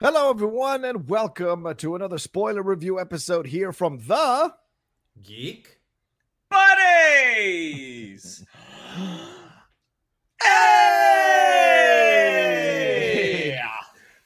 Hello, 0.00 0.30
everyone, 0.30 0.84
and 0.84 1.08
welcome 1.08 1.74
to 1.78 1.96
another 1.96 2.18
spoiler 2.18 2.62
review 2.62 3.00
episode 3.00 3.48
here 3.48 3.72
from 3.72 3.98
the 4.06 4.54
Geek 5.20 5.80
Buddies. 6.48 6.86
Hey! 10.40 11.27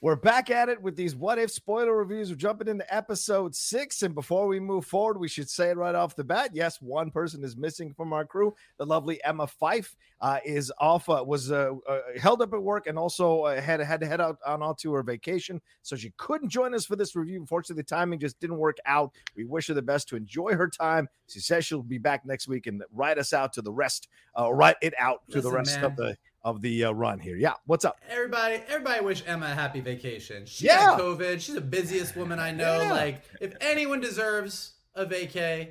We're 0.03 0.17
back 0.17 0.50
at 0.50 0.69
it 0.69 0.83
with 0.83 0.97
these 0.97 1.14
what 1.14 1.39
if 1.39 1.53
spoiler 1.53 1.97
reviews. 1.97 2.28
We're 2.28 2.34
jumping 2.34 2.67
into 2.67 2.92
episode 2.92 3.55
six. 3.55 4.03
And 4.03 4.17
before 4.17 4.48
we 4.48 4.58
move 4.58 4.84
forward, 4.84 5.17
we 5.17 5.28
should 5.28 5.48
say 5.48 5.70
it 5.70 5.77
right 5.77 5.95
off 5.95 6.17
the 6.17 6.25
bat. 6.25 6.50
Yes, 6.53 6.83
one 6.83 7.12
person 7.12 7.45
is 7.45 7.56
missing 7.56 7.95
from 7.95 8.12
our 8.12 8.24
crew. 8.24 8.52
The 8.79 8.85
lovely 8.85 9.23
Emma 9.23 9.46
Fife 9.46 9.95
uh, 10.20 10.41
is 10.45 10.73
off, 10.80 11.08
uh, 11.08 11.23
was 11.24 11.52
uh, 11.52 11.74
uh, 11.89 12.01
held 12.20 12.42
up 12.42 12.52
at 12.52 12.61
work 12.61 12.89
and 12.89 12.98
also 12.98 13.42
uh, 13.42 13.61
had, 13.61 13.79
had 13.79 14.01
to 14.01 14.07
head 14.07 14.20
out 14.20 14.39
on 14.45 14.61
onto 14.61 14.92
her 14.92 15.05
vacation. 15.05 15.61
So 15.83 15.95
she 15.95 16.12
couldn't 16.17 16.48
join 16.48 16.74
us 16.74 16.85
for 16.85 16.96
this 16.96 17.14
review. 17.14 17.39
Unfortunately, 17.39 17.83
the 17.83 17.86
timing 17.86 18.18
just 18.18 18.41
didn't 18.41 18.58
work 18.58 18.79
out. 18.86 19.12
We 19.36 19.45
wish 19.45 19.68
her 19.68 19.74
the 19.74 19.83
best 19.83 20.08
to 20.08 20.17
enjoy 20.17 20.55
her 20.55 20.67
time. 20.67 21.08
She 21.29 21.39
says 21.39 21.64
she'll 21.64 21.80
be 21.80 21.98
back 21.98 22.27
next 22.27 22.48
week 22.48 22.67
and 22.67 22.83
write 22.92 23.18
us 23.18 23.33
out 23.33 23.52
to 23.52 23.62
the 23.62 23.73
rest, 23.73 24.08
uh, 24.36 24.52
write 24.52 24.79
it 24.83 24.95
out 24.98 25.20
to 25.30 25.41
the 25.41 25.52
rest 25.52 25.77
man. 25.77 25.85
of 25.85 25.95
the 25.95 26.18
of 26.45 26.61
the 26.61 26.85
uh, 26.85 26.92
run 26.92 27.19
here. 27.19 27.36
Yeah, 27.36 27.55
what's 27.67 27.85
up? 27.85 27.98
Everybody, 28.08 28.63
everybody 28.69 29.05
wish 29.05 29.23
Emma 29.27 29.47
a 29.47 29.55
happy 29.55 29.80
vacation. 29.80 30.45
She 30.47 30.67
Yeah. 30.67 30.91
had 30.92 31.01
COVID. 31.01 31.41
She's 31.41 31.55
the 31.55 31.61
busiest 31.61 32.17
woman 32.17 32.39
I 32.39 32.51
know. 32.51 32.80
Yeah. 32.80 32.91
Like, 32.92 33.23
if 33.41 33.55
anyone 33.61 34.01
deserves 34.01 34.75
a 34.95 35.07
vacay, 35.07 35.70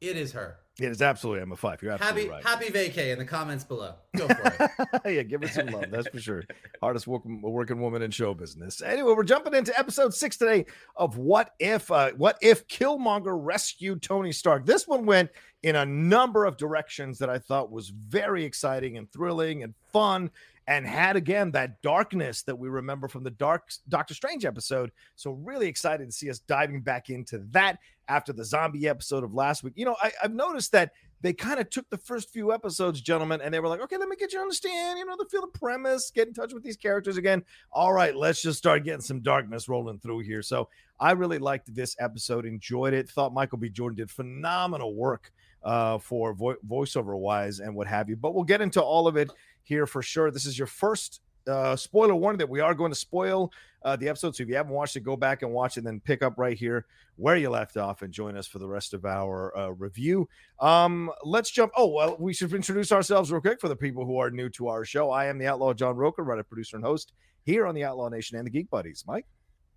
it 0.00 0.16
is 0.16 0.32
her. 0.32 0.56
It 0.80 0.90
is 0.90 1.02
absolutely 1.02 1.42
Emma 1.42 1.56
Fife. 1.56 1.82
You're 1.82 1.92
absolutely 1.92 2.22
Happy, 2.22 2.32
right. 2.32 2.46
happy 2.46 2.66
vacay 2.70 3.12
in 3.12 3.18
the 3.18 3.24
comments 3.24 3.64
below. 3.64 3.94
Go 4.16 4.28
for 4.28 4.70
it. 5.04 5.04
yeah, 5.14 5.22
give 5.22 5.42
us 5.42 5.52
some 5.52 5.66
love. 5.66 5.90
That's 5.90 6.08
for 6.08 6.18
sure. 6.18 6.44
Hardest 6.80 7.06
working, 7.06 7.42
working 7.42 7.80
woman 7.80 8.00
in 8.00 8.10
show 8.10 8.32
business. 8.32 8.80
Anyway, 8.80 9.12
we're 9.12 9.24
jumping 9.24 9.52
into 9.54 9.78
episode 9.78 10.14
six 10.14 10.38
today 10.38 10.64
of 10.96 11.18
What 11.18 11.50
If. 11.58 11.90
Uh, 11.90 12.12
what 12.12 12.38
if 12.40 12.66
Killmonger 12.66 13.38
rescued 13.38 14.02
Tony 14.02 14.32
Stark? 14.32 14.64
This 14.64 14.88
one 14.88 15.04
went 15.04 15.30
in 15.62 15.76
a 15.76 15.84
number 15.84 16.46
of 16.46 16.56
directions 16.56 17.18
that 17.18 17.28
I 17.28 17.38
thought 17.38 17.70
was 17.70 17.90
very 17.90 18.44
exciting 18.44 18.96
and 18.96 19.10
thrilling 19.12 19.62
and 19.62 19.74
fun. 19.92 20.30
And 20.70 20.86
had 20.86 21.16
again 21.16 21.50
that 21.50 21.82
darkness 21.82 22.42
that 22.42 22.56
we 22.56 22.68
remember 22.68 23.08
from 23.08 23.24
the 23.24 23.30
Dark 23.30 23.72
Doctor 23.88 24.14
Strange 24.14 24.44
episode. 24.44 24.92
So 25.16 25.32
really 25.32 25.66
excited 25.66 26.06
to 26.06 26.12
see 26.12 26.30
us 26.30 26.38
diving 26.38 26.80
back 26.80 27.10
into 27.10 27.38
that 27.50 27.80
after 28.08 28.32
the 28.32 28.44
zombie 28.44 28.86
episode 28.86 29.24
of 29.24 29.34
last 29.34 29.64
week. 29.64 29.72
You 29.74 29.86
know, 29.86 29.96
I, 30.00 30.12
I've 30.22 30.32
noticed 30.32 30.70
that 30.70 30.92
they 31.22 31.32
kind 31.32 31.58
of 31.58 31.70
took 31.70 31.90
the 31.90 31.98
first 31.98 32.32
few 32.32 32.52
episodes, 32.52 33.00
gentlemen, 33.00 33.40
and 33.40 33.52
they 33.52 33.58
were 33.58 33.66
like, 33.66 33.80
okay, 33.80 33.96
let 33.96 34.08
me 34.08 34.14
get 34.14 34.32
you 34.32 34.38
to 34.38 34.42
understand, 34.42 35.00
you 35.00 35.04
know, 35.04 35.16
the 35.18 35.26
feel 35.28 35.40
the 35.40 35.58
premise, 35.58 36.12
get 36.12 36.28
in 36.28 36.34
touch 36.34 36.54
with 36.54 36.62
these 36.62 36.76
characters 36.76 37.16
again. 37.16 37.42
All 37.72 37.92
right, 37.92 38.14
let's 38.14 38.40
just 38.40 38.58
start 38.58 38.84
getting 38.84 39.00
some 39.00 39.20
darkness 39.20 39.68
rolling 39.68 39.98
through 39.98 40.20
here. 40.20 40.40
So 40.40 40.68
I 41.00 41.12
really 41.12 41.38
liked 41.38 41.74
this 41.74 41.96
episode, 41.98 42.46
enjoyed 42.46 42.94
it, 42.94 43.10
thought 43.10 43.34
Michael 43.34 43.58
B. 43.58 43.68
Jordan 43.68 43.96
did 43.96 44.08
phenomenal 44.08 44.94
work 44.94 45.32
uh, 45.62 45.98
for 45.98 46.32
vo- 46.32 46.56
voiceover 46.66 47.18
wise 47.18 47.60
and 47.60 47.74
what 47.74 47.86
have 47.86 48.08
you. 48.08 48.16
But 48.16 48.34
we'll 48.34 48.44
get 48.44 48.60
into 48.60 48.80
all 48.80 49.06
of 49.06 49.16
it 49.16 49.30
here 49.70 49.86
for 49.86 50.02
sure. 50.02 50.32
This 50.32 50.46
is 50.46 50.58
your 50.58 50.66
first 50.66 51.20
uh, 51.46 51.76
spoiler 51.76 52.14
warning 52.14 52.38
that 52.38 52.48
we 52.48 52.58
are 52.58 52.74
going 52.74 52.90
to 52.90 52.98
spoil 52.98 53.52
uh, 53.84 53.94
the 53.94 54.08
episode. 54.08 54.34
So 54.34 54.42
if 54.42 54.48
you 54.48 54.56
haven't 54.56 54.72
watched 54.72 54.96
it, 54.96 55.00
go 55.00 55.16
back 55.16 55.42
and 55.42 55.52
watch 55.52 55.76
it, 55.76 55.80
and 55.80 55.86
then 55.86 56.00
pick 56.00 56.22
up 56.22 56.34
right 56.36 56.58
here 56.58 56.86
where 57.14 57.36
you 57.36 57.50
left 57.50 57.76
off 57.76 58.02
and 58.02 58.12
join 58.12 58.36
us 58.36 58.48
for 58.48 58.58
the 58.58 58.66
rest 58.66 58.92
of 58.94 59.04
our 59.04 59.56
uh, 59.56 59.68
review. 59.68 60.28
Um, 60.58 61.10
let's 61.24 61.50
jump. 61.50 61.70
Oh, 61.76 61.86
well, 61.86 62.16
we 62.18 62.34
should 62.34 62.52
introduce 62.52 62.90
ourselves 62.90 63.30
real 63.30 63.40
quick 63.40 63.60
for 63.60 63.68
the 63.68 63.76
people 63.76 64.04
who 64.04 64.18
are 64.18 64.30
new 64.30 64.48
to 64.50 64.66
our 64.66 64.84
show. 64.84 65.10
I 65.10 65.26
am 65.26 65.38
the 65.38 65.46
Outlaw 65.46 65.72
John 65.72 65.96
Rocha, 65.96 66.22
writer, 66.22 66.42
producer, 66.42 66.76
and 66.76 66.84
host 66.84 67.12
here 67.44 67.64
on 67.64 67.76
the 67.76 67.84
Outlaw 67.84 68.08
Nation 68.08 68.36
and 68.36 68.46
the 68.46 68.50
Geek 68.50 68.68
Buddies. 68.70 69.04
Mike, 69.06 69.26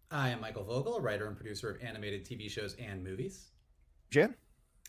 I 0.09 0.29
am 0.29 0.41
Michael 0.41 0.63
Vogel, 0.63 0.97
a 0.97 1.01
writer 1.01 1.27
and 1.27 1.37
producer 1.37 1.69
of 1.69 1.81
animated 1.83 2.25
TV 2.25 2.49
shows 2.49 2.75
and 2.79 3.03
movies. 3.03 3.51
Jen, 4.09 4.35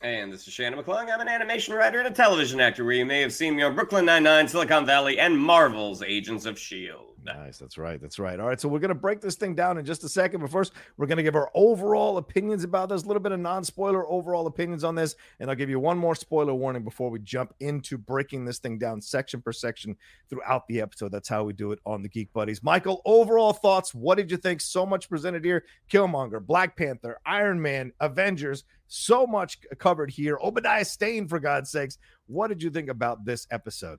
And 0.02 0.32
this 0.32 0.46
is 0.46 0.52
Shannon 0.52 0.78
McClung. 0.78 1.10
I'm 1.12 1.20
an 1.20 1.28
animation 1.28 1.74
writer 1.74 1.98
and 1.98 2.08
a 2.08 2.10
television 2.10 2.60
actor 2.60 2.84
where 2.84 2.94
you 2.94 3.06
may 3.06 3.20
have 3.20 3.32
seen 3.32 3.56
me 3.56 3.62
on 3.62 3.74
Brooklyn 3.74 4.04
Nine-Nine, 4.04 4.48
Silicon 4.48 4.84
Valley, 4.84 5.18
and 5.18 5.38
Marvel's 5.38 6.02
Agents 6.02 6.44
of 6.44 6.56
S.H.I.E.L.D. 6.56 7.13
Nice. 7.24 7.56
That's 7.56 7.78
right. 7.78 7.98
That's 7.98 8.18
right. 8.18 8.38
All 8.38 8.46
right. 8.46 8.60
So 8.60 8.68
we're 8.68 8.80
going 8.80 8.90
to 8.90 8.94
break 8.94 9.22
this 9.22 9.36
thing 9.36 9.54
down 9.54 9.78
in 9.78 9.86
just 9.86 10.04
a 10.04 10.10
second. 10.10 10.42
But 10.42 10.50
first, 10.50 10.74
we're 10.98 11.06
going 11.06 11.16
to 11.16 11.22
give 11.22 11.34
our 11.34 11.50
overall 11.54 12.18
opinions 12.18 12.64
about 12.64 12.90
this, 12.90 13.02
a 13.02 13.06
little 13.06 13.22
bit 13.22 13.32
of 13.32 13.40
non 13.40 13.64
spoiler 13.64 14.06
overall 14.10 14.46
opinions 14.46 14.84
on 14.84 14.94
this. 14.94 15.16
And 15.40 15.48
I'll 15.48 15.56
give 15.56 15.70
you 15.70 15.80
one 15.80 15.96
more 15.96 16.14
spoiler 16.14 16.52
warning 16.52 16.84
before 16.84 17.08
we 17.08 17.20
jump 17.20 17.54
into 17.60 17.96
breaking 17.96 18.44
this 18.44 18.58
thing 18.58 18.78
down 18.78 19.00
section 19.00 19.40
per 19.40 19.52
section 19.52 19.96
throughout 20.28 20.68
the 20.68 20.82
episode. 20.82 21.12
That's 21.12 21.28
how 21.28 21.44
we 21.44 21.54
do 21.54 21.72
it 21.72 21.78
on 21.86 22.02
the 22.02 22.10
Geek 22.10 22.30
Buddies. 22.34 22.62
Michael, 22.62 23.00
overall 23.06 23.54
thoughts. 23.54 23.94
What 23.94 24.16
did 24.16 24.30
you 24.30 24.36
think? 24.36 24.60
So 24.60 24.84
much 24.84 25.08
presented 25.08 25.46
here 25.46 25.64
Killmonger, 25.90 26.44
Black 26.44 26.76
Panther, 26.76 27.18
Iron 27.24 27.60
Man, 27.60 27.92
Avengers. 28.00 28.64
So 28.86 29.26
much 29.26 29.58
covered 29.78 30.10
here. 30.10 30.38
Obadiah 30.42 30.84
Stane, 30.84 31.26
for 31.26 31.40
God's 31.40 31.70
sakes. 31.70 31.96
What 32.26 32.48
did 32.48 32.62
you 32.62 32.68
think 32.68 32.90
about 32.90 33.24
this 33.24 33.46
episode? 33.50 33.98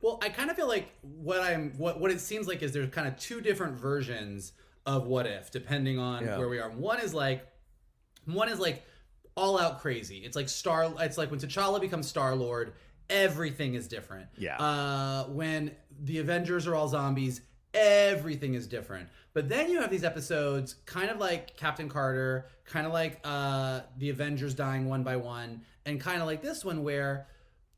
Well, 0.00 0.18
I 0.22 0.28
kind 0.28 0.50
of 0.50 0.56
feel 0.56 0.68
like 0.68 0.88
what 1.02 1.40
I'm 1.40 1.72
what 1.78 2.00
what 2.00 2.10
it 2.10 2.20
seems 2.20 2.46
like 2.46 2.62
is 2.62 2.72
there's 2.72 2.90
kind 2.90 3.08
of 3.08 3.16
two 3.16 3.40
different 3.40 3.74
versions 3.78 4.52
of 4.84 5.06
what 5.06 5.26
if 5.26 5.50
depending 5.50 5.98
on 5.98 6.24
Yeah. 6.24 6.38
where 6.38 6.48
we 6.48 6.58
are. 6.58 6.70
One 6.70 7.00
is 7.00 7.12
like 7.14 7.46
one 8.26 8.48
is 8.48 8.58
like 8.60 8.84
all 9.36 9.58
out 9.58 9.80
crazy. 9.80 10.18
It's 10.18 10.36
like 10.36 10.48
Star 10.48 10.92
it's 11.00 11.18
like 11.18 11.30
when 11.30 11.40
T'Challa 11.40 11.80
becomes 11.80 12.06
Star-Lord, 12.08 12.74
everything 13.10 13.74
is 13.74 13.88
different. 13.88 14.26
Yeah. 14.36 14.56
Uh 14.58 15.24
when 15.24 15.72
the 16.02 16.18
Avengers 16.18 16.66
are 16.66 16.74
all 16.74 16.88
zombies, 16.88 17.40
everything 17.74 18.54
is 18.54 18.66
different. 18.66 19.08
But 19.32 19.48
then 19.48 19.70
you 19.70 19.80
have 19.80 19.90
these 19.90 20.04
episodes 20.04 20.76
kind 20.86 21.10
of 21.10 21.18
like 21.18 21.56
Captain 21.56 21.88
Carter, 21.88 22.46
kind 22.64 22.86
of 22.86 22.92
like 22.92 23.20
uh 23.24 23.80
the 23.98 24.10
Avengers 24.10 24.54
dying 24.54 24.88
one 24.88 25.02
by 25.02 25.16
one, 25.16 25.62
and 25.84 26.00
kind 26.00 26.20
of 26.20 26.26
like 26.26 26.42
this 26.42 26.64
one 26.64 26.82
where 26.82 27.26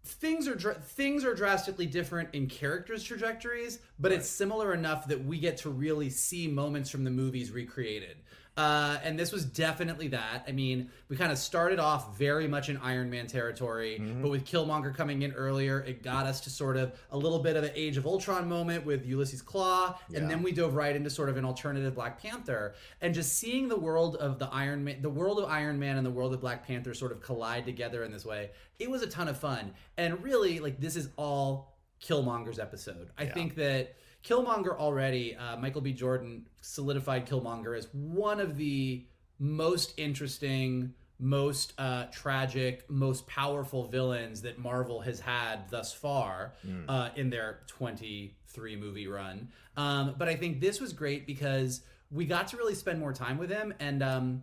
things 0.05 0.49
are 0.49 0.55
dr- 0.55 0.85
things 0.85 1.25
are 1.25 1.35
drastically 1.35 1.87
different 1.87 2.29
in 2.33 2.47
characters 2.47 3.03
trajectories 3.03 3.79
but 3.99 4.13
it's 4.13 4.29
similar 4.29 4.73
enough 4.73 5.07
that 5.07 5.25
we 5.25 5.39
get 5.39 5.57
to 5.57 5.71
really 5.71 6.09
see 6.09 6.49
moments 6.49 6.89
from 6.89 7.05
the 7.05 7.11
movies 7.11 7.51
recreated 7.51 8.17
Uh, 8.59 8.99
and 9.05 9.17
this 9.17 9.31
was 9.31 9.45
definitely 9.45 10.09
that. 10.09 10.45
I 10.49 10.53
mean, 10.53 10.91
we 11.09 11.17
kind 11.17 11.31
of 11.31 11.39
started 11.39 11.79
off 11.79 12.19
very 12.19 12.49
much 12.49 12.69
in 12.69 12.77
Iron 12.79 13.09
Man 13.09 13.29
territory, 13.29 13.99
Mm-hmm. 14.01 14.21
but 14.23 14.31
with 14.33 14.45
Killmonger 14.45 14.93
coming 14.95 15.23
in 15.23 15.33
earlier, 15.33 15.79
it 15.81 16.03
got 16.03 16.27
us 16.27 16.41
to 16.43 16.51
sort 16.51 16.77
of 16.77 16.93
a 17.13 17.17
little 17.17 17.39
bit 17.39 17.55
of 17.55 17.63
an 17.63 17.71
Age 17.77 17.97
of 17.97 18.05
Ultron 18.05 18.49
moment 18.49 18.85
with 18.85 19.07
Ulysses 19.07 19.43
Klaue, 19.43 19.97
Yeah. 20.11 20.19
and 20.19 20.29
then 20.31 20.43
we 20.43 20.51
dove 20.51 20.75
right 20.75 20.95
into 20.97 21.09
sort 21.09 21.29
of 21.29 21.37
an 21.37 21.45
alternative 21.45 21.95
Black 21.95 22.21
Panther, 22.21 22.75
and 23.01 23.15
just 23.15 23.37
seeing 23.39 23.69
the 23.69 23.79
world 23.79 24.17
of 24.17 24.41
the 24.41 24.47
Iron 24.49 24.83
Man, 24.83 25.03
the 25.03 25.09
world 25.11 25.39
of 25.39 25.45
Iron 25.49 25.79
Man, 25.79 25.97
and 25.97 26.05
the 26.05 26.11
world 26.11 26.35
of 26.35 26.41
Black 26.41 26.67
Panther 26.67 26.95
sort 26.95 27.13
of 27.13 27.21
collide 27.21 27.65
together 27.65 28.03
in 28.03 28.11
this 28.11 28.25
way. 28.25 28.51
It 28.81 28.91
was 28.91 29.03
a 29.03 29.07
ton 29.07 29.29
of 29.29 29.39
fun, 29.39 29.73
and 29.97 30.21
really, 30.23 30.59
like 30.59 30.81
this 30.81 30.97
is 30.97 31.11
all 31.17 31.77
Killmonger's 32.03 32.59
episode. 32.59 33.11
I 33.17 33.27
think 33.27 33.55
that 33.55 33.95
Killmonger 34.29 34.77
already, 34.77 35.35
uh, 35.37 35.57
Michael 35.57 35.81
B. 35.81 35.93
Jordan 35.93 36.47
solidified 36.61 37.27
Killmonger 37.27 37.77
as 37.77 37.89
one 37.93 38.41
of 38.41 38.59
the 38.59 39.07
most 39.39 39.95
interesting, 39.97 40.93
most 41.19 41.73
uh, 41.79 42.05
tragic, 42.13 42.89
most 42.91 43.27
powerful 43.27 43.87
villains 43.87 44.43
that 44.43 44.59
Marvel 44.59 45.01
has 45.01 45.19
had 45.19 45.71
thus 45.71 45.95
far 45.95 46.53
uh, 46.89 47.09
in 47.17 47.31
their 47.31 47.61
23 47.69 48.77
movie 48.77 49.09
run. 49.09 49.49
Um, 49.77 50.15
but 50.19 50.29
I 50.29 50.37
think 50.37 50.61
this 50.61 50.79
was 50.79 50.93
great 50.93 51.27
because 51.27 51.81
we 52.11 52.27
got 52.27 52.49
to 52.49 52.57
really 52.57 52.75
spend 52.75 53.01
more 53.01 53.13
time 53.13 53.39
with 53.39 53.51
him 53.51 53.73
and 53.79 54.03
um, 54.03 54.43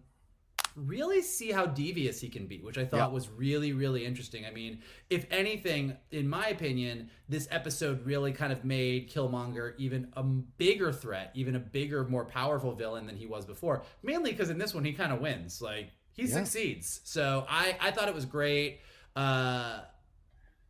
really 0.76 1.22
see 1.22 1.52
how 1.52 1.66
devious 1.66 2.20
he 2.20 2.28
can 2.30 2.48
be, 2.48 2.60
which 2.60 2.78
I 2.78 2.86
thought 2.86 3.10
Yeah. 3.10 3.14
was 3.14 3.30
really, 3.30 3.72
really 3.74 4.06
interesting. 4.06 4.46
I 4.46 4.52
mean, 4.52 4.82
if 5.10 5.26
anything, 5.32 5.96
in 6.12 6.28
my 6.28 6.48
opinion, 6.50 7.10
this 7.30 7.48
episode 7.50 8.06
really 8.06 8.32
kind 8.34 8.52
of 8.52 8.66
made 8.66 9.10
Killmonger 9.10 9.74
even 9.78 10.12
a 10.14 10.24
bigger 10.24 10.92
threat, 10.92 11.32
even 11.34 11.56
a 11.56 11.60
bigger, 11.60 12.04
more 12.06 12.26
powerful 12.26 12.74
villain 12.76 13.06
than 13.08 13.16
he 13.16 13.26
was 13.26 13.46
before. 13.46 13.84
Mainly 14.04 14.32
because 14.32 14.50
in 14.50 14.58
this 14.58 14.74
one 14.74 14.84
he 14.84 14.92
kind 14.94 15.14
of 15.14 15.22
wins, 15.22 15.62
like 15.62 15.92
he 16.12 16.24
Yeah. 16.24 16.36
succeeds. 16.44 17.02
So 17.06 17.46
I, 17.50 17.78
I 17.80 17.92
thought 17.92 18.10
it 18.10 18.16
was 18.16 18.26
great. 18.26 18.82
Uh, 19.16 19.80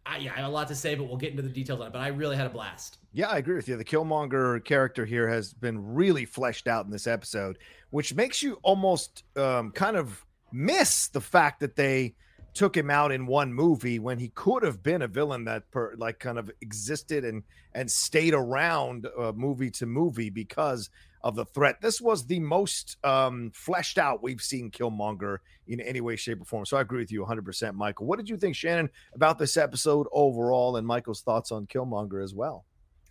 I, 0.06 0.18
yeah, 0.18 0.34
I 0.34 0.38
have 0.38 0.46
a 0.46 0.50
lot 0.50 0.68
to 0.68 0.76
say, 0.76 0.96
but 0.96 1.06
we'll 1.06 1.18
get 1.18 1.32
into 1.32 1.42
the 1.42 1.50
details 1.50 1.80
on 1.82 1.88
it. 1.88 1.94
But 1.94 2.02
I 2.02 2.08
really 2.08 2.36
had 2.36 2.46
a 2.46 2.50
blast. 2.50 3.00
Yeah, 3.14 3.28
I 3.30 3.38
agree 3.38 3.56
with 3.56 3.68
you. 3.68 3.76
The 3.76 3.86
Killmonger 3.86 4.64
character 4.64 5.06
here 5.06 5.28
has 5.28 5.54
been 5.54 5.94
really 5.94 6.26
fleshed 6.26 6.68
out 6.68 6.86
in 6.86 6.92
this 6.92 7.08
episode, 7.08 7.58
which 7.90 8.14
makes 8.14 8.44
you 8.44 8.60
almost 8.62 9.24
um, 9.36 9.72
kind 9.72 9.98
of 9.98 10.24
miss 10.52 11.08
the 11.08 11.22
fact 11.22 11.60
that 11.62 11.76
they 11.76 12.16
took 12.54 12.76
him 12.76 12.90
out 12.90 13.12
in 13.12 13.26
one 13.26 13.54
movie 13.54 14.00
when 14.00 14.18
he 14.18 14.30
could 14.30 14.64
have 14.64 14.82
been 14.82 15.02
a 15.02 15.08
villain 15.08 15.44
that 15.44 15.70
per, 15.72 15.94
like 15.98 16.20
kind 16.20 16.40
of 16.40 16.50
existed 16.62 17.26
and 17.26 17.44
and 17.74 17.92
stayed 17.92 18.34
around 18.34 19.08
uh, 19.20 19.34
movie 19.36 19.70
to 19.70 19.86
movie 19.86 20.30
because 20.30 20.90
of 21.26 21.36
the 21.36 21.44
threat. 21.44 21.82
This 21.82 22.00
was 22.00 22.26
the 22.28 22.40
most 22.40 22.96
um, 23.04 23.52
fleshed 23.54 23.98
out 23.98 24.24
we've 24.24 24.40
seen 24.42 24.72
Killmonger 24.72 25.40
in 25.68 25.82
any 25.82 26.00
way, 26.00 26.16
shape, 26.16 26.40
or 26.40 26.46
form. 26.46 26.66
So 26.66 26.78
I 26.78 26.82
agree 26.82 27.00
with 27.00 27.12
you 27.12 27.26
100%, 27.26 27.74
Michael. 27.74 28.06
What 28.06 28.18
did 28.18 28.30
you 28.30 28.38
think, 28.38 28.56
Shannon, 28.56 28.90
about 29.14 29.40
this 29.40 29.58
episode 29.58 30.08
overall, 30.14 30.78
and 30.78 30.86
Michael's 30.88 31.22
thoughts 31.22 31.52
on 31.52 31.66
Killmonger 31.66 32.24
as 32.24 32.34
well? 32.34 32.64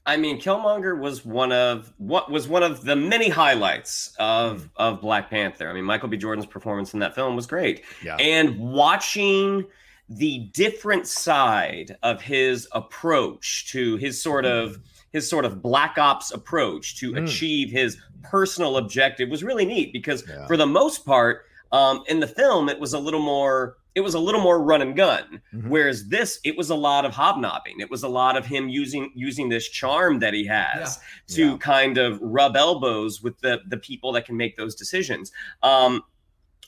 I 0.07 0.17
mean, 0.17 0.39
Killmonger 0.39 0.99
was 0.99 1.25
one 1.25 1.51
of 1.51 1.93
what 1.97 2.31
was 2.31 2.47
one 2.47 2.63
of 2.63 2.85
the 2.85 2.95
many 2.95 3.31
highlights 3.31 4.15
of 4.19 4.69
of 4.77 5.01
Black 5.01 5.31
Panther. 5.31 5.69
I 5.69 5.73
mean, 5.73 5.85
Michael 5.85 6.09
B. 6.11 6.17
Jordan's 6.19 6.47
performance 6.47 6.93
in 6.95 7.01
that 7.01 7.15
film 7.15 7.35
was 7.37 7.47
great, 7.47 7.83
Yeah. 8.05 8.17
and 8.17 8.59
watching 8.59 9.65
the 10.11 10.51
different 10.53 11.07
side 11.07 11.97
of 12.03 12.21
his 12.21 12.69
approach 12.73 13.73
to 13.73 13.97
his 13.97 14.23
sort 14.23 14.45
of 14.45 14.79
his 15.15 15.31
sort 15.31 15.45
of 15.47 15.63
black 15.63 15.97
ops 15.97 16.31
approach 16.33 16.97
to 16.99 17.13
Mm. 17.13 17.25
achieve 17.25 17.71
his 17.71 17.97
personal 18.25 18.77
objective 18.77 19.31
was 19.31 19.43
really 19.45 19.65
neat 19.65 19.93
because 19.93 20.25
Yeah. 20.29 20.47
for 20.47 20.57
the 20.59 20.67
most 20.67 21.07
part 21.07 21.47
um, 21.73 22.05
in 22.09 22.21
the 22.21 22.27
film 22.27 22.69
it 22.69 22.79
was 22.79 22.93
a 22.95 22.99
little 22.99 23.21
more 23.23 23.77
it 23.97 24.01
was 24.01 24.15
a 24.15 24.19
little 24.19 24.41
more 24.41 24.61
run 24.63 24.83
and 24.83 24.95
gun 24.97 25.41
Mhm. 25.55 25.69
whereas 25.69 26.09
this 26.09 26.39
it 26.45 26.57
was 26.57 26.71
a 26.71 26.75
lot 26.75 27.05
of 27.05 27.13
hobnobbing 27.15 27.77
it 27.81 27.91
was 27.91 28.03
a 28.03 28.09
lot 28.09 28.37
of 28.37 28.45
him 28.47 28.69
using 28.69 29.11
using 29.15 29.49
this 29.49 29.69
charm 29.69 30.19
that 30.19 30.35
he 30.35 30.45
has 30.47 30.99
to 31.29 31.51
Yeah. 31.53 31.57
kind 31.59 31.97
of 31.99 32.19
rub 32.21 32.57
elbows 32.57 33.23
with 33.23 33.39
the 33.41 33.61
the 33.69 33.77
people 33.77 34.11
that 34.13 34.25
can 34.27 34.37
make 34.37 34.57
those 34.57 34.75
decisions 34.75 35.31
um, 35.63 36.03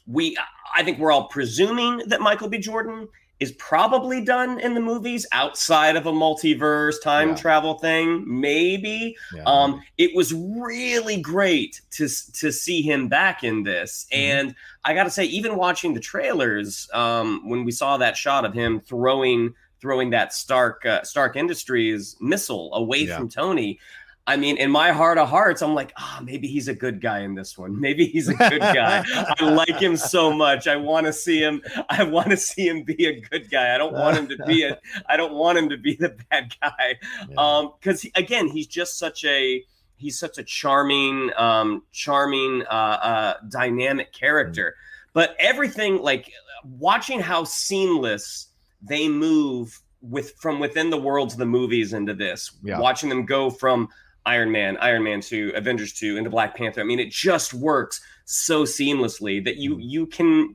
we 0.07 0.37
i 0.75 0.83
think 0.85 0.99
we're 1.01 1.11
all 1.13 1.27
presuming 1.29 1.99
that 2.07 2.21
michael 2.21 2.49
b 2.49 2.59
jordan 2.59 3.09
is 3.39 3.53
probably 3.53 4.25
done 4.25 4.59
in 4.61 4.75
the 4.75 4.81
movies 4.81 5.27
outside 5.33 5.95
of 5.97 6.07
a 6.07 6.13
multiverse 6.13 7.03
time 7.03 7.31
Yeah. 7.31 7.35
travel 7.37 7.75
thing 7.79 8.25
maybe 8.27 9.15
Yeah. 9.35 9.43
um, 9.45 9.83
it 9.99 10.15
was 10.15 10.33
really 10.33 11.21
great 11.21 11.81
to 11.93 12.09
to 12.33 12.51
see 12.51 12.81
him 12.83 13.09
back 13.09 13.45
in 13.45 13.63
this, 13.63 14.07
Mhm. 14.13 14.17
and 14.17 14.55
I 14.85 14.95
got 14.95 15.05
to 15.05 15.11
say, 15.11 15.25
even 15.25 15.57
watching 15.57 15.93
the 15.95 16.01
trailers, 16.01 16.89
um, 16.95 17.49
when 17.49 17.65
we 17.65 17.73
saw 17.73 17.97
that 17.99 18.17
shot 18.17 18.45
of 18.45 18.55
him 18.55 18.81
throwing 18.81 19.55
throwing 19.79 20.09
that 20.11 20.33
Stark 20.33 20.87
uh, 20.87 21.03
Stark 21.03 21.37
Industries 21.37 22.17
missile 22.21 22.73
away 22.75 23.01
Yeah. 23.05 23.19
from 23.19 23.29
Tony. 23.29 23.79
I 24.29 24.37
mean, 24.37 24.57
in 24.57 24.71
my 24.73 24.91
heart 24.91 25.19
of 25.19 25.29
hearts, 25.29 25.63
I'm 25.63 25.75
like, 25.75 25.93
ah, 25.97 26.21
maybe 26.25 26.49
he's 26.49 26.67
a 26.67 26.75
good 26.75 27.01
guy 27.01 27.21
in 27.21 27.35
this 27.37 27.57
one. 27.57 27.79
Maybe 27.81 28.07
he's 28.07 28.29
a 28.29 28.35
good 28.35 28.61
guy. 28.61 29.05
I 29.39 29.45
like 29.45 29.77
him 29.77 29.97
so 29.97 30.33
much. 30.33 30.67
I 30.67 30.75
want 30.75 31.07
to 31.07 31.13
see 31.13 31.39
him. 31.41 31.63
I 31.89 32.03
want 32.03 32.31
to 32.31 32.37
see 32.37 32.67
him 32.67 32.83
be 32.83 33.07
a 33.07 33.21
good 33.21 33.49
guy. 33.51 33.75
I 33.75 33.79
don't 33.79 33.93
want 33.93 34.17
him 34.19 34.27
to 34.29 34.37
be 34.45 34.65
a. 34.65 34.79
I 35.09 35.17
don't 35.17 35.35
want 35.35 35.59
him 35.59 35.69
to 35.69 35.77
be 35.77 35.95
the 35.95 36.17
bad 36.31 36.53
guy 36.61 36.99
Yeah. 37.29 37.35
um 37.39 37.73
because 37.79 38.05
again 38.17 38.49
he's 38.49 38.67
just 38.67 38.99
such 38.99 39.25
a 39.25 39.63
he's 39.97 40.19
such 40.19 40.39
a 40.39 40.43
charming 40.45 41.31
um 41.37 41.83
charming 41.93 42.63
uh 42.69 42.99
uh 43.11 43.35
dynamic 43.49 44.13
character 44.13 44.75
but 45.13 45.37
everything 45.39 46.03
like 46.03 46.31
watching 46.79 47.21
how 47.21 47.45
seamless 47.45 48.49
they 48.83 49.09
move 49.09 49.81
with 50.03 50.33
from 50.39 50.59
within 50.61 50.91
the 50.91 50.97
worlds 50.99 51.33
of 51.35 51.39
the 51.39 51.47
movies 51.47 51.93
into 51.93 52.13
this 52.15 52.53
Yeah. 52.63 52.79
watching 52.81 53.09
them 53.09 53.25
go 53.25 53.51
from 53.51 53.89
iron 54.27 54.53
man 54.53 54.77
iron 54.79 55.03
man 55.03 55.21
2 55.21 55.53
avengers 55.55 55.93
2 55.95 56.17
into 56.19 56.29
black 56.29 56.55
panther 56.55 56.81
i 56.81 56.85
mean 56.85 57.01
it 57.01 57.11
just 57.11 57.55
works 57.55 58.01
so 58.27 58.65
seamlessly 58.65 59.43
that 59.45 59.57
you 59.57 59.79
you 59.79 60.05
can 60.05 60.55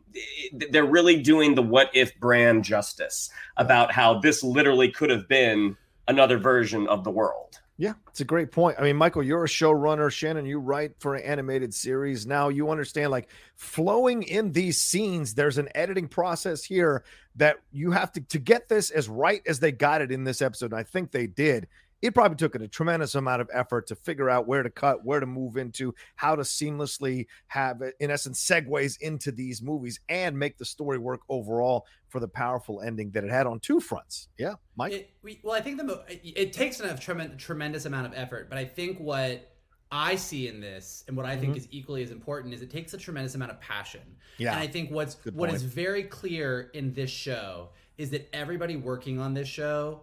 they're 0.70 0.86
really 0.86 1.22
doing 1.22 1.56
the 1.56 1.62
what 1.62 1.90
if 1.94 2.20
brand 2.20 2.64
justice 2.64 3.30
about 3.58 3.92
how 3.92 4.20
this 4.20 4.44
literally 4.44 4.92
could 4.92 5.10
have 5.10 5.28
been 5.28 5.76
another 6.08 6.38
version 6.38 6.88
of 6.88 7.04
the 7.04 7.12
world. 7.12 7.60
Yeah, 7.78 7.94
it's 8.10 8.20
a 8.20 8.26
great 8.26 8.52
point. 8.52 8.78
I 8.78 8.84
mean, 8.84 8.96
Michael, 8.96 9.24
you're 9.24 9.44
a 9.44 9.48
showrunner. 9.48 10.12
Shannon, 10.12 10.46
you 10.46 10.60
write 10.60 10.92
for 11.00 11.16
an 11.16 11.24
animated 11.24 11.74
series. 11.74 12.28
Now 12.28 12.50
you 12.50 12.70
understand 12.70 13.10
like 13.10 13.30
flowing 13.56 14.22
in 14.22 14.52
these 14.52 14.80
scenes, 14.80 15.34
there's 15.34 15.58
an 15.58 15.70
editing 15.74 16.08
process 16.08 16.64
here 16.64 17.04
that 17.38 17.58
you 17.72 17.90
have 17.90 18.12
to 18.12 18.22
to 18.22 18.38
get 18.38 18.70
this 18.70 18.92
as 18.92 19.10
right 19.10 19.42
as 19.48 19.60
they 19.60 19.72
got 19.72 20.02
it 20.02 20.12
in 20.12 20.26
this 20.26 20.44
episode. 20.44 20.72
And 20.74 20.80
I 20.80 20.84
think 20.84 21.12
they 21.12 21.26
did. 21.26 21.68
It 22.02 22.16
probably 22.16 22.36
took 22.36 22.56
a 22.56 22.68
tremendous 22.68 23.16
amount 23.16 23.42
of 23.42 23.50
effort 23.54 23.88
to 23.88 23.96
figure 23.96 24.30
out 24.30 24.48
where 24.48 24.64
to 24.64 24.70
cut, 24.70 25.06
where 25.06 25.20
to 25.20 25.26
move 25.26 25.58
into, 25.58 25.94
how 26.16 26.36
to 26.36 26.42
seamlessly 26.42 27.28
have, 27.48 27.82
in 28.00 28.10
essence, 28.10 28.44
segues 28.46 29.00
into 29.02 29.32
these 29.32 29.62
movies 29.62 30.00
and 30.10 30.38
make 30.38 30.58
the 30.58 30.66
story 30.66 30.98
work 30.98 31.22
overall 31.30 31.86
for 32.10 32.20
the 32.20 32.28
powerful 32.28 32.82
ending 32.82 33.12
that 33.12 33.24
it 33.24 33.30
had 33.32 33.46
on 33.48 33.60
two 33.60 33.80
fronts. 33.80 34.30
Yeah, 34.38 34.56
Mike. 34.76 34.94
It, 34.94 35.14
we, 35.22 35.40
well, 35.44 35.54
I 35.56 35.62
think 35.62 35.78
the 35.78 35.84
mo- 35.84 36.04
it, 36.10 36.22
it 36.24 36.54
takes 36.54 36.80
a 36.80 36.98
tremendous, 36.98 37.42
tremendous 37.42 37.86
amount 37.86 38.08
of 38.08 38.14
effort, 38.16 38.50
but 38.50 38.58
I 38.58 38.66
think 38.66 38.98
what 39.00 39.48
I 39.92 40.16
see 40.16 40.48
in 40.48 40.60
this 40.60 41.04
and 41.08 41.16
what 41.16 41.26
I 41.26 41.34
Mm-hmm. 41.34 41.42
think 41.42 41.58
is 41.58 41.68
equally 41.70 42.02
as 42.04 42.12
important 42.12 42.54
is 42.54 42.62
it 42.62 42.72
takes 42.72 42.94
a 42.94 42.98
tremendous 42.98 43.36
amount 43.36 43.52
of 43.52 43.62
passion. 43.62 44.02
Yeah. 44.38 44.54
And 44.54 44.60
I 44.60 44.68
think 44.68 44.90
what's 44.90 45.18
what 45.34 45.54
is 45.54 45.62
very 45.64 46.04
clear 46.04 46.72
in 46.74 46.94
this 46.94 47.10
show 47.12 47.70
is 47.98 48.10
that 48.12 48.28
everybody 48.34 48.78
working 48.78 49.20
on 49.20 49.34
this 49.34 49.48
show 49.48 50.02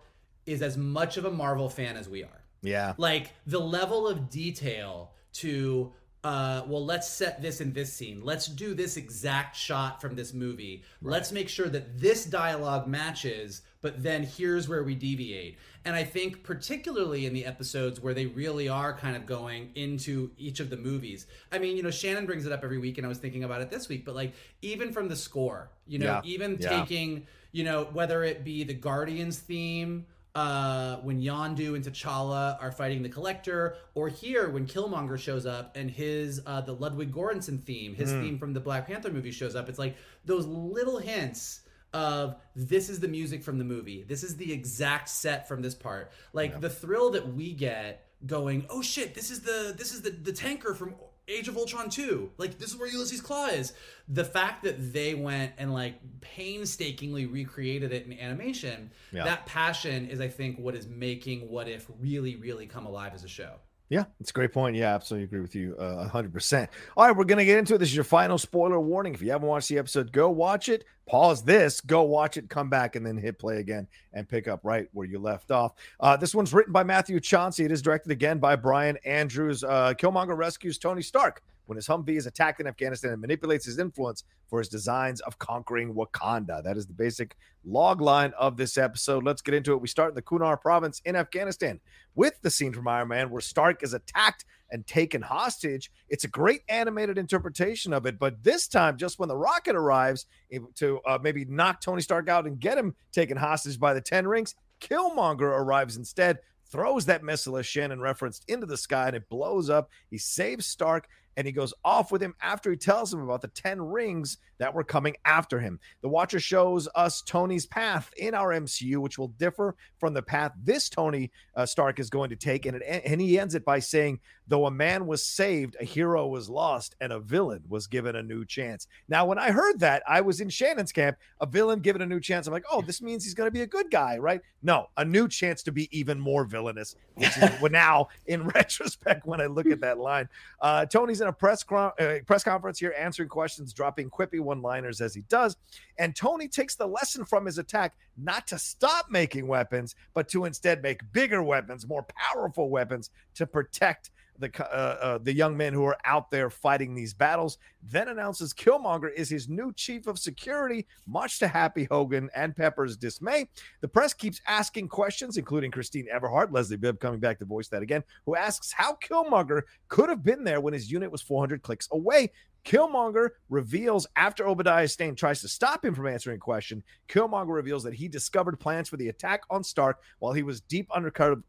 is 0.48 0.62
as 0.62 0.76
much 0.76 1.16
of 1.16 1.24
a 1.24 1.30
Marvel 1.30 1.68
fan 1.68 1.96
as 1.96 2.08
we 2.08 2.22
are. 2.24 2.42
yeah. 2.62 2.94
Like 2.96 3.32
the 3.46 3.60
level 3.60 4.08
of 4.08 4.30
detail 4.30 5.12
to 5.34 5.92
uh 6.24 6.62
well 6.66 6.84
let's 6.84 7.08
set 7.08 7.40
this 7.40 7.60
in 7.60 7.72
this 7.72 7.92
scene. 7.92 8.20
Let's 8.24 8.46
do 8.48 8.74
this 8.74 8.96
exact 8.96 9.54
shot 9.54 10.00
from 10.00 10.16
this 10.16 10.34
movie. 10.34 10.82
Let's 11.00 11.30
make 11.30 11.48
sure 11.48 11.68
that 11.68 12.00
this 12.00 12.24
dialogue 12.24 12.88
matches, 12.88 13.62
but 13.82 14.02
then 14.02 14.24
here's 14.24 14.68
where 14.68 14.82
we 14.82 14.96
deviate. 14.96 15.58
And 15.84 15.94
I 15.94 16.02
think 16.02 16.42
particularly 16.42 17.24
in 17.26 17.34
the 17.34 17.46
episodes 17.46 18.00
where 18.00 18.14
they 18.14 18.26
really 18.26 18.68
are 18.68 18.92
kind 18.92 19.16
of 19.16 19.26
going 19.26 19.70
into 19.76 20.32
each 20.36 20.58
of 20.58 20.70
the 20.70 20.76
movies. 20.76 21.28
I 21.52 21.60
mean, 21.60 21.76
you 21.76 21.84
know, 21.84 21.90
Shannon 21.92 22.26
brings 22.26 22.44
it 22.46 22.52
up 22.52 22.64
every 22.64 22.78
week 22.78 22.98
and 22.98 23.06
I 23.06 23.08
was 23.08 23.18
thinking 23.18 23.44
about 23.44 23.60
it 23.60 23.70
this 23.70 23.88
week, 23.88 24.04
but 24.04 24.16
like 24.16 24.32
even 24.60 24.92
from 24.92 25.06
the 25.08 25.16
score, 25.16 25.70
you 25.86 26.00
know, 26.00 26.06
Yeah. 26.06 26.20
even 26.24 26.58
Yeah. 26.60 26.80
taking, 26.80 27.28
you 27.52 27.62
know, 27.62 27.84
whether 27.92 28.24
it 28.24 28.42
be 28.42 28.64
the 28.64 28.74
Guardians 28.74 29.38
theme 29.38 30.04
uh, 30.34 30.96
when 30.98 31.20
Yondu 31.20 31.74
and 31.74 31.84
T'Challa 31.84 32.60
are 32.62 32.70
fighting 32.70 33.02
the 33.02 33.08
Collector, 33.08 33.76
or 33.94 34.08
here 34.08 34.48
when 34.50 34.66
Killmonger 34.66 35.18
shows 35.18 35.46
up 35.46 35.76
and 35.76 35.90
his 35.90 36.40
uh, 36.46 36.60
the 36.60 36.72
Ludwig 36.72 37.12
Göransson 37.12 37.62
theme, 37.62 37.94
his 37.94 38.10
Hmm. 38.12 38.20
theme 38.22 38.38
from 38.38 38.52
the 38.52 38.60
Black 38.60 38.86
Panther 38.86 39.10
movie 39.10 39.30
shows 39.32 39.56
up. 39.56 39.68
It's 39.68 39.78
like 39.78 39.96
those 40.24 40.46
little 40.46 40.98
hints 40.98 41.60
of 41.94 42.36
this 42.54 42.88
is 42.90 43.00
the 43.00 43.08
music 43.08 43.42
from 43.42 43.58
the 43.58 43.64
movie. 43.64 44.04
This 44.06 44.22
is 44.22 44.36
the 44.36 44.52
exact 44.52 45.08
set 45.08 45.48
from 45.48 45.62
this 45.62 45.74
part. 45.74 46.12
Like 46.34 46.60
the 46.60 46.68
thrill 46.70 47.10
that 47.12 47.32
we 47.34 47.54
get 47.54 48.04
going, 48.26 48.66
oh 48.68 48.82
shit, 48.82 49.14
this 49.14 49.30
is 49.30 49.40
the 49.40 49.74
this 49.76 49.92
is 49.94 50.02
the 50.02 50.10
the 50.10 50.32
tanker 50.32 50.74
from 50.74 50.94
Age 51.28 51.48
of 51.48 51.56
Ultron 51.56 51.90
2. 51.90 52.30
Like 52.38 52.58
this 52.58 52.70
is 52.70 52.76
where 52.76 52.88
Ulysses 52.88 53.20
Klaue 53.20 53.52
is. 53.52 53.72
The 54.08 54.24
fact 54.24 54.62
that 54.64 54.92
they 54.92 55.14
went 55.14 55.52
and 55.58 55.72
like 55.72 55.94
painstakingly 56.20 57.26
recreated 57.26 57.92
it 57.92 58.06
in 58.06 58.18
animation, 58.18 58.90
Yeah. 59.12 59.24
that 59.24 59.46
passion 59.46 60.08
is 60.08 60.20
I 60.20 60.28
think 60.28 60.58
what 60.58 60.74
is 60.74 60.86
making 60.86 61.50
What 61.50 61.68
If 61.68 61.86
really 62.00 62.36
really 62.36 62.66
come 62.66 62.86
alive 62.86 63.12
as 63.14 63.24
a 63.24 63.28
show. 63.28 63.56
Yeah, 63.90 64.04
it's 64.20 64.30
a 64.30 64.32
great 64.34 64.52
point. 64.52 64.76
Yeah, 64.76 64.94
absolutely 64.94 65.24
agree 65.24 65.40
with 65.40 65.54
you 65.54 65.74
uh, 65.78 66.08
100%. 66.10 66.68
All 66.96 67.06
right, 67.06 67.16
we're 67.16 67.24
going 67.24 67.38
to 67.38 67.44
get 67.44 67.58
into 67.58 67.74
it. 67.74 67.78
This 67.78 67.88
is 67.88 67.94
your 67.94 68.04
final 68.04 68.36
spoiler 68.36 68.78
warning. 68.78 69.14
If 69.14 69.22
you 69.22 69.30
haven't 69.30 69.48
watched 69.48 69.70
the 69.70 69.78
episode, 69.78 70.12
go 70.12 70.28
watch 70.28 70.68
it. 70.68 70.84
Pause 71.06 71.44
this, 71.44 71.80
go 71.80 72.02
watch 72.02 72.36
it, 72.36 72.50
come 72.50 72.68
back, 72.68 72.94
and 72.94 73.06
then 73.06 73.16
hit 73.16 73.38
play 73.38 73.60
again 73.60 73.86
and 74.12 74.28
pick 74.28 74.46
up 74.46 74.60
right 74.62 74.88
where 74.92 75.06
you 75.06 75.18
left 75.18 75.50
off. 75.50 75.72
Uh, 76.00 76.18
this 76.18 76.34
one's 76.34 76.52
written 76.52 76.70
by 76.70 76.82
Matthew 76.82 77.18
Chauncey. 77.18 77.64
It 77.64 77.72
is 77.72 77.80
directed 77.80 78.12
again 78.12 78.38
by 78.38 78.56
Brian 78.56 78.98
Andrews. 79.06 79.64
Uh, 79.64 79.94
Killmonger 79.96 80.36
rescues 80.36 80.76
Tony 80.76 81.00
Stark 81.00 81.42
when 81.68 81.76
his 81.76 81.86
Humvee 81.86 82.16
is 82.16 82.26
attacked 82.26 82.60
in 82.60 82.66
Afghanistan 82.66 83.12
and 83.12 83.20
manipulates 83.20 83.66
his 83.66 83.78
influence 83.78 84.24
for 84.48 84.58
his 84.58 84.68
designs 84.68 85.20
of 85.20 85.38
conquering 85.38 85.94
Wakanda. 85.94 86.64
That 86.64 86.78
is 86.78 86.86
the 86.86 86.94
basic 86.94 87.36
log 87.64 88.00
line 88.00 88.32
of 88.38 88.56
this 88.56 88.78
episode. 88.78 89.22
Let's 89.22 89.42
get 89.42 89.54
into 89.54 89.72
it. 89.72 89.80
We 89.82 89.88
start 89.88 90.10
in 90.10 90.14
the 90.14 90.22
Kunar 90.22 90.58
province 90.58 91.02
in 91.04 91.14
Afghanistan 91.14 91.80
with 92.14 92.40
the 92.40 92.50
scene 92.50 92.72
from 92.72 92.88
Iron 92.88 93.08
Man 93.08 93.30
where 93.30 93.42
Stark 93.42 93.82
is 93.82 93.92
attacked 93.92 94.46
and 94.70 94.86
taken 94.86 95.20
hostage. 95.20 95.90
It's 96.08 96.24
a 96.24 96.28
great 96.28 96.62
animated 96.68 97.18
interpretation 97.18 97.92
of 97.92 98.06
it, 98.06 98.18
but 98.18 98.42
this 98.42 98.66
time, 98.66 98.96
just 98.96 99.18
when 99.18 99.28
the 99.28 99.36
rocket 99.36 99.76
arrives 99.76 100.26
eh, 100.50 100.58
to 100.76 101.00
uh, 101.06 101.18
maybe 101.22 101.44
knock 101.44 101.80
Tony 101.80 102.00
Stark 102.00 102.28
out 102.28 102.46
and 102.46 102.58
get 102.58 102.78
him 102.78 102.94
taken 103.12 103.36
hostage 103.36 103.78
by 103.78 103.92
the 103.92 104.00
Ten 104.00 104.26
Rings, 104.26 104.54
Killmonger 104.80 105.42
arrives 105.42 105.96
instead, 105.96 106.38
throws 106.70 107.06
that 107.06 107.24
missile, 107.24 107.56
as 107.56 107.66
Shannon 107.66 108.00
referenced, 108.00 108.44
into 108.48 108.66
the 108.66 108.76
sky 108.76 109.08
and 109.08 109.16
it 109.16 109.28
blows 109.28 109.70
up. 109.70 109.90
He 110.10 110.18
saves 110.18 110.66
Stark 110.66 111.08
and 111.38 111.46
he 111.46 111.52
goes 111.52 111.72
off 111.84 112.10
with 112.10 112.20
him 112.20 112.34
after 112.42 112.68
he 112.68 112.76
tells 112.76 113.14
him 113.14 113.22
about 113.22 113.40
the 113.40 113.48
10 113.48 113.80
rings 113.80 114.38
that 114.58 114.74
were 114.74 114.82
coming 114.82 115.14
after 115.24 115.60
him. 115.60 115.78
The 116.02 116.08
Watcher 116.08 116.40
shows 116.40 116.88
us 116.96 117.22
Tony's 117.22 117.64
path 117.64 118.10
in 118.16 118.34
our 118.34 118.48
MCU, 118.48 118.96
which 118.96 119.18
will 119.18 119.28
differ 119.28 119.76
from 119.98 120.14
the 120.14 120.22
path 120.22 120.50
this 120.60 120.88
Tony 120.88 121.30
uh, 121.54 121.64
Stark 121.64 122.00
is 122.00 122.10
going 122.10 122.30
to 122.30 122.36
take. 122.36 122.66
And, 122.66 122.78
it, 122.78 123.02
and 123.04 123.20
he 123.20 123.38
ends 123.38 123.54
it 123.54 123.64
by 123.64 123.78
saying, 123.78 124.18
Though 124.48 124.66
a 124.66 124.70
man 124.70 125.06
was 125.06 125.24
saved, 125.24 125.76
a 125.78 125.84
hero 125.84 126.26
was 126.26 126.48
lost, 126.48 126.96
and 127.00 127.12
a 127.12 127.20
villain 127.20 127.62
was 127.68 127.86
given 127.86 128.16
a 128.16 128.22
new 128.22 128.44
chance. 128.46 128.86
Now, 129.08 129.26
when 129.26 129.38
I 129.38 129.50
heard 129.50 129.78
that, 129.80 130.02
I 130.08 130.22
was 130.22 130.40
in 130.40 130.48
Shannon's 130.48 130.90
camp, 130.90 131.18
a 131.40 131.46
villain 131.46 131.80
given 131.80 132.00
a 132.00 132.06
new 132.06 132.18
chance. 132.18 132.46
I'm 132.46 132.52
like, 132.54 132.64
oh, 132.72 132.80
this 132.80 133.02
means 133.02 133.24
he's 133.24 133.34
going 133.34 133.46
to 133.46 133.52
be 133.52 133.60
a 133.60 133.66
good 133.66 133.90
guy, 133.90 134.16
right? 134.16 134.40
No, 134.62 134.88
a 134.96 135.04
new 135.04 135.28
chance 135.28 135.62
to 135.64 135.72
be 135.72 135.88
even 135.96 136.18
more 136.18 136.44
villainous, 136.44 136.96
which 137.14 137.36
is 137.36 137.60
well, 137.60 137.70
now, 137.70 138.08
in 138.26 138.46
retrospect, 138.48 139.26
when 139.26 139.40
I 139.40 139.46
look 139.46 139.66
at 139.66 139.80
that 139.80 139.98
line. 139.98 140.28
Uh, 140.60 140.86
Tony's 140.86 141.20
in 141.20 141.28
a 141.28 141.32
press, 141.32 141.64
uh, 141.70 141.90
press 142.26 142.42
conference 142.42 142.78
here 142.78 142.94
answering 142.98 143.28
questions, 143.28 143.74
dropping 143.74 144.08
quippy 144.08 144.40
one 144.40 144.62
liners 144.62 145.00
as 145.02 145.14
he 145.14 145.22
does. 145.28 145.56
And 145.98 146.16
Tony 146.16 146.48
takes 146.48 146.74
the 146.74 146.86
lesson 146.86 147.24
from 147.24 147.44
his 147.44 147.58
attack 147.58 147.96
not 148.16 148.46
to 148.48 148.58
stop 148.58 149.06
making 149.10 149.46
weapons, 149.46 149.94
but 150.14 150.28
to 150.28 150.44
instead 150.44 150.82
make 150.82 151.00
bigger 151.12 151.42
weapons, 151.42 151.86
more 151.86 152.06
powerful 152.16 152.70
weapons 152.70 153.10
to 153.34 153.46
protect 153.46 154.10
the 154.38 154.50
uh, 154.60 154.96
uh, 155.00 155.18
the 155.18 155.32
young 155.32 155.56
men 155.56 155.72
who 155.72 155.84
are 155.84 155.96
out 156.04 156.30
there 156.30 156.50
fighting 156.50 156.94
these 156.94 157.14
battles. 157.14 157.58
Then 157.82 158.08
announces 158.08 158.52
Killmonger 158.52 159.12
is 159.14 159.28
his 159.28 159.48
new 159.48 159.72
chief 159.72 160.06
of 160.06 160.18
security, 160.18 160.86
much 161.06 161.38
to 161.38 161.48
Happy 161.48 161.84
Hogan 161.84 162.28
and 162.34 162.56
Pepper's 162.56 162.96
dismay. 162.96 163.48
The 163.80 163.88
press 163.88 164.14
keeps 164.14 164.40
asking 164.46 164.88
questions, 164.88 165.36
including 165.36 165.70
Christine 165.70 166.06
Everhart, 166.12 166.52
Leslie 166.52 166.76
Bibb 166.76 167.00
coming 167.00 167.20
back 167.20 167.38
to 167.38 167.44
voice 167.44 167.68
that 167.68 167.82
again, 167.82 168.02
who 168.26 168.36
asks 168.36 168.72
how 168.72 168.96
Killmonger 168.96 169.62
could 169.88 170.08
have 170.08 170.24
been 170.24 170.44
there 170.44 170.60
when 170.60 170.74
his 170.74 170.90
unit 170.90 171.10
was 171.10 171.22
400 171.22 171.62
clicks 171.62 171.88
away. 171.92 172.30
Killmonger 172.64 173.30
reveals 173.48 174.06
after 174.16 174.46
Obadiah 174.46 174.88
Stane 174.88 175.14
tries 175.14 175.40
to 175.40 175.48
stop 175.48 175.84
him 175.84 175.94
from 175.94 176.06
answering 176.06 176.36
a 176.36 176.40
question, 176.40 176.82
Killmonger 177.08 177.54
reveals 177.54 177.82
that 177.84 177.94
he 177.94 178.08
discovered 178.08 178.60
plans 178.60 178.88
for 178.88 178.96
the 178.96 179.08
attack 179.08 179.42
on 179.50 179.64
Stark 179.64 180.02
while 180.18 180.32
he 180.32 180.42
was 180.42 180.60
deep 180.60 180.90
undercover, 180.92 181.42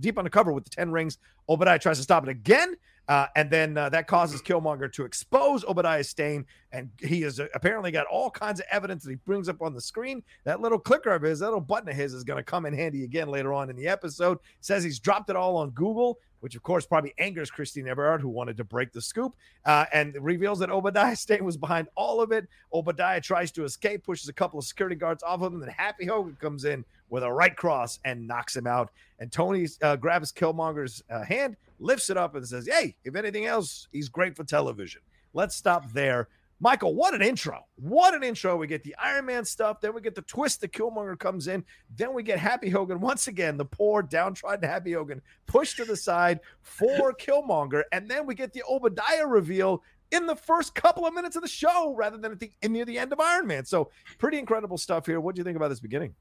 deep 0.00 0.18
undercover 0.18 0.52
with 0.52 0.64
the 0.64 0.70
Ten 0.70 0.90
Rings. 0.90 1.18
Obadiah 1.48 1.78
tries 1.78 1.98
to 1.98 2.02
stop 2.02 2.22
it 2.22 2.30
again, 2.30 2.74
uh, 3.06 3.26
and 3.36 3.50
then 3.50 3.76
uh, 3.76 3.88
that 3.90 4.06
causes 4.06 4.40
Killmonger 4.40 4.90
to 4.94 5.04
expose 5.04 5.62
Obadiah 5.64 6.02
Stane, 6.02 6.46
and 6.72 6.90
he 7.00 7.20
has 7.20 7.38
uh, 7.38 7.46
apparently 7.54 7.90
got 7.90 8.06
all 8.06 8.30
kinds 8.30 8.60
of 8.60 8.66
evidence 8.70 9.04
that 9.04 9.10
he 9.10 9.16
brings 9.16 9.48
up 9.48 9.60
on 9.60 9.74
the 9.74 9.80
screen. 9.80 10.22
That 10.44 10.60
little 10.60 10.78
clicker 10.78 11.10
of 11.10 11.22
his, 11.22 11.40
that 11.40 11.46
little 11.46 11.60
button 11.60 11.90
of 11.90 11.96
his, 11.96 12.14
is 12.14 12.24
going 12.24 12.38
to 12.38 12.42
come 12.42 12.64
in 12.64 12.72
handy 12.72 13.04
again 13.04 13.28
later 13.28 13.52
on 13.52 13.68
in 13.68 13.76
the 13.76 13.86
episode. 13.86 14.38
Says 14.60 14.82
he's 14.82 14.98
dropped 14.98 15.28
it 15.28 15.36
all 15.36 15.56
on 15.56 15.70
Google, 15.70 16.18
which 16.44 16.54
of 16.54 16.62
course 16.62 16.84
probably 16.84 17.14
angers 17.16 17.50
Christine 17.50 17.86
Everhart, 17.86 18.20
who 18.20 18.28
wanted 18.28 18.58
to 18.58 18.64
break 18.64 18.92
the 18.92 19.00
scoop, 19.00 19.34
uh, 19.64 19.86
and 19.94 20.14
reveals 20.20 20.58
that 20.58 20.68
Obadiah 20.68 21.16
Stane 21.16 21.42
was 21.42 21.56
behind 21.56 21.88
all 21.94 22.20
of 22.20 22.32
it. 22.32 22.46
Obadiah 22.70 23.18
tries 23.18 23.50
to 23.52 23.64
escape, 23.64 24.04
pushes 24.04 24.28
a 24.28 24.32
couple 24.34 24.58
of 24.58 24.66
security 24.66 24.94
guards 24.94 25.22
off 25.22 25.40
of 25.40 25.46
him, 25.46 25.54
and 25.54 25.62
then 25.62 25.74
Happy 25.74 26.04
Hogan 26.04 26.36
comes 26.38 26.66
in 26.66 26.84
with 27.08 27.22
a 27.22 27.32
right 27.32 27.56
cross 27.56 27.98
and 28.04 28.28
knocks 28.28 28.54
him 28.54 28.66
out. 28.66 28.90
And 29.20 29.32
Tony 29.32 29.66
uh, 29.80 29.96
grabs 29.96 30.32
Killmonger's 30.32 31.02
uh, 31.08 31.24
hand, 31.24 31.56
lifts 31.80 32.10
it 32.10 32.18
up, 32.18 32.34
and 32.34 32.46
says, 32.46 32.68
Hey, 32.70 32.94
if 33.04 33.16
anything 33.16 33.46
else, 33.46 33.88
he's 33.90 34.10
great 34.10 34.36
for 34.36 34.44
television. 34.44 35.00
Let's 35.32 35.56
stop 35.56 35.92
there. 35.92 36.28
Michael, 36.60 36.94
what 36.94 37.14
an 37.14 37.22
intro. 37.22 37.66
What 37.76 38.14
an 38.14 38.22
intro. 38.22 38.56
We 38.56 38.66
get 38.66 38.84
the 38.84 38.94
Iron 38.96 39.26
Man 39.26 39.44
stuff. 39.44 39.80
Then 39.80 39.94
we 39.94 40.00
get 40.00 40.14
the 40.14 40.22
twist 40.22 40.60
that 40.60 40.72
Killmonger 40.72 41.18
comes 41.18 41.48
in. 41.48 41.64
Then 41.96 42.14
we 42.14 42.22
get 42.22 42.38
Happy 42.38 42.70
Hogan 42.70 43.00
once 43.00 43.26
again, 43.26 43.56
the 43.56 43.64
poor, 43.64 44.02
downtrodden 44.02 44.68
Happy 44.68 44.92
Hogan 44.92 45.20
pushed 45.46 45.76
to 45.78 45.84
the 45.84 45.96
side 45.96 46.40
for 46.62 47.12
Killmonger. 47.12 47.82
And 47.92 48.08
then 48.08 48.26
we 48.26 48.34
get 48.34 48.52
the 48.52 48.62
Obadiah 48.68 49.26
reveal 49.26 49.82
in 50.10 50.26
the 50.26 50.36
first 50.36 50.74
couple 50.74 51.06
of 51.06 51.12
minutes 51.12 51.34
of 51.36 51.42
the 51.42 51.48
show 51.48 51.94
rather 51.96 52.16
than 52.16 52.32
at 52.32 52.40
the 52.40 52.52
near 52.68 52.84
the 52.84 52.98
end 52.98 53.12
of 53.12 53.20
Iron 53.20 53.46
Man. 53.46 53.64
So 53.64 53.90
pretty 54.18 54.38
incredible 54.38 54.78
stuff 54.78 55.06
here. 55.06 55.20
What 55.20 55.34
do 55.34 55.40
you 55.40 55.44
think 55.44 55.56
about 55.56 55.68
this 55.68 55.80
beginning? 55.80 56.14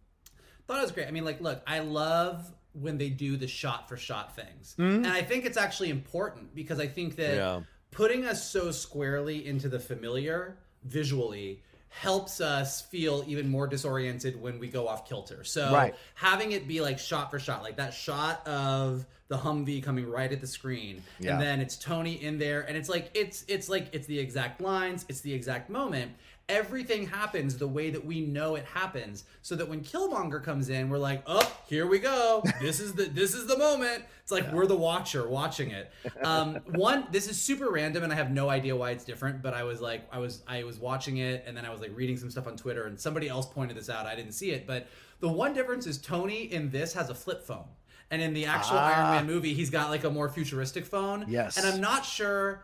Thought 0.67 0.79
it 0.79 0.81
was 0.81 0.91
great. 0.91 1.07
I 1.07 1.11
mean, 1.11 1.25
like, 1.25 1.41
look, 1.41 1.61
I 1.67 1.79
love 1.79 2.51
when 2.71 2.97
they 2.97 3.09
do 3.09 3.37
the 3.37 3.47
shot 3.47 3.87
for 3.87 3.97
shot 3.97 4.35
things. 4.35 4.75
Mhm. 4.79 4.95
And 4.95 5.07
I 5.07 5.21
think 5.21 5.45
it's 5.45 5.57
actually 5.57 5.89
important 5.89 6.55
because 6.55 6.79
I 6.79 6.87
think 6.87 7.17
that 7.17 7.35
Yeah. 7.35 7.61
Putting 7.93 8.25
us 8.25 8.49
so 8.49 8.71
squarely 8.71 9.45
into 9.47 9.69
the 9.69 9.79
familiar 9.79 10.57
visually 10.83 11.61
helps 11.89 12.41
us 12.41 12.81
feel 12.81 13.23
even 13.27 13.47
more 13.47 13.67
disoriented 13.67 14.41
when 14.41 14.57
we 14.57 14.67
go 14.67 14.87
off 14.87 15.07
kilter. 15.07 15.43
So 15.43 15.71
Right. 15.71 15.93
having 16.15 16.51
it 16.51 16.67
be 16.67 16.81
like 16.81 16.97
shot 16.97 17.29
for 17.29 17.37
shot, 17.37 17.61
like 17.61 17.77
that 17.77 17.93
shot 17.93 18.45
of 18.47 19.05
the 19.27 19.37
Humvee 19.37 19.81
coming 19.83 20.09
right 20.09 20.31
at 20.31 20.41
the 20.41 20.47
screen, 20.47 21.03
Yeah. 21.19 21.33
and 21.33 21.41
then 21.41 21.59
it's 21.59 21.77
Tony 21.77 22.21
in 22.21 22.39
there, 22.39 22.61
and 22.61 22.75
it's 22.75 22.89
like 22.89 23.11
it's 23.13 23.45
it's 23.47 23.69
like 23.69 23.89
it's 23.93 24.07
the 24.07 24.17
exact 24.19 24.59
lines, 24.59 25.05
it's 25.07 25.21
the 25.21 25.33
exact 25.33 25.69
moment. 25.69 26.11
Everything 26.49 27.07
happens 27.07 27.57
the 27.57 27.67
way 27.67 27.89
that 27.89 28.05
we 28.05 28.19
know 28.19 28.55
it 28.55 28.65
happens, 28.65 29.23
so 29.41 29.55
that 29.55 29.67
when 29.69 29.81
Killmonger 29.81 30.43
comes 30.43 30.67
in, 30.67 30.89
we're 30.89 30.97
like, 30.97 31.23
"Oh, 31.25 31.49
here 31.67 31.87
we 31.87 31.99
go! 31.99 32.43
This 32.59 32.81
is 32.81 32.93
the 32.93 33.05
this 33.05 33.33
is 33.33 33.47
the 33.47 33.57
moment." 33.57 34.03
It's 34.21 34.31
like 34.31 34.51
we're 34.51 34.67
the 34.67 34.75
watcher 34.75 35.27
watching 35.27 35.71
it. 35.71 35.91
Um, 36.21 36.55
one, 36.67 37.07
this 37.11 37.29
is 37.29 37.39
super 37.41 37.69
random, 37.71 38.03
and 38.03 38.11
I 38.11 38.15
have 38.17 38.29
no 38.31 38.49
idea 38.49 38.75
why 38.75 38.91
it's 38.91 39.05
different. 39.05 39.41
But 39.41 39.53
I 39.53 39.63
was 39.63 39.79
like, 39.79 40.05
I 40.11 40.19
was 40.19 40.43
I 40.45 40.63
was 40.65 40.79
watching 40.79 41.17
it, 41.17 41.45
and 41.47 41.55
then 41.55 41.65
I 41.65 41.69
was 41.71 41.79
like 41.79 41.91
reading 41.95 42.17
some 42.17 42.29
stuff 42.29 42.45
on 42.45 42.57
Twitter, 42.57 42.87
and 42.87 42.99
somebody 42.99 43.29
else 43.29 43.45
pointed 43.45 43.77
this 43.77 43.89
out. 43.89 44.05
I 44.05 44.15
didn't 44.15 44.33
see 44.33 44.51
it, 44.51 44.67
but 44.67 44.87
the 45.21 45.29
one 45.29 45.53
difference 45.53 45.87
is 45.87 45.97
Tony 45.97 46.51
in 46.51 46.69
this 46.69 46.93
has 46.93 47.09
a 47.09 47.15
flip 47.15 47.41
phone. 47.43 47.65
And 48.11 48.21
in 48.21 48.33
the 48.33 48.45
actual 48.45 48.77
Ah. 48.77 48.93
Iron 48.93 49.15
Man 49.15 49.33
movie, 49.33 49.53
he's 49.53 49.69
got 49.69 49.89
like 49.89 50.03
a 50.03 50.09
more 50.09 50.27
futuristic 50.29 50.85
phone. 50.85 51.25
Yes. 51.27 51.57
And 51.57 51.65
I'm 51.65 51.79
not 51.81 52.05
sure. 52.05 52.63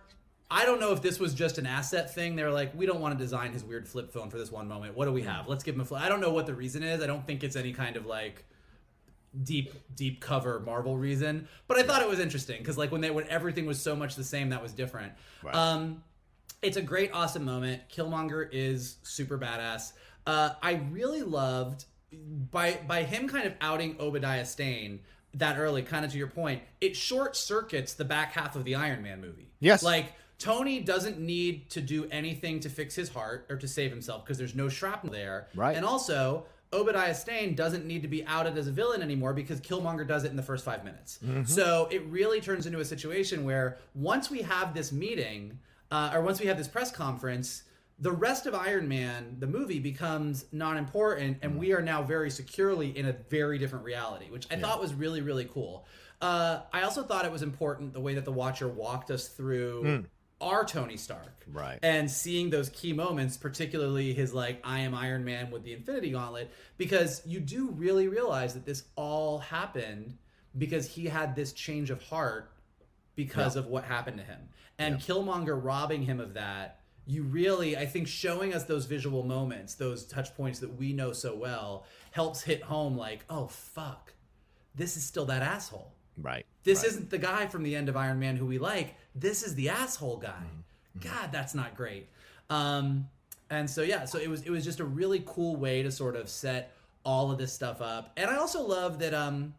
I 0.51 0.65
don't 0.65 0.79
know 0.79 0.91
if 0.94 1.01
this 1.01 1.20
was 1.20 1.34
just 1.34 1.58
an 1.60 1.68
asset 1.68 2.13
thing. 2.13 2.36
They 2.36 2.44
were 2.44 2.51
like, 2.51 2.74
we 2.75 2.86
don't 2.86 3.00
want 3.00 3.18
to 3.18 3.24
design 3.24 3.53
his 3.53 3.63
weird 3.63 3.88
flip 3.88 4.12
phone 4.12 4.29
for 4.29 4.38
this 4.38 4.51
one 4.51 4.68
moment. 4.68 4.98
What 4.98 5.06
do 5.06 5.12
we 5.12 5.22
have? 5.22 5.48
Let's 5.48 5.63
give 5.63 5.75
him 5.75 5.82
a 5.82 5.86
flip. 5.86 6.01
I 6.01 6.10
don't 6.10 6.22
know 6.22 6.32
what 6.32 6.48
the 6.48 6.56
reason 6.56 6.82
is. 6.82 7.03
I 7.03 7.08
don't 7.08 7.25
think 7.25 7.44
it's 7.44 7.56
any 7.56 7.72
kind 7.72 7.96
of 7.96 8.06
like 8.08 8.46
deep 9.44 9.74
deep 9.96 10.20
cover 10.22 10.60
Marvel 10.60 10.98
reason. 10.98 11.48
But 11.68 11.77
I 11.77 11.84
thought 11.84 12.01
it 12.01 12.10
was 12.10 12.20
interesting 12.20 12.58
because 12.60 12.77
like 12.77 12.91
when 12.91 13.01
they 13.01 13.12
when 13.12 13.27
everything 13.27 13.65
was 13.65 13.79
so 13.79 13.96
much 13.96 14.15
the 14.15 14.24
same, 14.24 14.50
that 14.50 14.62
was 14.62 14.72
different. 14.72 15.13
Right. 15.44 15.53
Um, 15.53 16.03
it's 16.62 16.77
a 16.77 16.82
great, 16.82 17.12
awesome 17.13 17.46
moment. 17.46 17.84
Killmonger 17.89 18.50
is 18.51 18.98
super 19.03 19.38
badass. 19.38 19.94
Uh, 20.25 20.51
I 20.62 20.82
really 20.91 21.22
loved 21.22 21.86
by 22.51 22.79
by 22.88 23.03
him 23.03 23.27
kind 23.27 23.46
of 23.46 23.53
outing 23.62 23.98
Obadiah 24.00 24.46
Stane 24.46 25.01
that 25.36 25.60
early, 25.60 25.84
kind 25.84 26.03
of 26.03 26.12
to 26.12 26.18
your 26.18 26.27
point. 26.27 26.63
It 26.82 26.96
short 26.96 27.36
circuits 27.36 27.94
the 27.94 28.06
back 28.06 28.34
half 28.34 28.56
of 28.56 28.65
the 28.65 28.75
Iron 28.75 29.03
Man 29.03 29.22
movie. 29.22 29.51
Yes. 29.60 29.84
like 29.84 30.13
Tony 30.39 30.79
doesn't 30.79 31.19
need 31.19 31.69
to 31.69 31.81
do 31.81 32.08
anything 32.12 32.60
to 32.62 32.69
fix 32.69 32.96
his 32.96 33.10
heart 33.10 33.46
or 33.50 33.58
to 33.58 33.67
save 33.67 33.91
himself 33.91 34.24
because 34.24 34.38
there's 34.38 34.55
no 34.55 34.69
shrapnel 34.69 35.13
there. 35.13 35.48
Right. 35.53 35.75
and 35.75 35.86
also. 35.86 36.46
Obadiah 36.72 37.15
Stane 37.15 37.55
doesn't 37.55 37.88
need 37.88 38.03
to 38.03 38.08
be 38.08 38.24
outed 38.27 38.55
as 38.55 38.67
a 38.67 38.72
villain 38.72 39.01
anymore 39.01 39.34
because 39.34 39.60
Killmonger 39.60 40.08
does 40.08 40.24
it 40.24 40.29
in 40.29 40.38
the 40.38 40.43
first 40.43 40.63
five 40.63 40.84
minutes. 40.84 41.17
So 41.46 41.88
it 41.89 42.05
really 42.05 42.39
turns 42.41 42.67
into 42.67 42.79
a 42.79 42.86
situation 42.86 43.43
where 43.43 43.79
once 43.96 44.29
we 44.29 44.43
have 44.43 44.75
this 44.75 44.91
meeting, 44.91 45.58
uh, 45.89 46.12
or 46.13 46.22
once 46.22 46.39
we 46.39 46.46
have 46.46 46.60
this 46.60 46.67
press 46.67 46.91
conference, 46.91 47.63
the 47.98 48.12
rest 48.12 48.46
of 48.46 48.53
Iron 48.53 48.88
Man, 48.88 49.36
the 49.39 49.48
movie, 49.48 49.79
becomes 49.79 50.46
non 50.51 50.77
important, 50.77 51.38
and 51.41 51.58
we 51.58 51.74
are 51.74 51.81
now 51.81 52.03
very 52.03 52.29
securely 52.29 52.96
in 52.96 53.08
a 53.08 53.13
very 53.29 53.58
different 53.58 53.84
reality, 53.84 54.29
which 54.29 54.46
I 54.51 54.55
thought 54.58 54.79
was 54.79 54.93
really, 54.93 55.22
really 55.22 55.46
cool. 55.46 55.88
Uh, 56.22 56.60
I 56.72 56.84
also 56.84 57.01
thought 57.01 57.25
it 57.25 57.31
was 57.31 57.41
important 57.41 57.93
the 57.93 58.00
way 58.00 58.13
that 58.13 58.25
the 58.25 58.31
Watcher 58.31 58.67
walked 58.67 59.10
us 59.10 59.27
through 59.27 60.05
are 60.41 60.65
Tony 60.65 60.98
Stark. 60.98 61.46
Right. 61.51 61.79
And 61.81 62.10
seeing 62.10 62.50
those 62.50 62.69
key 62.69 62.93
moments, 62.93 63.38
particularly 63.38 64.13
his 64.13 64.34
like 64.34 64.62
I 64.63 64.79
am 64.79 64.93
Iron 64.93 65.25
Man 65.25 65.51
with 65.51 65.63
the 65.63 65.74
Infinity 65.74 66.12
Gauntlet, 66.12 66.51
because 66.77 67.22
you 67.25 67.39
do 67.39 67.72
really 67.72 68.08
realize 68.08 68.53
that 68.53 68.65
this 68.65 68.84
all 68.96 69.39
happened 69.39 70.17
because 70.58 70.88
he 70.88 71.05
had 71.05 71.36
this 71.36 71.53
change 71.53 71.89
of 71.89 72.01
heart 72.03 72.51
because 73.15 73.55
of 73.55 73.67
what 73.67 73.84
happened 73.84 74.17
to 74.17 74.24
him. 74.24 74.39
And 74.77 74.98
Killmonger 74.98 75.60
robbing 75.62 76.03
him 76.03 76.19
of 76.19 76.36
that, 76.36 76.79
you 77.05 77.24
really, 77.24 77.75
I 77.75 77.86
think, 77.86 78.08
showing 78.08 78.53
us 78.53 78.63
those 78.63 78.86
visual 78.86 79.24
moments, 79.24 79.75
those 79.75 80.05
touch 80.05 80.34
points 80.36 80.60
that 80.60 80.77
we 80.77 80.93
know 80.93 81.12
so 81.12 81.36
well, 81.36 81.86
helps 82.12 82.41
hit 82.41 82.62
home 82.62 82.98
like, 82.98 83.25
oh, 83.29 83.48
fuck, 83.48 84.13
this 84.75 84.96
is 84.96 85.03
still 85.03 85.25
that 85.25 85.41
asshole. 85.41 85.91
Right. 86.17 86.46
This 86.63 86.79
right. 86.79 86.88
isn't 86.88 87.10
the 87.10 87.17
guy 87.17 87.48
from 87.48 87.63
the 87.63 87.75
end 87.75 87.89
of 87.89 87.98
Iron 87.98 88.19
Man 88.19 88.38
who 88.38 88.46
we 88.46 88.58
like. 88.58 88.96
This 89.16 89.44
is 89.44 89.56
the 89.56 89.70
asshole 89.70 90.18
guy. 90.18 90.30
Mm-hmm. 91.00 91.08
God, 91.10 91.32
that's 91.32 91.54
not 91.56 91.75
great. 91.75 92.08
Um, 92.50 93.08
and 93.50 93.70
so 93.70 93.82
yeah, 93.82 94.06
so 94.06 94.18
it 94.20 94.30
was 94.30 94.42
it 94.44 94.50
was 94.50 94.63
just 94.63 94.80
a 94.80 94.86
really 94.86 95.24
cool 95.25 95.56
way 95.56 95.82
to 95.84 95.92
sort 95.92 96.16
of 96.16 96.30
set 96.30 96.72
all 97.04 97.32
of 97.32 97.38
this 97.38 97.51
stuff 97.54 97.82
up. 97.82 98.12
And 98.18 98.30
I 98.30 98.36
also 98.38 98.62
love 98.62 99.00
that 99.00 99.13
um 99.13 99.54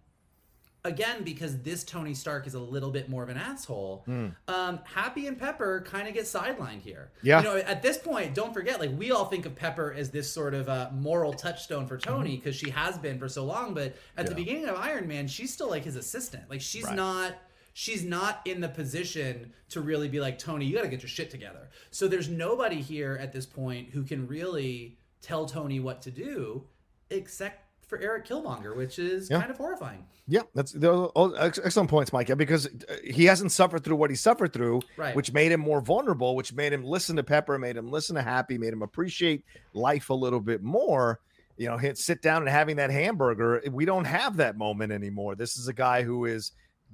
again 0.84 1.22
because 1.24 1.58
this 1.58 1.84
Tony 1.84 2.14
Stark 2.14 2.46
is 2.46 2.54
a 2.54 2.58
little 2.60 2.90
bit 2.90 3.08
more 3.10 3.22
of 3.22 3.28
an 3.28 3.36
asshole. 3.36 4.02
Um, 4.48 4.78
Happy 4.84 5.26
and 5.26 5.38
Pepper 5.38 5.82
kind 5.86 6.08
of 6.08 6.14
get 6.14 6.24
sidelined 6.24 6.80
here. 6.80 7.10
Yeah. 7.22 7.38
you 7.38 7.44
know, 7.44 7.56
at 7.56 7.82
this 7.82 7.98
point, 7.98 8.34
don't 8.34 8.54
forget, 8.54 8.80
like 8.80 8.90
we 8.96 9.10
all 9.10 9.26
think 9.26 9.44
of 9.44 9.54
Pepper 9.54 9.92
as 9.96 10.10
this 10.10 10.32
sort 10.32 10.54
of 10.54 10.68
uh, 10.70 10.88
moral 10.94 11.34
touchstone 11.34 11.86
for 11.86 11.98
Tony 11.98 12.36
because 12.36 12.56
she 12.56 12.70
has 12.70 12.96
been 12.96 13.18
for 13.18 13.28
so 13.28 13.44
long. 13.44 13.74
But 13.74 13.94
at 14.16 14.26
the 14.26 14.34
beginning 14.34 14.66
of 14.66 14.76
Iron 14.76 15.06
Man, 15.06 15.26
she's 15.28 15.52
still 15.52 15.68
like 15.68 15.84
his 15.84 15.96
assistant. 15.96 16.48
Like 16.48 16.60
she's 16.62 16.84
Right. 16.84 16.96
not. 16.96 17.34
She's 17.72 18.04
not 18.04 18.40
in 18.44 18.60
the 18.60 18.68
position 18.68 19.52
to 19.70 19.80
really 19.80 20.08
be 20.08 20.20
like 20.20 20.38
Tony. 20.38 20.64
You 20.66 20.74
got 20.76 20.82
to 20.82 20.88
get 20.88 21.02
your 21.02 21.08
shit 21.08 21.30
together. 21.30 21.68
So 21.90 22.08
there's 22.08 22.28
nobody 22.28 22.80
here 22.80 23.16
at 23.20 23.32
this 23.32 23.46
point 23.46 23.90
who 23.90 24.02
can 24.02 24.26
really 24.26 24.98
tell 25.22 25.46
Tony 25.46 25.80
what 25.80 26.02
to 26.02 26.10
do, 26.10 26.64
except 27.10 27.64
for 27.86 27.98
Eric 27.98 28.26
Killmonger, 28.26 28.76
which 28.76 28.98
is 28.98 29.28
Yeah. 29.30 29.40
kind 29.40 29.50
of 29.50 29.56
horrifying. 29.56 30.06
Yeah, 30.28 30.42
that's 30.54 30.70
those 30.72 31.10
all 31.16 31.34
excellent 31.36 31.90
points, 31.90 32.12
Mike. 32.12 32.28
Yeah, 32.28 32.36
because 32.36 32.66
uh, 32.66 32.70
he 33.04 33.24
hasn't 33.24 33.50
suffered 33.50 33.82
through 33.82 33.96
what 33.96 34.10
he 34.10 34.16
suffered 34.16 34.52
through, 34.52 34.80
Right. 34.96 35.16
which 35.16 35.32
made 35.32 35.50
him 35.50 35.58
more 35.60 35.80
vulnerable, 35.80 36.36
which 36.36 36.52
made 36.52 36.72
him 36.72 36.84
listen 36.84 37.16
to 37.16 37.24
Pepper, 37.24 37.58
made 37.58 37.76
him 37.76 37.90
listen 37.90 38.14
to 38.14 38.22
Happy, 38.22 38.56
made 38.58 38.72
him 38.72 38.82
appreciate 38.82 39.44
life 39.74 40.08
a 40.10 40.14
little 40.14 40.38
bit 40.40 40.62
more. 40.62 41.18
You 41.56 41.68
know, 41.68 41.76
hit 41.78 41.98
sit 41.98 42.22
down 42.22 42.42
and 42.42 42.48
having 42.48 42.76
that 42.76 42.90
hamburger. 42.90 43.60
We 43.70 43.84
don't 43.84 44.04
have 44.06 44.36
that 44.36 44.56
moment 44.56 44.92
anymore. 44.92 45.34
This 45.34 45.56
is 45.58 45.66
a 45.66 45.72
guy 45.74 46.02
who 46.04 46.24
is 46.26 46.52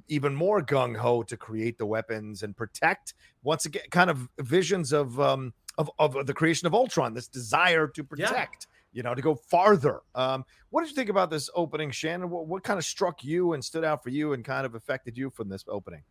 even 0.09 0.35
more 0.35 0.62
gung 0.62 0.97
ho 0.97 1.23
to 1.25 1.37
create 1.37 1.79
the 1.79 1.87
weapons 1.87 2.43
and 2.43 2.57
protect. 2.57 3.15
Once 3.43 3.67
again, 3.67 3.83
kind 3.91 4.11
of 4.11 4.29
visions 4.38 4.93
of 4.93 5.19
um 5.21 5.53
of 5.79 5.91
of 5.99 6.26
the 6.26 6.35
creation 6.35 6.67
of 6.67 6.75
Ultron. 6.75 7.15
This 7.15 7.29
desire 7.29 7.87
to 7.88 8.03
Yeah. 8.17 8.29
protect 8.29 8.67
you 8.93 9.03
know, 9.03 9.15
to 9.15 9.21
go 9.21 9.35
farther. 9.35 10.00
Um, 10.15 10.43
what 10.71 10.81
did 10.81 10.88
you 10.88 10.97
think 10.97 11.11
about 11.11 11.29
this 11.29 11.50
opening, 11.55 11.91
Shannon? 11.91 12.31
What, 12.31 12.47
what 12.47 12.62
kind 12.65 12.79
of 12.79 12.85
struck 12.87 13.23
you 13.23 13.53
and 13.53 13.62
stood 13.62 13.85
out 13.85 14.03
for 14.03 14.09
you 14.09 14.33
and 14.33 14.43
kind 14.43 14.65
of 14.65 14.75
affected 14.75 15.19
you 15.19 15.29
from 15.29 15.50
this 15.50 15.65
opening? 15.69 16.03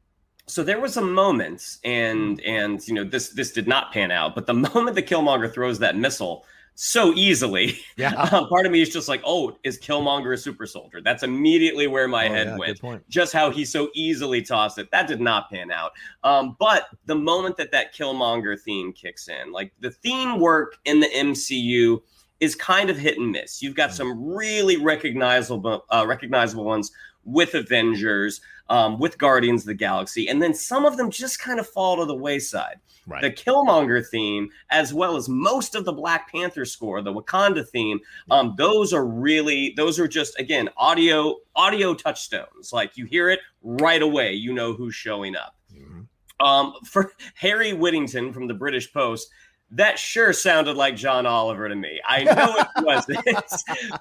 so 0.47 0.63
there 0.63 0.79
was 0.79 0.95
a 0.97 1.01
moment 1.01 1.77
and 1.83 2.39
and 2.41 2.87
you 2.87 2.93
know 2.93 3.03
this 3.03 3.29
this 3.29 3.51
did 3.51 3.67
not 3.67 3.91
pan 3.91 4.11
out 4.11 4.35
but 4.35 4.45
the 4.45 4.53
moment 4.75 4.95
that 4.95 5.07
killmonger 5.07 5.51
throws 5.51 5.79
that 5.79 5.97
missile 5.97 6.45
so 6.77 7.13
easily 7.15 7.79
Yeah. 7.97 8.13
um, 8.31 8.49
part 8.49 8.65
of 8.65 8.71
me 8.71 8.81
is 8.81 8.89
just 8.89 9.07
like 9.07 9.21
oh 9.23 9.57
is 9.63 9.79
killmonger 9.79 10.33
a 10.33 10.37
super 10.37 10.65
soldier 10.67 10.99
that's 11.01 11.23
immediately 11.23 11.87
where 11.87 12.07
my 12.07 12.27
Oh, 12.27 12.33
head 12.33 12.47
yeah, 12.47 12.57
went 12.57 12.79
just 13.09 13.31
how 13.31 13.49
he 13.49 13.63
so 13.63 13.89
easily 13.93 14.41
tossed 14.41 14.77
it. 14.77 14.91
That 14.91 15.07
did 15.07 15.21
not 15.21 15.49
pan 15.49 15.71
out. 15.71 15.91
Um, 16.23 16.55
but 16.59 16.87
the 17.05 17.15
moment 17.15 17.55
that 17.57 17.71
that 17.71 17.95
Killmonger 17.95 18.59
theme 18.59 18.91
kicks 18.91 19.27
in, 19.29 19.51
like 19.51 19.71
the 19.79 19.91
theme 19.91 20.39
work 20.39 20.75
in 20.85 20.99
the 20.99 21.07
MCU 21.07 22.01
is 22.41 22.55
kind 22.55 22.89
of 22.89 22.97
hit 22.97 23.17
and 23.17 23.31
miss. 23.31 23.61
You've 23.61 23.75
got 23.75 23.93
some 23.93 24.25
really 24.25 24.75
recognizable, 24.77 25.85
uh, 25.89 26.05
recognizable 26.07 26.65
ones 26.65 26.91
with 27.23 27.53
Avengers, 27.55 28.41
um, 28.69 28.99
with 28.99 29.17
Guardians 29.17 29.61
of 29.63 29.67
the 29.67 29.73
Galaxy, 29.75 30.27
and 30.27 30.41
then 30.41 30.53
some 30.53 30.85
of 30.85 30.97
them 30.97 31.09
just 31.11 31.39
kind 31.39 31.59
of 31.59 31.67
fall 31.67 31.97
to 31.97 32.05
the 32.05 32.15
wayside 32.15 32.77
Right. 33.07 33.21
the 33.21 33.29
Killmonger 33.29 34.03
theme, 34.03 34.49
as 34.71 34.91
well 34.91 35.15
as 35.15 35.29
most 35.29 35.75
of 35.75 35.85
the 35.85 35.93
Black 35.93 36.31
Panther 36.31 36.65
score, 36.65 37.03
the 37.03 37.13
Wakanda 37.13 37.67
theme, 37.67 37.99
um, 38.31 38.55
those 38.57 38.93
are 38.93 39.05
really 39.05 39.75
those 39.77 39.99
are 39.99 40.07
just 40.07 40.39
again 40.39 40.69
audio 40.75 41.35
audio 41.55 41.93
touchstones. 41.93 42.73
Like 42.73 42.97
you 42.97 43.05
hear 43.05 43.29
it 43.29 43.41
right 43.61 44.01
away, 44.01 44.33
you 44.33 44.53
know 44.53 44.73
who's 44.73 44.95
showing 44.95 45.35
up. 45.35 45.55
Mhm. 45.71 46.07
Um, 46.39 46.73
for 46.83 47.13
Harry 47.35 47.73
Whittington 47.73 48.33
from 48.33 48.47
the 48.47 48.55
British 48.55 48.91
Post, 48.91 49.29
that 49.71 49.97
sure 49.97 50.31
sounded 50.31 50.77
like 50.77 50.95
John 50.95 51.25
Oliver 51.25 51.67
to 51.67 51.75
me. 51.75 51.99
I 52.07 52.23
know 52.23 52.55
it 52.55 52.67
wasn't, 52.85 53.25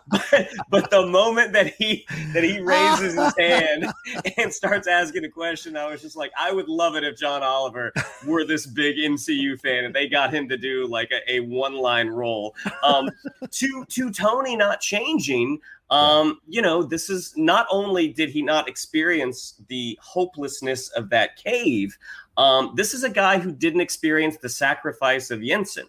but, 0.08 0.48
but 0.68 0.90
the 0.90 1.06
moment 1.06 1.52
that 1.54 1.74
he 1.74 2.06
that 2.32 2.44
he 2.44 2.60
raises 2.60 3.14
his 3.14 3.34
hand 3.38 3.86
and 4.36 4.52
starts 4.52 4.86
asking 4.86 5.24
a 5.24 5.28
question, 5.28 5.76
I 5.76 5.88
was 5.90 6.02
just 6.02 6.16
like, 6.16 6.32
I 6.38 6.52
would 6.52 6.68
love 6.68 6.96
it 6.96 7.04
if 7.04 7.18
John 7.18 7.42
Oliver 7.42 7.92
were 8.26 8.44
this 8.44 8.66
big 8.66 8.96
MCU 8.96 9.58
fan 9.58 9.84
and 9.84 9.94
they 9.94 10.06
got 10.06 10.32
him 10.32 10.48
to 10.50 10.56
do 10.56 10.86
like 10.86 11.10
a, 11.10 11.32
a 11.32 11.40
one 11.40 11.74
line 11.74 12.08
role. 12.08 12.54
Um, 12.82 13.10
to 13.50 13.84
to 13.86 14.10
Tony 14.10 14.56
not 14.56 14.80
changing. 14.80 15.58
Um, 15.90 16.40
you 16.48 16.62
know, 16.62 16.82
this 16.82 17.10
is 17.10 17.34
not 17.36 17.66
only 17.70 18.08
did 18.08 18.30
he 18.30 18.42
not 18.42 18.68
experience 18.68 19.60
the 19.68 19.98
hopelessness 20.02 20.88
of 20.90 21.10
that 21.10 21.36
cave, 21.36 21.96
um, 22.36 22.72
this 22.74 22.94
is 22.94 23.04
a 23.04 23.10
guy 23.10 23.38
who 23.38 23.52
didn't 23.52 23.80
experience 23.82 24.36
the 24.38 24.48
sacrifice 24.48 25.30
of 25.30 25.42
Jensen, 25.42 25.86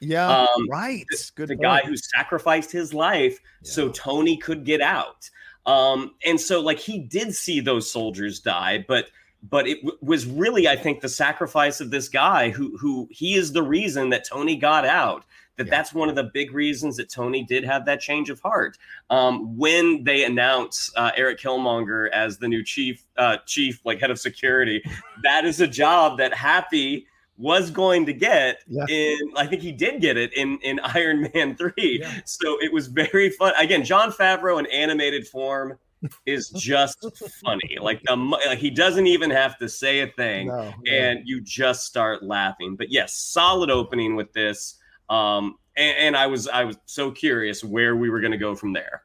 Yeah. 0.00 0.28
Um, 0.28 0.68
right. 0.68 1.04
Good. 1.34 1.48
the 1.48 1.54
point. 1.56 1.62
guy 1.62 1.80
who 1.84 1.96
sacrificed 1.96 2.70
his 2.70 2.92
life 2.94 3.40
so 3.64 3.88
Tony 3.88 4.36
could 4.36 4.64
get 4.64 4.80
out. 4.80 5.28
Um, 5.66 6.14
and 6.24 6.40
so, 6.40 6.60
like, 6.60 6.78
he 6.78 6.98
did 6.98 7.34
see 7.34 7.60
those 7.60 7.90
soldiers 7.90 8.40
die, 8.40 8.84
but 8.86 9.06
but 9.50 9.68
it 9.68 9.80
w- 9.82 9.98
was 10.02 10.26
really, 10.26 10.66
I 10.66 10.74
think, 10.76 11.00
the 11.00 11.08
sacrifice 11.08 11.80
of 11.80 11.90
this 11.90 12.08
guy 12.08 12.50
who 12.50 12.76
who 12.78 13.08
he 13.10 13.34
is 13.34 13.52
the 13.52 13.62
reason 13.62 14.10
that 14.10 14.26
Tony 14.26 14.56
got 14.56 14.84
out. 14.86 15.24
That 15.58 15.66
Yeah. 15.66 15.70
that's 15.70 15.92
one 15.92 16.08
of 16.08 16.14
the 16.14 16.24
big 16.24 16.52
reasons 16.52 16.96
that 16.96 17.10
Tony 17.10 17.42
did 17.44 17.64
have 17.64 17.84
that 17.86 18.00
change 18.00 18.30
of 18.30 18.40
heart. 18.40 18.78
Um, 19.10 19.58
when 19.58 20.04
they 20.04 20.24
announce 20.24 20.90
uh, 20.96 21.10
Eric 21.16 21.38
Killmonger 21.40 22.08
as 22.10 22.38
the 22.38 22.48
new 22.48 22.62
chief, 22.64 23.02
uh, 23.16 23.36
chief 23.44 23.80
like 23.84 24.00
head 24.00 24.10
of 24.10 24.18
security, 24.20 24.82
that 25.24 25.44
is 25.44 25.60
a 25.60 25.66
job 25.66 26.16
that 26.18 26.32
Happy 26.32 27.06
was 27.36 27.70
going 27.70 28.06
to 28.06 28.12
get 28.12 28.62
Yeah. 28.68 28.84
in 28.88 29.18
I 29.36 29.46
think 29.46 29.62
he 29.62 29.70
did 29.72 30.00
get 30.00 30.16
it 30.16 30.32
in 30.32 30.58
in 30.62 30.80
Iron 30.84 31.28
Man 31.34 31.56
3. 31.56 31.72
Yeah. 31.76 32.20
So 32.24 32.56
it 32.62 32.72
was 32.72 32.86
very 32.86 33.30
fun. 33.30 33.52
Again, 33.58 33.84
Jon 33.84 34.10
Favreau 34.12 34.58
in 34.58 34.66
animated 34.66 35.26
form 35.28 35.78
is 36.26 36.50
just 36.56 37.04
funny. 37.44 37.78
Like 37.80 38.00
the 38.04 38.14
like 38.14 38.58
he 38.58 38.70
doesn't 38.70 39.06
even 39.08 39.30
have 39.30 39.58
to 39.58 39.68
say 39.68 40.00
a 40.00 40.06
thing 40.06 40.46
No, 40.48 40.72
and 40.88 41.20
you 41.24 41.40
just 41.40 41.84
start 41.84 42.22
laughing. 42.22 42.76
But 42.76 42.90
yes, 42.92 43.14
solid 43.14 43.70
opening 43.70 44.14
with 44.16 44.32
this. 44.32 44.76
Um 45.10 45.56
and, 45.76 45.96
and 45.98 46.16
I 46.16 46.26
was 46.26 46.48
I 46.48 46.64
was 46.64 46.76
so 46.86 47.10
curious 47.10 47.62
where 47.64 47.96
we 47.96 48.10
were 48.10 48.20
going 48.20 48.32
to 48.32 48.38
go 48.38 48.54
from 48.54 48.72
there. 48.72 49.02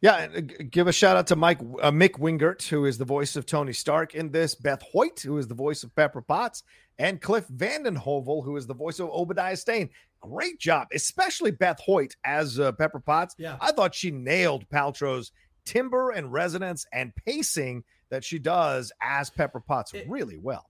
Yeah, 0.00 0.16
and, 0.22 0.36
uh, 0.36 0.40
g- 0.42 0.64
give 0.64 0.86
a 0.86 0.92
shout 0.92 1.16
out 1.16 1.26
to 1.28 1.36
Mike 1.36 1.60
uh, 1.80 1.90
Mick 1.90 2.18
Wingert, 2.18 2.66
who 2.68 2.84
is 2.84 2.98
the 2.98 3.04
voice 3.04 3.36
of 3.36 3.46
Tony 3.46 3.72
Stark 3.72 4.14
in 4.14 4.30
this, 4.30 4.54
Beth 4.54 4.82
Hoyt, 4.92 5.20
who 5.20 5.38
is 5.38 5.48
the 5.48 5.54
voice 5.54 5.82
of 5.82 5.94
Pepper 5.96 6.20
Potts, 6.20 6.62
and 6.98 7.20
Cliff 7.22 7.46
Vandenheuvel, 7.48 8.44
who 8.44 8.56
is 8.56 8.66
the 8.66 8.74
voice 8.74 8.98
of 8.98 9.08
Obadiah 9.08 9.56
Stane. 9.56 9.88
Great 10.20 10.58
job, 10.58 10.88
especially 10.94 11.50
Beth 11.52 11.80
Hoyt 11.80 12.14
as 12.24 12.60
uh, 12.60 12.72
Pepper 12.72 13.00
Potts. 13.00 13.34
Yeah. 13.38 13.56
I 13.60 13.72
thought 13.72 13.94
she 13.94 14.10
nailed 14.10 14.68
Paltrow's 14.68 15.32
timber 15.64 16.10
and 16.10 16.30
resonance 16.32 16.86
and 16.92 17.12
pacing 17.26 17.84
that 18.10 18.24
she 18.24 18.38
does 18.38 18.92
as 19.00 19.30
Pepper 19.30 19.60
Potts 19.60 19.94
It- 19.94 20.08
really 20.08 20.36
well. 20.38 20.68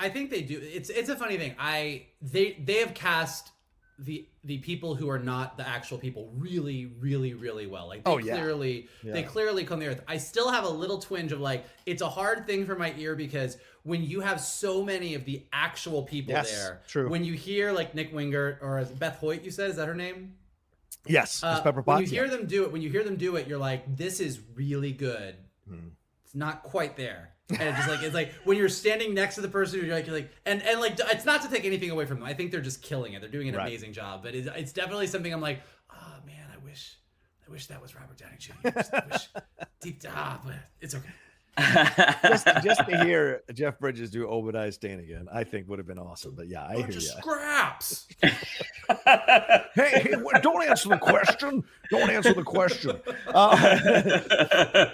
I 0.00 0.08
think 0.08 0.30
they 0.30 0.42
do. 0.42 0.60
It's 0.62 0.90
it's 0.90 1.08
a 1.08 1.16
funny 1.16 1.36
thing. 1.36 1.56
I 1.58 2.06
they 2.22 2.56
they 2.64 2.74
have 2.74 2.94
cast 2.94 3.50
the 3.98 4.28
the 4.44 4.58
people 4.58 4.94
who 4.94 5.10
are 5.10 5.18
not 5.18 5.56
the 5.56 5.68
actual 5.68 5.98
people 5.98 6.30
really 6.36 6.86
really 7.00 7.34
really 7.34 7.66
well. 7.66 7.88
Like 7.88 8.04
they 8.04 8.10
Oh, 8.10 8.18
yeah. 8.18 8.36
clearly 8.38 8.88
they 9.02 9.22
clearly 9.24 9.64
come 9.64 9.80
the 9.80 9.88
earth. 9.88 10.02
I 10.06 10.18
still 10.18 10.50
have 10.52 10.64
a 10.64 10.68
little 10.68 10.98
twinge 10.98 11.32
of 11.32 11.40
like 11.40 11.64
it's 11.84 12.02
a 12.02 12.08
hard 12.08 12.46
thing 12.46 12.64
for 12.64 12.76
my 12.76 12.94
ear 12.96 13.16
because 13.16 13.56
when 13.82 14.04
you 14.04 14.20
have 14.20 14.40
so 14.40 14.84
many 14.84 15.14
of 15.14 15.24
the 15.24 15.46
actual 15.52 16.02
people 16.04 16.32
Yes, 16.32 16.50
there, 16.50 16.80
true. 16.86 17.08
When 17.08 17.24
you 17.24 17.32
hear 17.32 17.72
like 17.72 17.94
Mick 17.94 18.12
Wingert 18.12 18.58
or 18.62 18.78
as 18.78 18.90
Beth 18.92 19.16
Hoyt, 19.18 19.42
you 19.42 19.50
said 19.50 19.70
is 19.70 19.76
that 19.76 19.88
her 19.88 19.94
name? 19.94 20.34
Yes, 21.06 21.42
Uh, 21.42 21.60
Pepper 21.62 21.80
when 21.82 22.00
you 22.00 22.06
hear 22.06 22.28
them 22.28 22.46
do 22.46 22.64
it, 22.64 22.72
when 22.72 22.82
you 22.82 22.90
hear 22.90 23.02
them 23.02 23.16
do 23.16 23.36
it, 23.36 23.46
you're 23.46 23.58
like, 23.58 23.96
this 23.96 24.20
is 24.20 24.40
really 24.54 24.92
good. 24.92 25.36
Hmm. 25.66 25.88
It's 26.24 26.34
not 26.34 26.62
quite 26.62 26.96
there. 26.96 27.30
And 27.50 27.60
it's 27.62 27.76
just 27.78 27.88
like 27.88 28.02
it's 28.02 28.14
like 28.14 28.32
when 28.44 28.58
you're 28.58 28.68
standing 28.68 29.14
next 29.14 29.36
to 29.36 29.40
the 29.40 29.48
person, 29.48 29.84
you're 29.84 29.94
like, 29.94 30.06
you're 30.06 30.14
like, 30.16 30.30
and 30.44 30.62
and 30.62 30.80
like 30.80 30.98
it's 30.98 31.24
not 31.24 31.40
to 31.42 31.48
take 31.48 31.64
anything 31.64 31.90
away 31.90 32.04
from 32.04 32.18
them. 32.20 32.28
I 32.28 32.34
think 32.34 32.50
they're 32.50 32.60
just 32.60 32.82
killing 32.82 33.14
it. 33.14 33.20
They're 33.20 33.30
doing 33.30 33.48
an 33.48 33.54
Right. 33.56 33.66
amazing 33.68 33.92
job. 33.94 34.22
But 34.22 34.34
it's, 34.34 34.48
it's 34.54 34.72
definitely 34.72 35.06
something 35.06 35.32
I'm 35.32 35.40
like, 35.40 35.60
oh 35.90 36.16
man, 36.26 36.44
I 36.54 36.58
wish, 36.64 36.96
I 37.46 37.50
wish 37.50 37.66
that 37.68 37.80
was 37.80 37.94
Robert 37.94 38.18
Downey 38.18 38.36
Jr. 38.38 38.52
I 38.64 39.02
wish 39.10 39.28
deep 39.80 40.02
ah, 40.08 40.40
but 40.44 40.56
it's 40.82 40.94
okay. 40.94 41.08
just, 42.22 42.46
just 42.62 42.88
to 42.88 43.02
hear 43.04 43.42
Jeff 43.52 43.80
Bridges 43.80 44.10
do 44.10 44.28
Obadiah 44.28 44.70
Stane 44.70 45.00
again, 45.00 45.26
I 45.32 45.42
think 45.42 45.68
would 45.68 45.80
have 45.80 45.88
been 45.88 45.98
awesome. 45.98 46.34
But 46.36 46.46
yeah, 46.48 46.64
I 46.64 46.74
Bunch 46.74 46.86
hear 46.86 46.94
you. 46.94 47.00
scraps. 47.00 48.06
Hey, 48.22 48.30
hey, 49.74 50.14
don't 50.42 50.68
answer 50.68 50.88
the 50.88 50.98
question. 50.98 51.64
Don't 51.90 52.10
answer 52.10 52.32
the 52.32 52.42
question. 52.44 53.00
Uh, 53.26 53.56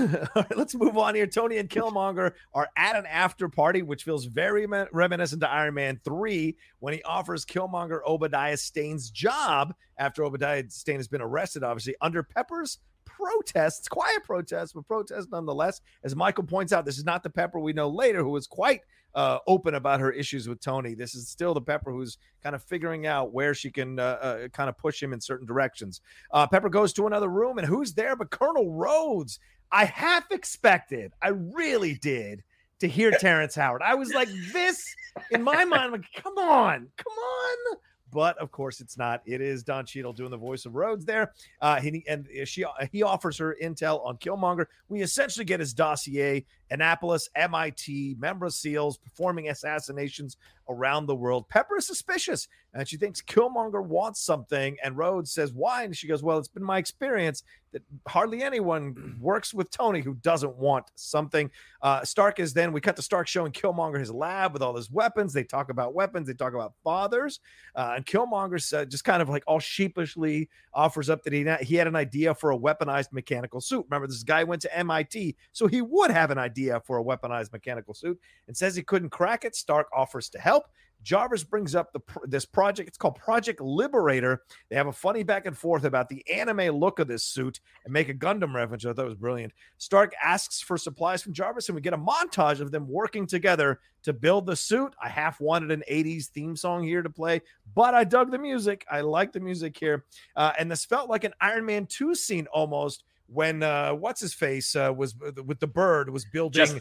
all 0.34 0.42
right, 0.42 0.56
let's 0.56 0.74
move 0.74 0.96
on 0.96 1.14
here. 1.14 1.26
Tony 1.26 1.58
and 1.58 1.68
Killmonger 1.68 2.32
are 2.54 2.68
at 2.76 2.96
an 2.96 3.06
after 3.06 3.48
party, 3.48 3.82
which 3.82 4.04
feels 4.04 4.24
very 4.24 4.66
reminiscent 4.92 5.42
to 5.42 5.50
Iron 5.50 5.74
Man 5.74 6.00
3 6.04 6.56
when 6.78 6.94
he 6.94 7.02
offers 7.02 7.44
Killmonger 7.44 8.00
Obadiah 8.06 8.56
Stane's 8.56 9.10
job 9.10 9.74
after 9.98 10.24
Obadiah 10.24 10.64
Stane 10.68 10.96
has 10.96 11.08
been 11.08 11.20
arrested, 11.20 11.62
obviously, 11.62 11.94
under 12.00 12.22
Pepper's 12.22 12.78
protests, 13.04 13.88
quiet 13.88 14.24
protests, 14.24 14.72
but 14.72 14.86
protests 14.86 15.28
nonetheless. 15.30 15.80
As 16.04 16.16
Michael 16.16 16.44
points 16.44 16.72
out, 16.72 16.84
this 16.84 16.98
is 16.98 17.04
not 17.04 17.22
the 17.22 17.30
Pepper 17.30 17.60
we 17.60 17.72
know 17.72 17.88
later, 17.88 18.22
who 18.22 18.30
was 18.30 18.46
quite 18.46 18.80
uh, 19.14 19.38
open 19.46 19.74
about 19.74 20.00
her 20.00 20.12
issues 20.12 20.48
with 20.48 20.60
Tony. 20.60 20.94
This 20.94 21.14
is 21.14 21.28
still 21.28 21.52
the 21.52 21.60
Pepper 21.60 21.90
who's 21.90 22.18
kind 22.42 22.54
of 22.54 22.62
figuring 22.62 23.06
out 23.06 23.32
where 23.32 23.54
she 23.54 23.70
can 23.70 23.98
uh, 23.98 24.02
uh, 24.02 24.48
kind 24.48 24.68
of 24.68 24.78
push 24.78 25.02
him 25.02 25.12
in 25.12 25.20
certain 25.20 25.46
directions. 25.46 26.00
Uh, 26.30 26.46
Pepper 26.46 26.68
goes 26.68 26.92
to 26.94 27.06
another 27.06 27.28
room, 27.28 27.58
and 27.58 27.66
who's 27.66 27.92
there 27.92 28.16
but 28.16 28.30
Colonel 28.30 28.72
Rhodes? 28.72 29.38
I 29.72 29.84
half 29.84 30.30
expected, 30.30 31.12
I 31.22 31.28
really 31.28 31.94
did, 31.94 32.42
to 32.80 32.88
hear 32.88 33.10
Terrence 33.20 33.54
Howard. 33.54 33.82
I 33.82 33.94
was 33.94 34.12
like, 34.12 34.28
this 34.52 34.84
in 35.30 35.42
my 35.42 35.64
mind, 35.64 35.82
I'm 35.82 35.92
like, 35.92 36.12
come 36.14 36.38
on, 36.38 36.88
come 36.96 37.12
on. 37.12 37.76
But 38.12 38.38
of 38.38 38.50
course, 38.50 38.80
it's 38.80 38.98
not. 38.98 39.22
It 39.24 39.40
is 39.40 39.62
Don 39.62 39.86
Cheadle 39.86 40.12
doing 40.12 40.30
the 40.30 40.36
voice 40.36 40.66
of 40.66 40.74
Rhodes 40.74 41.04
there. 41.04 41.32
Uh, 41.60 41.80
he 41.80 42.04
and 42.08 42.26
she 42.44 42.64
he 42.90 43.04
offers 43.04 43.38
her 43.38 43.56
intel 43.62 44.04
on 44.04 44.16
Killmonger. 44.16 44.66
We 44.88 45.02
essentially 45.02 45.44
get 45.44 45.60
his 45.60 45.72
dossier: 45.72 46.44
Annapolis, 46.70 47.28
MIT, 47.34 48.16
member 48.18 48.46
of 48.46 48.54
SEALs 48.54 48.96
performing 48.96 49.48
assassinations 49.48 50.36
around 50.70 51.06
the 51.06 51.14
world. 51.14 51.48
Pepper 51.48 51.78
is 51.78 51.86
suspicious, 51.86 52.48
and 52.72 52.88
she 52.88 52.96
thinks 52.96 53.20
Killmonger 53.20 53.84
wants 53.84 54.20
something. 54.20 54.76
And 54.82 54.96
Rhodes 54.96 55.32
says, 55.32 55.52
"Why?" 55.52 55.82
And 55.82 55.96
she 55.96 56.06
goes, 56.06 56.22
"Well, 56.22 56.38
it's 56.38 56.48
been 56.48 56.62
my 56.62 56.78
experience 56.78 57.42
that 57.72 57.82
hardly 58.06 58.42
anyone 58.42 59.16
works 59.20 59.52
with 59.52 59.70
Tony 59.70 60.00
who 60.00 60.14
doesn't 60.14 60.56
want 60.56 60.86
something." 60.94 61.50
Uh, 61.82 62.04
Stark 62.04 62.38
is 62.38 62.54
then 62.54 62.72
we 62.72 62.80
cut 62.80 62.96
to 62.96 63.02
Stark 63.02 63.26
showing 63.26 63.52
Killmonger 63.52 63.98
his 63.98 64.12
lab 64.12 64.52
with 64.52 64.62
all 64.62 64.76
his 64.76 64.90
weapons. 64.90 65.32
They 65.32 65.44
talk 65.44 65.70
about 65.70 65.94
weapons. 65.94 66.28
They 66.28 66.34
talk 66.34 66.54
about 66.54 66.74
fathers. 66.84 67.40
Uh, 67.74 67.94
and 67.96 68.06
Killmonger 68.06 68.60
uh, 68.72 68.84
just 68.84 69.04
kind 69.04 69.20
of 69.20 69.28
like 69.28 69.42
all 69.46 69.60
sheepishly 69.60 70.48
offers 70.72 71.10
up 71.10 71.24
that 71.24 71.32
he 71.32 71.44
he 71.62 71.74
had 71.74 71.88
an 71.88 71.96
idea 71.96 72.34
for 72.34 72.52
a 72.52 72.58
weaponized 72.58 73.12
mechanical 73.12 73.60
suit. 73.60 73.84
Remember, 73.90 74.06
this 74.06 74.22
guy 74.22 74.44
went 74.44 74.62
to 74.62 74.78
MIT, 74.78 75.36
so 75.52 75.66
he 75.66 75.82
would 75.82 76.10
have 76.12 76.30
an 76.30 76.38
idea 76.38 76.59
for 76.84 76.98
a 76.98 77.04
weaponized 77.04 77.52
mechanical 77.52 77.94
suit, 77.94 78.18
and 78.46 78.56
says 78.56 78.76
he 78.76 78.82
couldn't 78.82 79.10
crack 79.10 79.44
it. 79.44 79.56
Stark 79.56 79.88
offers 79.94 80.28
to 80.30 80.38
help. 80.38 80.66
Jarvis 81.02 81.44
brings 81.44 81.74
up 81.74 81.92
the 81.92 82.00
this 82.24 82.44
project. 82.44 82.88
It's 82.88 82.98
called 82.98 83.16
Project 83.16 83.60
Liberator. 83.60 84.42
They 84.68 84.76
have 84.76 84.86
a 84.86 84.92
funny 84.92 85.22
back 85.22 85.46
and 85.46 85.56
forth 85.56 85.84
about 85.84 86.08
the 86.08 86.24
anime 86.30 86.78
look 86.78 86.98
of 86.98 87.08
this 87.08 87.24
suit 87.24 87.60
and 87.84 87.92
make 87.92 88.08
a 88.08 88.14
Gundam 88.14 88.54
reference. 88.54 88.84
I 88.84 88.92
thought 88.92 89.06
was 89.06 89.14
brilliant. 89.14 89.52
Stark 89.78 90.12
asks 90.22 90.60
for 90.60 90.76
supplies 90.76 91.22
from 91.22 91.32
Jarvis, 91.32 91.68
and 91.68 91.76
we 91.76 91.80
get 91.80 91.94
a 91.94 91.98
montage 91.98 92.60
of 92.60 92.70
them 92.70 92.88
working 92.88 93.26
together 93.26 93.80
to 94.02 94.12
build 94.12 94.46
the 94.46 94.56
suit. 94.56 94.94
I 95.02 95.08
half 95.08 95.40
wanted 95.40 95.70
an 95.70 95.84
80s 95.90 96.26
theme 96.26 96.56
song 96.56 96.82
here 96.82 97.02
to 97.02 97.10
play, 97.10 97.40
but 97.74 97.94
I 97.94 98.04
dug 98.04 98.30
the 98.30 98.38
music. 98.38 98.84
I 98.90 99.00
like 99.00 99.32
the 99.32 99.40
music 99.40 99.78
here. 99.78 100.04
Uh, 100.36 100.52
and 100.58 100.70
this 100.70 100.84
felt 100.84 101.08
like 101.08 101.24
an 101.24 101.34
Iron 101.40 101.64
Man 101.64 101.86
2 101.86 102.14
scene 102.14 102.46
almost 102.52 103.04
when 103.32 103.62
uh 103.62 103.92
what's 103.92 104.20
his 104.20 104.34
face 104.34 104.74
uh 104.74 104.92
was 104.94 105.14
with 105.44 105.60
the 105.60 105.66
bird 105.66 106.10
was 106.10 106.24
building 106.32 106.66
Just, 106.66 106.78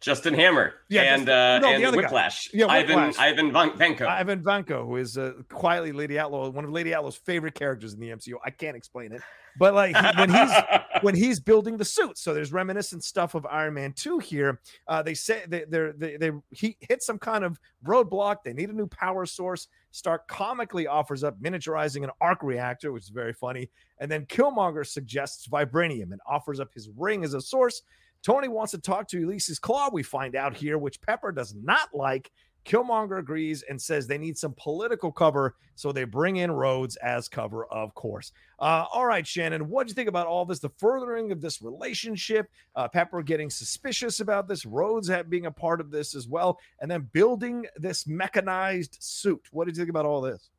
Justin 0.00 0.32
Hammer 0.34 0.72
Yeah, 0.88 1.14
and 1.14 1.28
uh, 1.28 1.58
no, 1.58 1.68
the 1.68 1.74
and 1.74 1.84
other 1.84 1.96
guy. 1.98 2.02
Whiplash. 2.04 2.48
Yeah, 2.54 2.66
Ivan 2.66 2.96
Whiplash. 2.96 3.18
Ivan 3.18 3.52
Van- 3.52 3.70
Vanko. 3.72 4.06
Ivan 4.06 4.42
Vanko, 4.42 4.86
who 4.86 4.96
is 4.96 5.18
uh, 5.18 5.32
quietly 5.50 5.92
Lady 5.92 6.18
Outlaw, 6.18 6.48
one 6.48 6.64
of 6.64 6.70
Lady 6.70 6.94
Outlaw's 6.94 7.16
favorite 7.16 7.54
characters 7.54 7.92
in 7.92 8.00
the 8.00 8.08
MCU. 8.08 8.34
I 8.44 8.50
can't 8.50 8.76
explain 8.76 9.12
it, 9.12 9.20
but 9.58 9.74
like 9.74 9.96
he- 9.96 10.20
when 10.20 10.30
he's 10.30 10.50
when 11.02 11.14
he's 11.14 11.40
building 11.40 11.76
the 11.76 11.84
suit. 11.84 12.18
So 12.18 12.34
there's 12.34 12.52
reminiscent 12.52 13.04
stuff 13.04 13.34
of 13.34 13.46
Iron 13.46 13.74
Man 13.74 13.92
2 13.92 14.18
here. 14.18 14.60
Uh, 14.86 15.02
they 15.02 15.14
say 15.14 15.42
they, 15.48 15.64
they're, 15.68 15.92
they 15.92 16.16
they 16.16 16.32
he 16.50 16.76
hit 16.80 17.02
some 17.02 17.18
kind 17.18 17.44
of 17.44 17.58
roadblock. 17.86 18.36
They 18.44 18.52
need 18.52 18.70
a 18.70 18.74
new 18.74 18.86
power 18.86 19.26
source. 19.26 19.68
Stark 19.92 20.28
comically 20.28 20.86
offers 20.86 21.24
up 21.24 21.40
miniaturizing 21.40 22.04
an 22.04 22.10
arc 22.20 22.42
reactor, 22.42 22.92
which 22.92 23.04
is 23.04 23.10
very 23.10 23.32
funny. 23.32 23.70
And 23.98 24.10
then 24.10 24.26
Killmonger 24.26 24.86
suggests 24.86 25.48
vibranium 25.48 26.12
and 26.12 26.20
offers 26.26 26.60
up 26.60 26.72
his 26.74 26.88
ring 26.96 27.24
as 27.24 27.34
a 27.34 27.40
source. 27.40 27.82
Tony 28.22 28.48
wants 28.48 28.72
to 28.72 28.78
talk 28.78 29.08
to 29.08 29.18
Ulysses 29.18 29.58
Klaue, 29.58 29.92
we 29.92 30.02
find 30.02 30.36
out 30.36 30.54
here, 30.54 30.76
which 30.76 31.00
Pepper 31.00 31.32
does 31.32 31.54
not 31.54 31.88
like. 31.94 32.30
Killmonger 32.64 33.18
agrees 33.18 33.62
and 33.62 33.80
says 33.80 34.06
they 34.06 34.18
need 34.18 34.36
some 34.36 34.54
political 34.56 35.10
cover, 35.10 35.54
so 35.74 35.92
they 35.92 36.04
bring 36.04 36.36
in 36.36 36.50
Rhodes 36.50 36.96
as 36.96 37.28
cover, 37.28 37.64
of 37.66 37.94
course. 37.94 38.32
Uh, 38.58 38.84
all 38.92 39.06
right, 39.06 39.26
Shannon, 39.26 39.68
what 39.68 39.86
do 39.86 39.90
you 39.90 39.94
think 39.94 40.08
about 40.08 40.26
all 40.26 40.44
this? 40.44 40.58
The 40.58 40.70
furthering 40.78 41.32
of 41.32 41.40
this 41.40 41.62
relationship, 41.62 42.50
uh, 42.76 42.88
Pepper 42.88 43.22
getting 43.22 43.50
suspicious 43.50 44.20
about 44.20 44.48
this, 44.48 44.66
Rhodes 44.66 45.10
being 45.28 45.46
a 45.46 45.50
part 45.50 45.80
of 45.80 45.90
this 45.90 46.14
as 46.14 46.28
well, 46.28 46.58
and 46.80 46.90
then 46.90 47.08
building 47.12 47.66
this 47.76 48.06
mechanized 48.06 48.98
suit. 49.00 49.48
What 49.50 49.66
did 49.66 49.76
you 49.76 49.82
think 49.82 49.90
about 49.90 50.06
all 50.06 50.20
this? 50.20 50.50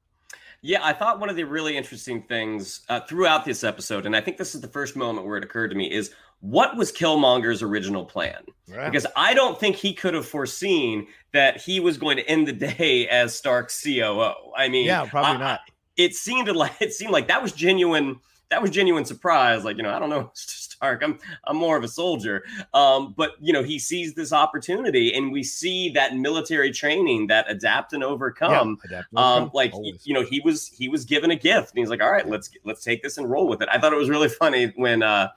Yeah, 0.64 0.86
I 0.86 0.94
thought 0.94 1.20
one 1.20 1.30
of 1.30 1.36
the 1.36 1.44
really 1.44 1.76
interesting 1.76 2.22
things 2.24 2.82
uh, 2.88 3.00
throughout 3.02 3.46
this 3.46 3.64
episode, 3.64 4.06
and 4.06 4.16
I 4.16 4.22
think 4.22 4.38
this 4.38 4.54
is 4.54 4.62
the 4.62 4.68
first 4.68 4.96
moment 4.96 5.26
where 5.26 5.38
it 5.38 5.44
occurred 5.44 5.70
to 5.70 5.76
me, 5.76 5.92
is 5.92 6.12
what 6.42 6.76
was 6.76 6.92
Killmonger's 6.92 7.62
original 7.64 8.06
plan? 8.06 8.44
Because 8.68 9.06
I 9.16 9.34
don't 9.34 9.60
think 9.60 9.76
he 9.76 9.94
could 9.94 10.14
have 10.14 10.26
foreseen 10.26 11.08
that 11.34 11.60
he 11.62 11.80
was 11.80 11.98
going 11.98 12.18
to 12.18 12.28
end 12.28 12.48
the 12.48 12.54
day 12.54 13.08
as 13.10 13.36
Stark's 13.36 13.82
COO. 13.84 14.34
I 14.56 14.68
mean, 14.70 14.86
yeah, 14.86 15.06
probably 15.06 15.32
I- 15.32 15.38
not. 15.38 15.60
it 15.98 16.14
seemed 16.16 16.48
like 16.50 16.74
it 16.82 16.94
seemed 16.94 17.12
like 17.12 17.28
that 17.28 17.42
was 17.44 17.52
genuine. 17.52 18.20
That 18.50 18.62
was 18.62 18.72
genuine 18.72 19.06
surprise. 19.06 19.64
Like 19.64 19.78
you 19.78 19.84
know, 19.84 19.94
I 19.94 20.00
don't 20.00 20.10
know. 20.10 20.32
Stark. 20.36 21.04
I'm 21.04 21.20
I'm 21.46 21.56
more 21.58 21.78
of 21.78 21.84
a 21.84 21.88
soldier. 21.88 22.44
Um, 22.74 23.14
but 23.16 23.32
you 23.40 23.52
know, 23.54 23.62
he 23.62 23.78
sees 23.78 24.14
this 24.16 24.34
opportunity, 24.34 25.14
and 25.14 25.32
we 25.32 25.44
see 25.44 25.90
that 25.92 26.16
military 26.16 26.72
training, 26.72 27.28
that 27.28 27.46
adapt 27.52 27.94
and 27.94 28.04
overcome 28.04 28.78
Yeah, 28.90 28.98
adapt- 29.00 29.16
um 29.18 29.52
like 29.54 29.74
always. 29.74 30.08
you 30.08 30.14
know 30.14 30.24
he 30.24 30.40
was 30.40 30.68
he 30.68 30.88
was 30.90 31.06
given 31.06 31.30
a 31.32 31.36
gift 31.36 31.72
and 31.72 31.80
he's 31.80 31.90
like 31.90 32.02
all 32.02 32.12
right 32.12 32.28
let's 32.28 32.50
let's 32.66 32.84
take 32.84 33.04
this 33.04 33.18
and 33.18 33.30
roll 33.30 33.48
with 33.48 33.62
it 33.62 33.70
i 33.72 33.78
thought 33.78 33.92
it 33.94 33.98
was 33.98 34.10
really 34.10 34.30
funny 34.44 34.72
when 34.76 35.04
uh 35.04 35.28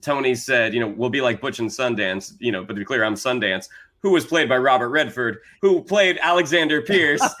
tony 0.00 0.34
said 0.34 0.72
you 0.74 0.80
know 0.80 0.88
we'll 0.88 1.10
be 1.10 1.20
like 1.20 1.40
butch 1.40 1.58
and 1.58 1.68
sundance 1.70 2.34
you 2.38 2.52
know 2.52 2.62
but 2.64 2.74
to 2.74 2.78
be 2.78 2.84
clear 2.84 3.04
i'm 3.04 3.14
sundance 3.14 3.68
who 4.00 4.10
was 4.10 4.24
played 4.24 4.48
by 4.48 4.56
robert 4.56 4.90
redford 4.90 5.38
who 5.60 5.82
played 5.82 6.18
alexander 6.22 6.80
pierce 6.82 7.20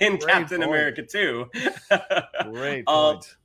in 0.00 0.16
Great 0.16 0.20
captain 0.26 0.58
point. 0.60 0.70
america 0.70 1.02
2 1.02 1.50
Great 2.50 2.84
Um, 2.88 3.14
point. 3.14 3.36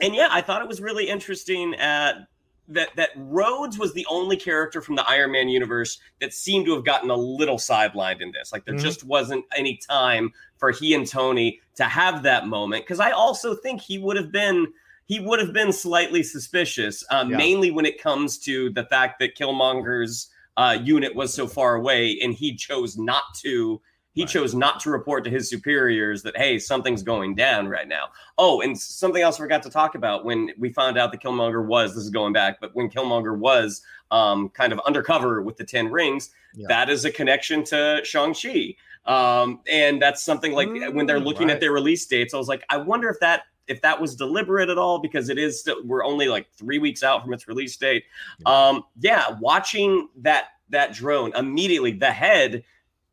and 0.00 0.14
yeah, 0.14 0.28
I 0.30 0.40
thought 0.42 0.62
it 0.62 0.68
was 0.68 0.80
really 0.80 1.08
interesting 1.08 1.74
uh, 1.76 2.24
that 2.68 2.90
that 2.96 3.10
Rhodes 3.16 3.78
was 3.78 3.92
the 3.94 4.06
only 4.10 4.36
character 4.36 4.80
from 4.80 4.94
the 4.94 5.08
Iron 5.08 5.32
Man 5.32 5.48
universe 5.48 5.98
that 6.20 6.32
seemed 6.34 6.66
to 6.66 6.74
have 6.74 6.84
gotten 6.84 7.10
a 7.10 7.16
little 7.16 7.56
sidelined 7.56 8.20
in 8.20 8.30
this. 8.30 8.52
Like 8.52 8.64
there 8.64 8.74
Mhm. 8.74 8.80
just 8.82 9.04
wasn't 9.04 9.44
any 9.56 9.76
time 9.88 10.32
for 10.58 10.70
he 10.70 10.94
and 10.94 11.06
Tony 11.06 11.60
to 11.76 11.84
have 11.84 12.22
that 12.24 12.46
moment. 12.46 12.84
Because 12.84 13.00
I 13.00 13.10
also 13.12 13.54
think 13.56 13.80
he 13.80 13.98
would 13.98 14.16
have 14.16 14.30
been 14.30 14.66
he 15.10 15.18
would 15.18 15.40
have 15.40 15.52
been 15.52 15.72
slightly 15.72 16.22
suspicious, 16.22 17.02
uh, 17.10 17.24
Yeah. 17.28 17.36
mainly 17.36 17.72
when 17.72 17.84
it 17.84 18.00
comes 18.00 18.38
to 18.46 18.70
the 18.70 18.84
fact 18.84 19.18
that 19.18 19.36
Killmonger's 19.36 20.30
uh, 20.56 20.78
unit 20.82 21.14
was 21.16 21.32
so 21.34 21.46
far 21.48 21.74
away, 21.74 22.18
and 22.22 22.32
he 22.34 22.54
chose 22.54 22.96
not 22.96 23.22
to. 23.42 23.80
He 24.12 24.22
Right. 24.22 24.28
chose 24.30 24.54
not 24.54 24.78
to 24.80 24.90
report 24.90 25.22
to 25.24 25.30
his 25.30 25.48
superiors 25.48 26.22
that 26.24 26.36
hey, 26.36 26.58
something's 26.58 27.02
going 27.02 27.34
down 27.36 27.68
right 27.68 27.88
now. 27.88 28.06
Oh, 28.38 28.60
and 28.60 28.78
something 28.78 29.22
else 29.22 29.36
I 29.36 29.38
forgot 29.44 29.62
to 29.64 29.70
talk 29.70 29.94
about 29.94 30.24
when 30.24 30.50
we 30.58 30.72
found 30.72 30.98
out 30.98 31.10
that 31.12 31.22
Killmonger 31.22 31.64
was 31.64 31.94
this 31.94 32.04
is 32.04 32.10
going 32.10 32.32
back, 32.32 32.60
but 32.60 32.74
when 32.74 32.88
Killmonger 32.90 33.36
was 33.38 33.82
um, 34.12 34.48
kind 34.50 34.72
of 34.72 34.80
undercover 34.86 35.40
with 35.42 35.56
the 35.56 35.64
Ten 35.64 35.90
Rings, 35.90 36.30
Yeah. 36.54 36.66
that 36.68 36.90
is 36.90 37.04
a 37.04 37.10
connection 37.12 37.62
to 37.64 38.00
Shang 38.04 38.34
Chi, 38.34 38.74
um, 39.06 39.60
and 39.70 40.02
that's 40.02 40.22
something 40.22 40.52
like 40.52 40.68
when 40.68 41.06
they're 41.06 41.20
Mm, 41.20 41.24
looking 41.24 41.46
right. 41.48 41.54
at 41.54 41.60
their 41.60 41.72
release 41.72 42.04
dates. 42.06 42.34
I 42.34 42.36
was 42.36 42.48
like, 42.48 42.64
I 42.68 42.76
wonder 42.76 43.08
if 43.08 43.18
that 43.20 43.42
if 43.68 43.80
that 43.82 44.00
was 44.00 44.16
deliberate 44.16 44.68
at 44.68 44.78
all 44.78 44.98
because 44.98 45.28
it 45.28 45.38
is 45.38 45.60
still, 45.60 45.76
we're 45.84 46.04
only 46.04 46.28
like 46.28 46.50
three 46.52 46.78
weeks 46.78 47.02
out 47.02 47.22
from 47.22 47.32
its 47.32 47.46
release 47.46 47.76
date. 47.76 48.04
Um, 48.46 48.84
yeah, 48.98 49.36
watching 49.40 50.08
that 50.22 50.46
that 50.70 50.92
drone 50.92 51.32
immediately, 51.36 51.92
the 51.92 52.12
head 52.12 52.64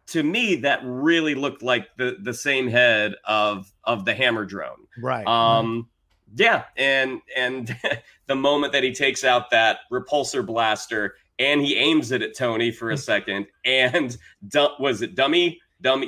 to 0.07 0.23
me 0.23 0.55
that 0.55 0.79
really 0.83 1.35
looked 1.35 1.61
like 1.61 1.87
the 1.97 2.17
the 2.21 2.33
same 2.33 2.67
head 2.67 3.15
of 3.25 3.71
of 3.83 4.05
the 4.05 4.15
hammer 4.15 4.45
drone. 4.45 4.87
Right. 5.01 5.27
um 5.27 5.89
yeah 6.35 6.63
and 6.75 7.21
and 7.35 7.77
the 8.27 8.35
moment 8.35 8.73
that 8.73 8.83
he 8.83 8.91
takes 8.93 9.23
out 9.23 9.49
that 9.51 9.79
repulsor 9.91 10.45
blaster 10.45 11.15
and 11.39 11.61
he 11.61 11.75
aims 11.75 12.11
it 12.11 12.21
at 12.21 12.35
tony 12.35 12.71
for 12.71 12.89
a 12.91 12.97
second 12.97 13.47
and 13.63 14.17
was 14.79 15.01
it 15.01 15.15
dummy? 15.15 15.59
Dumb 15.79 16.03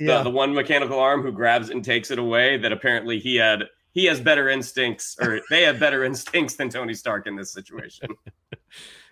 e 0.00 0.06
the, 0.06 0.22
the 0.22 0.30
one 0.30 0.54
mechanical 0.54 0.98
arm 0.98 1.22
who 1.22 1.30
grabs 1.32 1.68
it 1.68 1.76
and 1.76 1.84
takes 1.84 2.10
it 2.10 2.18
away 2.18 2.56
that 2.56 2.72
apparently 2.72 3.18
he 3.18 3.36
had 3.36 3.64
he 3.92 4.04
has 4.06 4.20
better 4.20 4.48
instincts 4.48 5.16
or 5.20 5.40
they 5.50 5.62
have 5.62 5.78
better 5.78 6.04
instincts 6.04 6.56
than 6.56 6.68
tony 6.68 6.94
stark 6.94 7.26
in 7.26 7.36
this 7.36 7.52
situation 7.52 8.08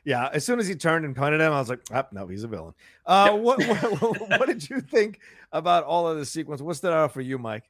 Yeah, 0.04 0.30
as 0.32 0.42
soon 0.42 0.58
as 0.58 0.66
he 0.66 0.74
turned 0.74 1.04
and 1.04 1.14
pointed 1.14 1.40
him, 1.42 1.52
I 1.52 1.58
was 1.58 1.68
like, 1.68 1.80
oh, 1.92 2.04
no, 2.12 2.26
he's 2.28 2.42
a 2.42 2.48
villain. 2.48 2.72
Uh, 3.04 3.32
what, 3.32 3.62
what, 4.00 4.20
what 4.40 4.46
did 4.46 4.70
you 4.70 4.80
think 4.80 5.20
about 5.52 5.84
all 5.84 6.08
of 6.08 6.16
the 6.16 6.24
sequence? 6.24 6.62
What 6.62 6.76
stood 6.76 6.94
out 6.94 7.12
for 7.12 7.20
you, 7.20 7.36
Mike? 7.36 7.64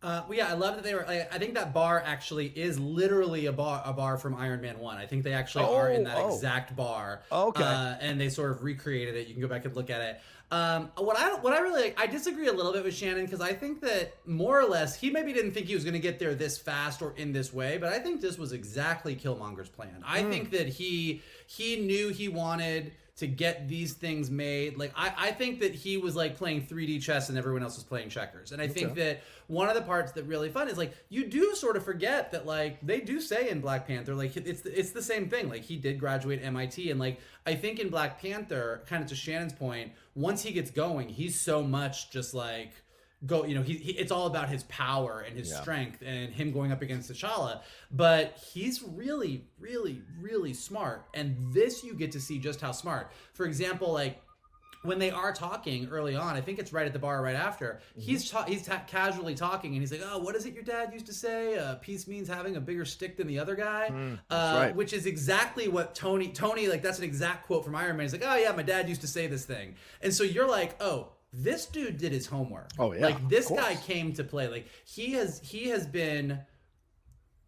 Uh, 0.00 0.22
well, 0.28 0.38
yeah, 0.38 0.48
I 0.48 0.52
love 0.52 0.76
that 0.76 0.84
they 0.84 0.94
were. 0.94 1.04
Like, 1.08 1.34
I 1.34 1.38
think 1.38 1.54
that 1.54 1.74
bar 1.74 2.00
actually 2.06 2.46
is 2.46 2.78
literally 2.78 3.46
a 3.46 3.52
bar, 3.52 3.82
a 3.84 3.92
bar 3.92 4.16
from 4.16 4.36
Iron 4.36 4.60
Man 4.60 4.78
One. 4.78 4.96
I 4.96 5.06
think 5.06 5.24
they 5.24 5.32
actually 5.32 5.64
are 5.64 5.90
in 5.90 6.02
Oh, 6.02 6.04
that 6.04 6.16
oh. 6.18 6.34
exact 6.34 6.76
bar. 6.76 7.22
Okay. 7.32 7.64
uh, 7.64 7.96
and 8.00 8.20
they 8.20 8.28
sort 8.28 8.52
of 8.52 8.62
recreated 8.62 9.16
it. 9.16 9.26
You 9.26 9.34
can 9.34 9.42
go 9.42 9.48
back 9.48 9.64
and 9.64 9.74
look 9.74 9.90
at 9.90 10.00
it. 10.00 10.20
Um, 10.50 10.90
what 10.96 11.18
I 11.18 11.34
what 11.40 11.52
I 11.52 11.58
really 11.58 11.82
like, 11.82 12.00
I 12.00 12.06
disagree 12.06 12.46
a 12.48 12.52
little 12.52 12.72
bit 12.72 12.82
with 12.82 12.94
Shannon 12.94 13.26
because 13.26 13.42
I 13.42 13.52
think 13.52 13.80
that 13.82 14.14
more 14.26 14.58
or 14.58 14.64
less 14.66 14.98
he 14.98 15.10
maybe 15.10 15.32
didn't 15.34 15.52
think 15.52 15.66
he 15.66 15.74
was 15.74 15.84
going 15.84 15.92
to 15.94 16.00
get 16.00 16.18
there 16.18 16.34
this 16.34 16.56
fast 16.56 17.02
or 17.02 17.12
in 17.18 17.32
this 17.32 17.52
way, 17.52 17.76
but 17.76 17.92
I 17.92 17.98
think 17.98 18.22
this 18.22 18.38
was 18.38 18.52
exactly 18.52 19.14
Killmonger's 19.14 19.68
plan. 19.68 20.02
I 20.06 20.22
Hmm. 20.22 20.30
think 20.30 20.50
that 20.52 20.68
he 20.68 21.22
he 21.46 21.76
knew 21.76 22.08
he 22.08 22.28
wanted 22.28 22.92
to 23.18 23.26
get 23.26 23.66
these 23.68 23.94
things 23.94 24.30
made. 24.30 24.78
Like 24.78 24.92
I, 24.96 25.12
I 25.16 25.30
think 25.32 25.60
that 25.60 25.74
he 25.74 25.96
was 25.96 26.14
like 26.14 26.36
playing 26.36 26.62
3D 26.62 27.02
chess 27.02 27.28
and 27.28 27.36
everyone 27.36 27.64
else 27.64 27.74
was 27.74 27.84
playing 27.84 28.10
checkers. 28.10 28.52
And 28.52 28.62
I 28.62 28.68
think 28.68 28.94
that 28.94 29.22
one 29.48 29.68
of 29.68 29.74
the 29.74 29.82
parts 29.82 30.12
that 30.12 30.22
really 30.24 30.50
fun 30.50 30.68
is 30.68 30.78
like 30.78 30.94
you 31.08 31.26
do 31.26 31.54
sort 31.56 31.76
of 31.76 31.84
forget 31.84 32.30
that 32.30 32.46
like 32.46 32.80
they 32.80 33.00
do 33.00 33.20
say 33.20 33.50
in 33.50 33.60
Black 33.60 33.88
Panther 33.88 34.14
like 34.14 34.36
it's 34.36 34.64
it's 34.64 34.92
the 34.92 35.02
same 35.02 35.28
thing. 35.28 35.48
Like 35.48 35.62
he 35.62 35.76
did 35.76 35.98
graduate 35.98 36.40
MIT 36.42 36.90
and 36.90 37.00
like 37.00 37.20
I 37.44 37.54
think 37.54 37.80
in 37.80 37.88
Black 37.88 38.22
Panther, 38.22 38.82
kind 38.86 39.02
of 39.02 39.08
to 39.08 39.16
Shannon's 39.16 39.52
point, 39.52 39.92
once 40.14 40.42
he 40.42 40.52
gets 40.52 40.70
going, 40.70 41.08
he's 41.08 41.40
so 41.40 41.62
much 41.62 42.10
just 42.12 42.34
like 42.34 42.72
go 43.26 43.44
you 43.44 43.54
know 43.54 43.62
he, 43.62 43.74
he 43.74 43.92
it's 43.92 44.12
all 44.12 44.26
about 44.26 44.48
his 44.48 44.62
power 44.64 45.24
and 45.26 45.36
his 45.36 45.50
Yeah. 45.50 45.60
strength 45.60 46.02
and 46.06 46.32
him 46.32 46.52
going 46.52 46.70
up 46.70 46.82
against 46.82 47.10
T'Challa 47.10 47.62
but 47.90 48.38
he's 48.52 48.82
really 48.82 49.44
really 49.58 50.02
really 50.20 50.54
smart 50.54 51.04
and 51.14 51.36
this 51.52 51.82
you 51.82 51.94
get 51.94 52.12
to 52.12 52.20
see 52.20 52.38
just 52.38 52.60
how 52.60 52.70
smart 52.70 53.10
for 53.34 53.44
example 53.46 53.92
like 53.92 54.20
when 54.82 55.00
they 55.00 55.10
are 55.10 55.32
talking 55.32 55.88
early 55.90 56.14
on, 56.14 56.36
I 56.36 56.40
think 56.40 56.60
it's 56.60 56.72
right 56.72 56.86
at 56.86 56.92
the 56.92 57.00
bar 57.00 57.20
right 57.20 57.34
after. 57.34 57.80
He's 57.96 58.30
ta- 58.30 58.44
he's 58.44 58.64
ta- 58.64 58.84
casually 58.86 59.34
talking, 59.34 59.72
and 59.72 59.80
he's 59.82 59.90
like, 59.90 60.02
"Oh, 60.04 60.18
what 60.20 60.36
is 60.36 60.46
it 60.46 60.54
your 60.54 60.62
dad 60.62 60.92
used 60.92 61.06
to 61.06 61.12
say? 61.12 61.58
Uh, 61.58 61.74
peace 61.74 62.06
means 62.06 62.28
having 62.28 62.54
a 62.54 62.60
bigger 62.60 62.84
stick 62.84 63.16
than 63.16 63.26
the 63.26 63.40
other 63.40 63.56
guy," 63.56 63.88
uh, 64.30 64.34
right. 64.56 64.76
which 64.76 64.92
is 64.92 65.04
exactly 65.04 65.66
what 65.66 65.96
Tony 65.96 66.28
Tony 66.28 66.68
like. 66.68 66.80
That's 66.82 66.98
an 66.98 67.04
exact 67.04 67.46
quote 67.48 67.64
from 67.64 67.74
Iron 67.74 67.96
Man. 67.96 68.04
He's 68.04 68.12
like, 68.12 68.22
"Oh 68.24 68.36
yeah, 68.36 68.52
my 68.52 68.62
dad 68.62 68.88
used 68.88 69.00
to 69.00 69.08
say 69.08 69.26
this 69.26 69.44
thing," 69.44 69.74
and 70.00 70.14
so 70.14 70.22
you're 70.22 70.48
like, 70.48 70.80
"Oh." 70.80 71.08
This 71.32 71.66
dude 71.66 71.98
did 71.98 72.12
his 72.12 72.26
homework. 72.26 72.70
Oh, 72.78 72.92
yeah, 72.92 73.02
like 73.02 73.28
this 73.28 73.50
guy 73.50 73.76
came 73.76 74.12
to 74.14 74.24
play. 74.24 74.48
Like 74.48 74.66
he 74.84 75.12
has 75.12 75.40
he 75.40 75.68
has 75.68 75.86
been 75.86 76.40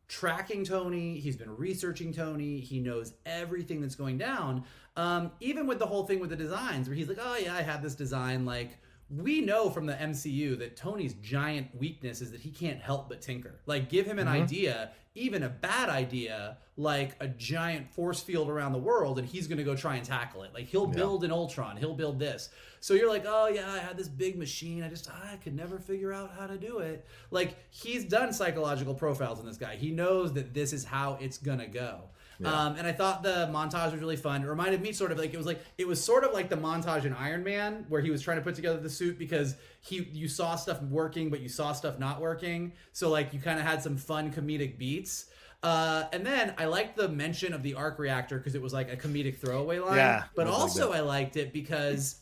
tracking 0.08 0.64
Tony. 0.64 1.18
He's 1.18 1.36
been 1.36 1.56
researching 1.56 2.12
Tony. 2.12 2.60
He 2.60 2.80
knows 2.80 3.14
everything 3.24 3.80
that's 3.80 3.94
going 3.94 4.18
down. 4.18 4.64
Um, 4.96 5.30
even 5.40 5.66
with 5.66 5.78
the 5.78 5.86
whole 5.86 6.04
thing 6.04 6.20
with 6.20 6.30
the 6.30 6.36
designs, 6.36 6.88
where 6.88 6.96
he's 6.96 7.08
like, 7.08 7.18
"Oh 7.20 7.36
yeah, 7.36 7.54
I 7.54 7.62
had 7.62 7.82
this 7.82 7.94
design." 7.94 8.44
Like 8.44 8.76
we 9.10 9.40
know 9.40 9.70
from 9.70 9.86
the 9.86 9.94
MCU 9.94 10.58
that 10.60 10.76
Tony's 10.76 11.14
giant 11.14 11.74
weakness 11.74 12.20
is 12.20 12.30
that 12.30 12.40
he 12.40 12.50
can't 12.50 12.80
help 12.80 13.08
but 13.08 13.20
tinker. 13.20 13.60
Like 13.66 13.88
give 13.88 14.06
him 14.06 14.18
an 14.18 14.26
mm-hmm. 14.26 14.42
idea, 14.42 14.92
even 15.14 15.42
a 15.42 15.48
bad 15.48 15.88
idea, 15.88 16.58
like 16.76 17.16
a 17.18 17.26
giant 17.26 17.90
force 17.90 18.20
field 18.20 18.48
around 18.48 18.72
the 18.72 18.78
world, 18.78 19.18
and 19.18 19.26
he's 19.26 19.48
gonna 19.48 19.64
go 19.64 19.74
try 19.74 19.96
and 19.96 20.04
tackle 20.04 20.44
it. 20.44 20.54
Like 20.54 20.66
he'll 20.66 20.86
build 20.86 21.24
an 21.24 21.32
Ultron. 21.32 21.76
He'll 21.76 21.94
build 21.94 22.20
this. 22.20 22.50
So 22.78 22.94
you're 22.94 23.08
like, 23.08 23.24
oh 23.26 23.48
yeah, 23.48 23.70
I 23.70 23.78
had 23.78 23.96
this 23.96 24.08
big 24.08 24.38
machine. 24.38 24.84
I 24.84 24.88
just 24.88 25.10
I 25.10 25.36
could 25.36 25.56
never 25.56 25.78
figure 25.78 26.12
out 26.12 26.32
how 26.38 26.46
to 26.46 26.56
do 26.56 26.78
it. 26.78 27.04
Like 27.32 27.56
he's 27.70 28.04
done 28.04 28.32
psychological 28.32 28.94
profiles 28.94 29.40
on 29.40 29.46
this 29.46 29.56
guy. 29.56 29.74
He 29.74 29.90
knows 29.90 30.32
that 30.34 30.54
this 30.54 30.72
is 30.72 30.84
how 30.84 31.18
it's 31.20 31.36
gonna 31.38 31.66
go. 31.66 32.02
Um, 32.46 32.76
and 32.76 32.86
I 32.86 32.92
thought 32.92 33.22
the 33.22 33.48
montage 33.52 33.92
was 33.92 34.00
really 34.00 34.16
fun. 34.16 34.42
It 34.42 34.46
reminded 34.46 34.80
me 34.80 34.92
sort 34.92 35.12
of 35.12 35.18
like 35.18 35.34
it 35.34 35.36
was 35.36 35.46
like 35.46 35.60
it 35.78 35.86
was 35.86 36.02
sort 36.02 36.24
of 36.24 36.32
like 36.32 36.48
the 36.48 36.56
montage 36.56 37.04
in 37.04 37.12
Iron 37.12 37.44
Man 37.44 37.84
where 37.88 38.00
he 38.00 38.10
was 38.10 38.22
trying 38.22 38.38
to 38.38 38.42
put 38.42 38.54
together 38.54 38.78
the 38.78 38.88
suit 38.88 39.18
because 39.18 39.56
he 39.80 40.08
you 40.12 40.28
saw 40.28 40.56
stuff 40.56 40.80
working 40.82 41.28
but 41.28 41.40
you 41.40 41.48
saw 41.48 41.72
stuff 41.72 41.98
not 41.98 42.20
working. 42.20 42.72
So 42.92 43.10
like 43.10 43.34
you 43.34 43.40
kind 43.40 43.58
of 43.58 43.66
had 43.66 43.82
some 43.82 43.96
fun 43.96 44.32
comedic 44.32 44.78
beats. 44.78 45.26
Uh, 45.62 46.04
and 46.14 46.24
then 46.24 46.54
I 46.56 46.64
liked 46.64 46.96
the 46.96 47.08
mention 47.08 47.52
of 47.52 47.62
the 47.62 47.74
arc 47.74 47.98
reactor 47.98 48.38
because 48.38 48.54
it 48.54 48.62
was 48.62 48.72
like 48.72 48.90
a 48.90 48.96
comedic 48.96 49.36
throwaway 49.36 49.78
line. 49.78 49.96
Yeah, 49.96 50.24
but 50.34 50.46
was 50.46 50.54
like 50.54 50.62
also 50.62 50.92
I 50.92 51.00
liked 51.00 51.36
it 51.36 51.52
because 51.52 52.16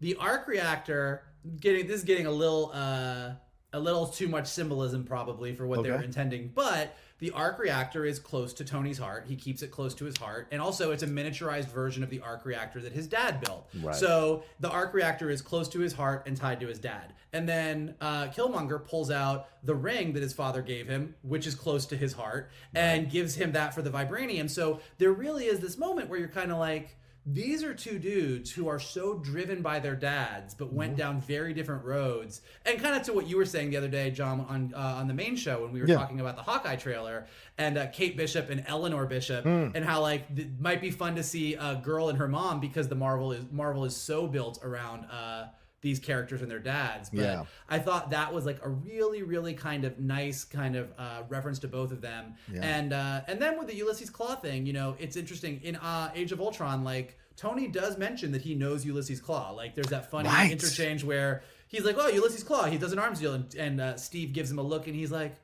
the 0.00 0.16
arc 0.16 0.46
reactor 0.46 1.24
getting 1.58 1.86
this 1.86 1.96
is 1.96 2.04
getting 2.04 2.26
a 2.26 2.30
little 2.30 2.70
uh 2.72 3.30
a 3.72 3.80
little 3.80 4.06
too 4.06 4.28
much 4.28 4.46
symbolism 4.46 5.04
probably 5.04 5.54
for 5.54 5.66
what 5.66 5.82
they 5.82 5.90
were 5.90 6.02
intending 6.02 6.52
but 6.54 6.94
the 7.22 7.30
arc 7.30 7.60
reactor 7.60 8.04
is 8.04 8.18
close 8.18 8.52
to 8.52 8.64
tony's 8.64 8.98
heart. 8.98 9.26
He 9.28 9.36
keeps 9.36 9.62
it 9.62 9.70
close 9.70 9.94
to 9.94 10.04
his 10.04 10.16
heart. 10.16 10.48
And 10.50 10.60
also 10.60 10.90
it's 10.90 11.04
a 11.04 11.06
miniaturized 11.06 11.68
version 11.68 12.02
of 12.02 12.10
the 12.10 12.18
arc 12.18 12.44
reactor 12.44 12.80
that 12.80 12.92
his 12.92 13.06
dad 13.06 13.40
built. 13.40 13.68
Right. 13.80 13.94
so 13.94 14.42
the 14.58 14.68
arc 14.68 14.92
reactor 14.92 15.30
is 15.30 15.40
close 15.40 15.68
to 15.68 15.78
his 15.78 15.92
heart 15.92 16.24
and 16.26 16.36
tied 16.36 16.58
to 16.58 16.66
his 16.66 16.80
dad. 16.80 17.12
And 17.32 17.48
then 17.48 17.94
uh, 18.00 18.26
killmonger 18.26 18.84
pulls 18.84 19.08
out 19.08 19.46
the 19.62 19.76
ring 19.76 20.14
that 20.14 20.22
his 20.22 20.32
father 20.32 20.62
gave 20.62 20.88
him 20.88 21.14
which 21.22 21.46
is 21.46 21.54
close 21.54 21.86
to 21.86 21.96
his 21.96 22.12
heart 22.12 22.50
and 22.74 23.08
gives 23.08 23.36
him 23.36 23.52
that 23.52 23.72
for 23.72 23.82
the 23.82 23.90
vibranium. 23.90 24.50
So 24.50 24.80
there 24.98 25.12
really 25.12 25.44
is 25.44 25.60
this 25.60 25.78
moment 25.78 26.08
where 26.08 26.18
you're 26.18 26.26
kind 26.26 26.50
of 26.50 26.58
like 26.58 26.96
these 27.24 27.62
are 27.62 27.72
two 27.72 27.98
dudes 28.00 28.50
who 28.50 28.66
are 28.68 28.80
so 28.80 29.14
driven 29.14 29.62
by 29.62 29.78
their 29.78 29.94
dads, 29.94 30.54
but 30.54 30.66
Mm-hmm. 30.68 30.76
went 30.76 30.96
down 30.96 31.20
very 31.20 31.54
different 31.54 31.84
roads. 31.84 32.40
And 32.66 32.80
kind 32.80 32.96
of 32.96 33.02
to 33.04 33.12
what 33.12 33.28
you 33.28 33.36
were 33.36 33.44
saying 33.46 33.70
the 33.70 33.76
other 33.76 33.88
day, 33.88 34.10
John, 34.10 34.40
on 34.48 34.72
uh, 34.74 34.78
on 34.98 35.06
the 35.08 35.14
main 35.14 35.36
show 35.36 35.62
when 35.62 35.72
we 35.72 35.80
were 35.80 35.86
Yeah. 35.86 35.96
talking 35.96 36.20
about 36.20 36.34
the 36.36 36.42
Hawkeye 36.42 36.76
trailer 36.76 37.26
and 37.58 37.78
uh, 37.78 37.86
Kate 37.88 38.16
Bishop 38.16 38.50
and 38.50 38.64
Eleanor 38.66 39.06
Bishop, 39.06 39.44
Hmm. 39.44 39.68
and 39.74 39.84
how 39.84 40.00
like 40.00 40.26
it 40.36 40.60
might 40.60 40.80
be 40.80 40.90
fun 40.90 41.14
to 41.16 41.22
see 41.22 41.54
a 41.54 41.80
girl 41.82 42.08
and 42.08 42.18
her 42.18 42.28
mom 42.28 42.58
because 42.60 42.88
the 42.88 42.94
Marvel 42.96 43.30
is 43.32 43.44
Marvel 43.52 43.84
is 43.84 43.94
so 43.94 44.26
built 44.26 44.58
around. 44.64 45.04
Uh, 45.04 45.46
these 45.82 45.98
characters 45.98 46.40
and 46.42 46.50
their 46.50 46.58
dads, 46.60 47.10
but 47.10 47.20
Yeah. 47.20 47.44
I 47.68 47.78
thought 47.80 48.10
that 48.10 48.32
was 48.32 48.46
like 48.46 48.60
a 48.64 48.68
really, 48.70 49.22
really 49.22 49.52
kind 49.52 49.84
of 49.84 49.98
nice 49.98 50.44
kind 50.44 50.76
of 50.76 50.90
uh, 50.96 51.24
reference 51.28 51.58
to 51.60 51.68
both 51.68 51.92
of 51.92 52.00
them. 52.00 52.34
Yeah. 52.52 52.60
And 52.62 52.92
uh, 52.92 53.20
and 53.28 53.42
then 53.42 53.58
with 53.58 53.66
the 53.68 53.74
Ulysses 53.74 54.10
Klaue 54.10 54.40
thing, 54.40 54.64
you 54.64 54.72
know, 54.72 54.96
it's 54.98 55.16
interesting 55.16 55.60
in 55.62 55.76
uh, 55.76 56.10
Age 56.14 56.32
of 56.32 56.40
Ultron, 56.40 56.84
like 56.84 57.18
Tony 57.36 57.66
does 57.68 57.98
mention 57.98 58.32
that 58.32 58.42
he 58.42 58.54
knows 58.54 58.84
Ulysses 58.86 59.20
Klaue. 59.20 59.54
Like 59.56 59.74
there's 59.74 59.88
that 59.88 60.10
funny 60.10 60.28
Right. 60.28 60.52
interchange 60.52 61.02
where 61.04 61.42
he's 61.66 61.84
like, 61.84 61.96
"Oh, 61.98 62.06
Ulysses 62.08 62.44
Claw, 62.44 62.64
he 62.64 62.78
does 62.78 62.92
an 62.92 62.98
arms 63.00 63.18
deal," 63.20 63.34
and, 63.34 63.54
and 63.56 63.80
uh, 63.80 63.96
Steve 63.96 64.32
gives 64.32 64.50
him 64.50 64.58
a 64.58 64.62
look, 64.62 64.86
and 64.86 64.96
he's 64.96 65.10
like. 65.12 65.36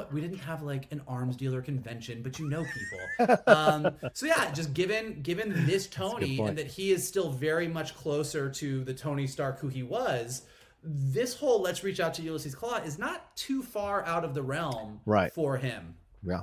What 0.00 0.14
we 0.14 0.22
didn't 0.22 0.38
have 0.38 0.62
like 0.62 0.90
an 0.92 1.02
arms 1.06 1.36
dealer 1.36 1.60
convention, 1.60 2.22
but 2.22 2.38
you 2.38 2.48
know 2.48 2.64
people. 2.64 3.36
Um, 3.46 3.90
so 4.14 4.24
yeah, 4.24 4.50
just 4.50 4.72
given 4.72 5.20
given 5.20 5.66
this 5.66 5.86
Tony 5.86 6.40
and 6.40 6.56
that 6.56 6.66
he 6.68 6.90
is 6.90 7.06
still 7.06 7.28
very 7.30 7.68
much 7.68 7.94
closer 7.94 8.48
to 8.48 8.82
the 8.84 8.94
Tony 8.94 9.26
Stark 9.26 9.60
who 9.60 9.68
he 9.68 9.82
was, 9.82 10.42
this 10.82 11.34
whole 11.36 11.60
let's 11.60 11.84
reach 11.84 12.00
out 12.00 12.14
to 12.14 12.22
Ulysses 12.22 12.54
Klaue 12.54 12.82
is 12.86 12.98
not 12.98 13.36
too 13.36 13.62
far 13.62 14.02
out 14.06 14.24
of 14.24 14.32
the 14.32 14.42
realm 14.42 15.00
Right. 15.04 15.30
for 15.34 15.58
him. 15.58 15.96
Yeah. 16.26 16.42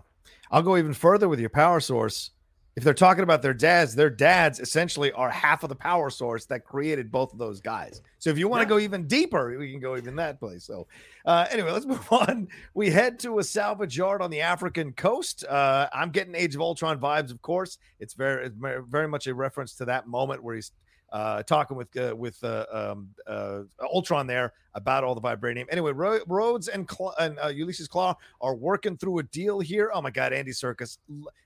I'll 0.51 0.61
go 0.61 0.77
even 0.77 0.93
further 0.93 1.27
with 1.27 1.39
your 1.39 1.49
power 1.49 1.79
source. 1.79 2.29
If 2.77 2.83
they're 2.83 2.93
talking 2.93 3.23
about 3.23 3.41
their 3.41 3.55
dads, 3.55 3.95
their 3.95 4.11
dads 4.11 4.59
essentially 4.59 5.11
are 5.13 5.31
half 5.31 5.63
of 5.63 5.69
the 5.69 5.75
power 5.75 6.11
source 6.11 6.45
that 6.45 6.63
created 6.63 7.11
both 7.11 7.33
of 7.33 7.39
those 7.39 7.59
guys. 7.59 8.03
So 8.19 8.29
if 8.29 8.37
you 8.37 8.47
want 8.47 8.61
to 8.61 8.65
Yeah. 8.65 8.77
go 8.77 8.79
even 8.79 9.07
deeper, 9.07 9.57
we 9.57 9.71
can 9.71 9.79
go 9.79 9.97
even 9.97 10.15
that 10.17 10.39
place. 10.39 10.63
So 10.65 10.85
uh, 11.25 11.47
anyway, 11.49 11.71
let's 11.71 11.85
move 11.93 12.07
on. 12.11 12.47
We 12.75 12.91
head 12.91 13.17
to 13.21 13.39
a 13.39 13.43
salvage 13.43 13.97
yard 13.97 14.21
on 14.21 14.29
the 14.29 14.41
African 14.41 14.93
coast. 14.93 15.43
Uh, 15.43 15.89
I'm 15.91 16.11
getting 16.11 16.35
Age 16.35 16.53
of 16.53 16.61
Ultron 16.61 16.99
vibes, 16.99 17.31
of 17.31 17.41
course. 17.41 17.79
It's 17.99 18.13
very, 18.13 18.45
it's 18.45 18.55
very- 18.55 18.83
very 18.83 19.07
much 19.07 19.25
a 19.25 19.33
reference 19.33 19.73
to 19.77 19.85
that 19.85 20.05
moment 20.05 20.43
where 20.43 20.53
he's 20.53 20.71
uh, 21.11 21.41
talking 21.41 21.77
with 21.77 21.87
uh, 21.97 22.13
with 22.15 22.43
uh, 22.43 22.65
um, 22.71 23.09
uh, 23.25 23.61
Ultron 23.81 24.27
there 24.27 24.53
about 24.77 25.03
all 25.03 25.15
the 25.15 25.21
vibranium. 25.21 25.65
Anyway, 25.69 25.91
Ro- 25.91 26.19
Rhodes 26.27 26.67
and, 26.67 26.89
and 27.19 27.39
uh, 27.39 27.47
Ulysses 27.47 27.87
Klaue 27.87 28.15
are 28.39 28.55
working 28.55 28.95
through 28.95 29.17
a 29.17 29.23
deal 29.23 29.59
here. 29.59 29.89
Oh 29.93 30.01
my 30.01 30.11
God, 30.11 30.31
Andy 30.31 30.51
Serkis! 30.51 30.99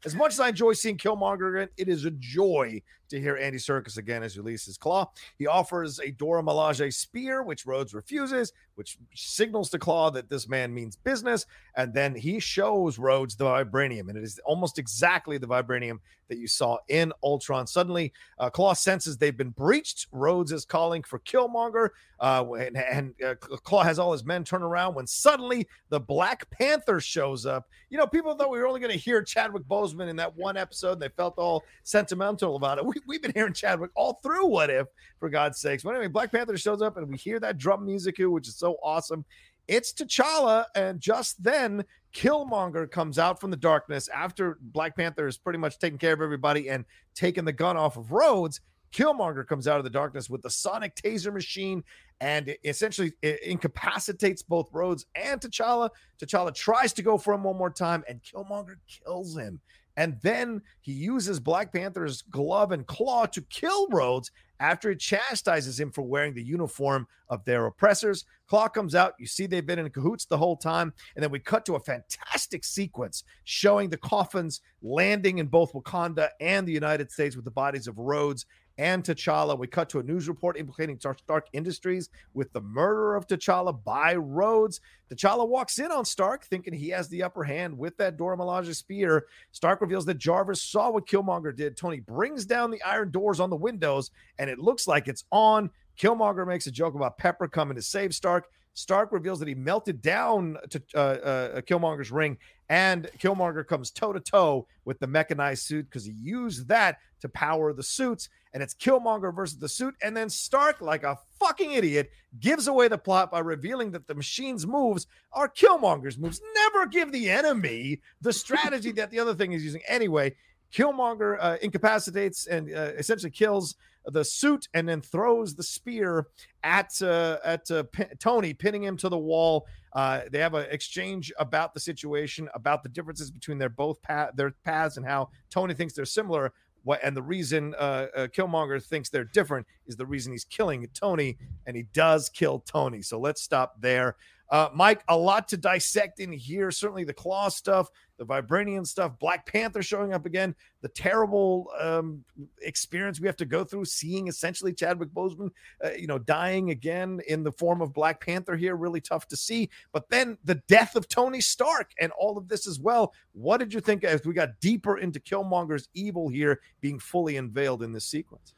As 0.06 0.14
much 0.14 0.34
as 0.34 0.40
I 0.40 0.50
enjoy 0.50 0.74
seeing 0.74 0.98
Killmonger 0.98 1.56
again, 1.56 1.70
it 1.78 1.88
is 1.88 2.06
a 2.06 2.12
joy 2.12 2.82
to 3.12 3.20
hear 3.20 3.38
Andy 3.38 3.58
Serkis 3.58 3.98
again 3.98 4.24
as 4.24 4.36
Ulysses 4.36 4.78
Klaue. 4.78 5.08
He 5.38 5.46
offers 5.46 6.00
a 6.00 6.12
Dora 6.12 6.42
Milaje 6.42 6.94
spear, 6.94 7.44
which 7.44 7.66
Rhodes 7.66 7.94
refuses, 7.94 8.54
which 8.76 8.98
signals 9.14 9.70
to 9.72 9.80
Klaue 9.80 10.14
that 10.14 10.30
this 10.30 10.48
man 10.48 10.74
means 10.74 10.96
business. 10.96 11.46
And 11.76 11.94
then 11.94 12.16
he 12.16 12.40
shows 12.40 12.98
Rhodes 12.98 13.36
the 13.36 13.46
vibranium, 13.46 14.10
and 14.10 14.18
it 14.18 14.24
is 14.24 14.40
almost 14.46 14.80
exactly 14.80 15.38
the 15.38 15.48
vibranium 15.48 16.00
that 16.30 16.38
you 16.38 16.48
saw 16.48 16.78
in 16.88 17.12
Ultron. 17.22 17.68
Suddenly, 17.68 18.14
uh, 18.40 18.50
Klaue 18.50 18.76
senses 18.76 19.18
they've 19.18 19.36
been 19.36 19.50
breached. 19.50 20.08
Rhodes 20.14 20.54
is 20.54 20.64
calling 20.64 21.04
for 21.04 21.20
Killmonger, 21.20 21.90
uh, 22.22 22.46
and, 22.54 22.78
and 22.78 23.14
uh, 23.24 23.36
Klaue 23.36 23.84
has 23.84 24.00
all 24.00 24.12
his 24.12 24.26
men 24.26 24.44
turn 24.44 24.64
around 24.64 24.96
when 24.96 25.08
suddenly 25.08 25.68
the 25.90 26.00
Black 26.00 26.50
Panther 26.50 27.00
shows 27.00 27.46
up. 27.46 27.68
You 27.90 27.98
know, 27.98 28.08
people 28.08 28.36
thought 28.36 28.50
we 28.50 28.60
were 28.60 28.68
only 28.68 28.80
going 28.80 28.92
to 28.92 28.98
hear 28.98 29.22
Chadwick 29.22 29.64
Boseman 29.64 30.10
in 30.10 30.16
that 30.18 30.36
one 30.36 30.58
episode, 30.58 30.94
and 30.94 31.02
they 31.02 31.10
felt 31.10 31.38
all 31.38 31.64
sentimental 31.84 32.56
about 32.56 32.78
it. 32.78 32.86
We, 32.92 32.96
we've 33.08 33.22
been 33.22 33.32
hearing 33.34 33.54
Chadwick 33.54 33.92
all 33.96 34.20
through 34.22 34.48
What 34.48 34.70
If, 34.70 34.88
for 35.20 35.30
God's 35.30 35.62
sakes. 35.62 35.84
But 35.84 35.92
anyway, 35.92 36.08
Black 36.08 36.32
Panther 36.32 36.58
shows 36.58 36.82
up, 36.82 36.98
and 36.98 37.08
we 37.08 37.16
hear 37.16 37.40
that 37.40 37.58
drum 37.58 37.86
music, 37.86 38.16
which 38.20 38.50
is 38.50 38.58
so 38.58 38.76
awesome. 38.84 39.24
It's 39.68 39.94
T'Challa, 39.94 40.66
and 40.76 41.00
just 41.00 41.42
then 41.42 41.86
Killmonger 42.14 42.90
comes 42.90 43.18
out 43.18 43.40
from 43.40 43.52
the 43.52 43.58
darkness 43.58 44.10
after 44.10 44.58
Black 44.62 44.96
Panther 44.98 45.28
is 45.28 45.38
pretty 45.38 45.60
much 45.60 45.80
taking 45.80 45.98
care 45.98 46.14
of 46.14 46.22
everybody 46.22 46.70
and 46.70 46.84
taking 47.16 47.46
the 47.46 47.54
gun 47.54 47.78
off 47.78 47.96
of 47.96 48.12
Rhodes. 48.12 48.60
Killmonger 48.92 49.48
comes 49.48 49.68
out 49.68 49.78
of 49.78 49.84
the 49.84 49.90
darkness 49.90 50.30
with 50.30 50.42
the 50.42 50.50
sonic 50.50 50.96
taser 50.96 51.34
machine 51.34 51.84
and 52.20 52.56
essentially 52.64 53.14
incapacitates 53.44 54.42
both 54.42 54.70
Rhodes 54.72 55.06
and 55.16 55.42
T'Challa. 55.42 55.90
T'Challa 56.22 56.54
tries 56.54 56.94
to 56.94 57.02
go 57.02 57.18
for 57.18 57.34
him 57.34 57.44
one 57.44 57.58
more 57.58 57.72
time, 57.72 58.04
and 58.08 58.22
Killmonger 58.22 58.76
kills 58.88 59.36
him. 59.36 59.60
And 59.98 60.18
then 60.22 60.62
he 60.80 60.94
uses 60.94 61.40
Black 61.40 61.74
Panther's 61.74 62.22
glove 62.22 62.72
and 62.72 62.88
claw 62.88 63.26
to 63.26 63.42
kill 63.42 63.88
Rhodes 63.90 64.32
after 64.60 64.92
it 64.92 65.00
chastises 65.00 65.80
him 65.80 65.92
for 65.92 66.04
wearing 66.04 66.34
the 66.34 66.44
uniform 66.44 67.08
of 67.30 67.44
their 67.44 67.66
oppressors. 67.66 68.26
Klaue 68.50 68.72
comes 68.72 68.96
out. 68.96 69.16
You 69.20 69.26
see 69.26 69.48
they've 69.48 69.66
been 69.66 69.80
in 69.80 69.90
cahoots 69.90 70.26
the 70.26 70.38
whole 70.38 70.56
time. 70.56 70.94
And 71.16 71.24
then 71.24 71.32
we 71.32 71.40
cut 71.40 71.66
to 71.66 71.76
a 71.76 71.80
fantastic 71.80 72.64
sequence 72.64 73.24
showing 73.44 73.90
the 73.90 73.98
coffins 73.98 74.62
landing 74.82 75.40
in 75.40 75.48
both 75.48 75.74
Wakanda 75.74 76.30
and 76.40 76.68
the 76.68 76.72
United 76.72 77.12
States 77.12 77.36
with 77.36 77.46
the 77.46 77.52
bodies 77.52 77.88
of 77.88 77.98
Rhodes 77.98 78.46
and 78.78 79.04
T'Challa. 79.04 79.58
We 79.58 79.68
cut 79.68 79.90
to 79.90 80.00
a 80.00 80.04
news 80.04 80.28
report 80.28 80.58
implicating 80.58 81.00
Stark 81.00 81.48
Industries 81.54 82.10
with 82.34 82.52
the 82.54 82.62
murder 82.62 83.16
of 83.16 83.28
T'Challa 83.28 83.84
by 83.84 84.16
Rhodes. 84.16 84.82
T'Challa 85.12 85.48
walks 85.48 85.80
in 85.80 85.92
on 85.92 86.06
Stark 86.06 86.46
thinking 86.46 86.74
he 86.74 86.90
has 86.90 87.08
the 87.10 87.24
upper 87.24 87.44
hand 87.44 87.78
with 87.78 87.98
that 87.98 88.18
Dora 88.18 88.38
Milaje 88.38 88.76
spear. 88.76 89.26
Stark 89.52 89.82
reveals 89.82 90.06
that 90.06 90.18
Jarvis 90.18 90.64
saw 90.64 90.90
what 90.90 91.08
Killmonger 91.08 91.56
did. 91.56 91.78
Tony 91.78 92.00
brings 92.00 92.46
down 92.46 92.72
the 92.72 92.82
iron 92.84 93.12
doors 93.12 93.40
on 93.40 93.50
the 93.50 93.56
windows, 93.56 94.12
and 94.40 94.50
it 94.50 94.60
looks 94.60 94.88
like 94.88 95.08
it's 95.08 95.26
on. 95.32 95.70
Killmonger 96.00 96.48
makes 96.48 96.68
a 96.68 96.72
joke 96.72 96.96
about 96.96 97.18
Pepper 97.18 97.48
coming 97.48 97.76
to 97.76 97.82
save 97.82 98.16
Stark. 98.16 98.48
Stark 98.74 99.12
reveals 99.12 99.40
that 99.40 99.48
he 99.48 99.56
melted 99.56 100.02
down 100.02 100.58
to 100.70 100.82
uh, 100.96 100.98
uh, 100.98 101.62
Killmonger's 101.62 102.12
ring, 102.12 102.38
and 102.70 103.10
Killmonger 103.20 103.68
comes 103.68 103.92
toe 103.92 104.14
to 104.14 104.20
toe 104.20 104.68
with 104.86 105.00
the 105.00 105.08
mechanized 105.08 105.64
suit 105.64 105.86
because 105.86 106.06
he 106.06 106.14
used 106.14 106.68
that 106.70 106.98
to 107.20 107.30
power 107.30 107.74
the 107.74 107.84
suits 107.84 108.30
and 108.54 108.62
it's 108.62 108.74
Killmonger 108.74 109.34
versus 109.34 109.58
the 109.58 109.70
suit. 109.70 109.96
And 110.02 110.16
then 110.16 110.30
Stark, 110.30 110.82
like 110.82 111.04
a 111.04 111.18
fucking 111.40 111.72
idiot, 111.72 112.12
gives 112.40 112.68
away 112.68 112.88
the 112.88 112.98
plot 112.98 113.32
by 113.32 113.40
revealing 113.40 113.92
that 113.92 114.08
the 114.08 114.16
machine's 114.16 114.68
moves 114.68 115.08
are 115.32 115.48
Killmonger's 115.48 116.18
moves. 116.18 116.42
Never 116.56 116.86
give 116.86 117.12
the 117.12 117.30
enemy 117.30 118.02
the 118.22 118.34
strategy 118.34 118.92
that 118.94 119.12
the 119.12 119.20
other 119.20 119.34
thing 119.34 119.54
is 119.54 119.64
using. 119.64 119.82
Anyway, 119.88 120.36
Killmonger 120.74 121.38
uh, 121.40 121.58
incapacitates 121.62 122.48
and 122.48 122.74
uh, 122.74 122.92
essentially 122.98 123.32
kills 123.32 123.76
the 124.06 124.24
suit 124.24 124.68
and 124.74 124.88
then 124.88 125.02
throws 125.02 125.56
the 125.56 125.64
spear 125.64 126.28
at 126.64 127.02
uh, 127.02 127.38
at 127.44 127.70
uh, 127.72 127.84
P- 127.92 128.06
Tony, 128.20 128.54
pinning 128.54 128.84
him 128.84 128.98
to 128.98 129.10
the 129.10 129.18
wall. 129.18 129.68
Uh, 129.94 130.22
they 130.32 130.40
have 130.40 130.54
an 130.54 130.66
exchange 130.70 131.32
about 131.38 131.74
the 131.74 131.80
situation, 131.80 132.50
about 132.54 132.82
the 132.84 132.90
differences 132.90 133.30
between 133.30 133.58
their 133.58 133.70
both 133.70 134.02
pa- 134.02 134.32
their 134.36 134.52
paths 134.64 134.98
and 134.98 135.06
how 135.06 135.30
Tony 135.50 135.74
thinks 135.74 135.94
they're 135.94 136.06
similar. 136.06 136.54
What 136.84 137.00
and 137.04 137.16
the 137.16 137.22
reason 137.22 137.76
uh, 137.76 138.08
uh, 138.16 138.28
Killmonger 138.28 138.84
thinks 138.84 139.10
they're 139.10 139.24
different 139.24 139.68
is 139.86 139.98
the 139.98 140.06
reason 140.06 140.32
he's 140.32 140.46
killing 140.46 140.88
Tony, 140.94 141.38
and 141.68 141.76
he 141.76 141.84
does 141.94 142.30
kill 142.30 142.60
Tony. 142.60 143.02
So 143.02 143.20
let's 143.20 143.42
stop 143.42 143.82
there. 143.82 144.16
Uh, 144.52 144.70
Mike, 144.76 145.02
a 145.08 145.18
lot 145.18 145.48
to 145.48 145.56
dissect 145.56 146.20
in 146.20 146.30
here. 146.32 146.72
Certainly 146.72 147.06
the 147.06 147.14
Klaue 147.14 147.50
stuff, 147.50 147.90
the 148.18 148.26
vibranium 148.26 148.86
stuff, 148.86 149.18
Black 149.18 149.46
Panther 149.46 149.82
showing 149.82 150.14
up 150.14 150.26
again, 150.26 150.54
the 150.82 150.90
terrible 150.90 151.72
um, 151.80 152.24
experience 152.62 153.22
we 153.22 153.28
have 153.28 153.38
to 153.38 153.46
go 153.46 153.64
through, 153.64 153.86
seeing 153.86 154.28
essentially 154.28 154.74
Chadwick 154.74 155.10
Boseman, 155.10 155.52
uh, 155.84 155.92
you 155.92 156.06
know, 156.06 156.20
dying 156.20 156.70
again 156.72 157.22
in 157.30 157.44
the 157.44 157.52
form 157.54 157.82
of 157.82 157.94
Black 157.94 158.20
Panther 158.20 158.58
here, 158.58 158.76
really 158.76 159.00
tough 159.00 159.26
to 159.30 159.38
see. 159.38 159.70
But 159.94 160.10
then 160.10 160.38
the 160.44 160.56
death 160.68 160.98
of 160.98 161.08
Tony 161.08 161.40
Stark 161.40 161.92
and 162.02 162.12
all 162.20 162.38
of 162.38 162.50
this 162.50 162.68
as 162.68 162.78
well. 162.78 163.14
What 163.32 163.60
did 163.60 163.74
you 163.74 163.80
think 163.80 164.04
as 164.04 164.26
we 164.26 164.34
got 164.34 164.60
deeper 164.60 164.98
into 164.98 165.22
Killmonger's 165.22 165.88
evil 165.94 166.28
here 166.28 166.60
being 166.82 167.00
fully 167.00 167.38
unveiled 167.38 167.84
in 167.84 167.94
this 167.94 168.06
sequence? 168.06 168.54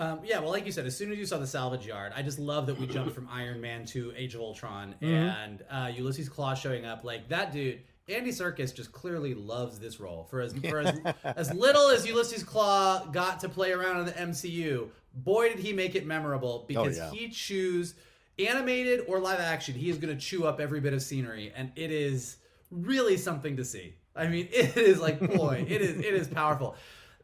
Um, 0.00 0.20
yeah, 0.24 0.38
well, 0.38 0.48
like 0.48 0.64
you 0.64 0.72
said, 0.72 0.86
as 0.86 0.96
soon 0.96 1.12
as 1.12 1.18
you 1.18 1.26
saw 1.26 1.36
the 1.36 1.46
salvage 1.46 1.86
yard, 1.86 2.14
I 2.16 2.22
just 2.22 2.38
love 2.38 2.66
that 2.66 2.80
we 2.80 2.86
jumped 2.86 3.14
from 3.14 3.28
Iron 3.30 3.60
Man 3.60 3.84
to 3.86 4.14
Age 4.16 4.34
of 4.34 4.40
Ultron 4.40 4.94
mm-hmm. 4.94 5.12
and 5.12 5.62
uh, 5.70 5.92
Ulysses 5.94 6.26
Klaue 6.26 6.56
showing 6.56 6.86
up. 6.86 7.04
Like 7.04 7.28
that 7.28 7.52
dude, 7.52 7.82
Andy 8.08 8.30
Serkis 8.30 8.74
just 8.74 8.92
clearly 8.92 9.34
loves 9.34 9.78
this 9.78 10.00
role. 10.00 10.26
For 10.30 10.40
as 10.40 10.54
for 10.54 10.80
as, 10.80 10.98
as 11.24 11.52
little 11.52 11.88
as 11.88 12.06
Ulysses 12.06 12.42
Klaue 12.42 13.12
got 13.12 13.40
to 13.40 13.50
play 13.50 13.72
around 13.72 14.00
in 14.00 14.06
the 14.06 14.12
MCU, 14.12 14.88
boy 15.14 15.50
did 15.50 15.58
he 15.58 15.74
make 15.74 15.94
it 15.94 16.06
memorable 16.06 16.64
because 16.66 16.98
oh, 16.98 17.02
yeah. 17.04 17.10
he 17.10 17.28
chews 17.28 17.94
animated 18.38 19.04
or 19.06 19.20
live 19.20 19.38
action. 19.38 19.74
He 19.74 19.90
is 19.90 19.98
going 19.98 20.16
to 20.16 20.20
chew 20.20 20.46
up 20.46 20.60
every 20.60 20.80
bit 20.80 20.94
of 20.94 21.02
scenery, 21.02 21.52
and 21.54 21.72
it 21.76 21.90
is 21.90 22.38
really 22.70 23.18
something 23.18 23.58
to 23.58 23.66
see. 23.66 23.96
I 24.16 24.28
mean, 24.28 24.48
it 24.52 24.78
is 24.78 24.98
like 24.98 25.20
boy, 25.20 25.66
it 25.68 25.82
is 25.82 25.98
it 25.98 26.14
is 26.14 26.26
powerful 26.26 26.74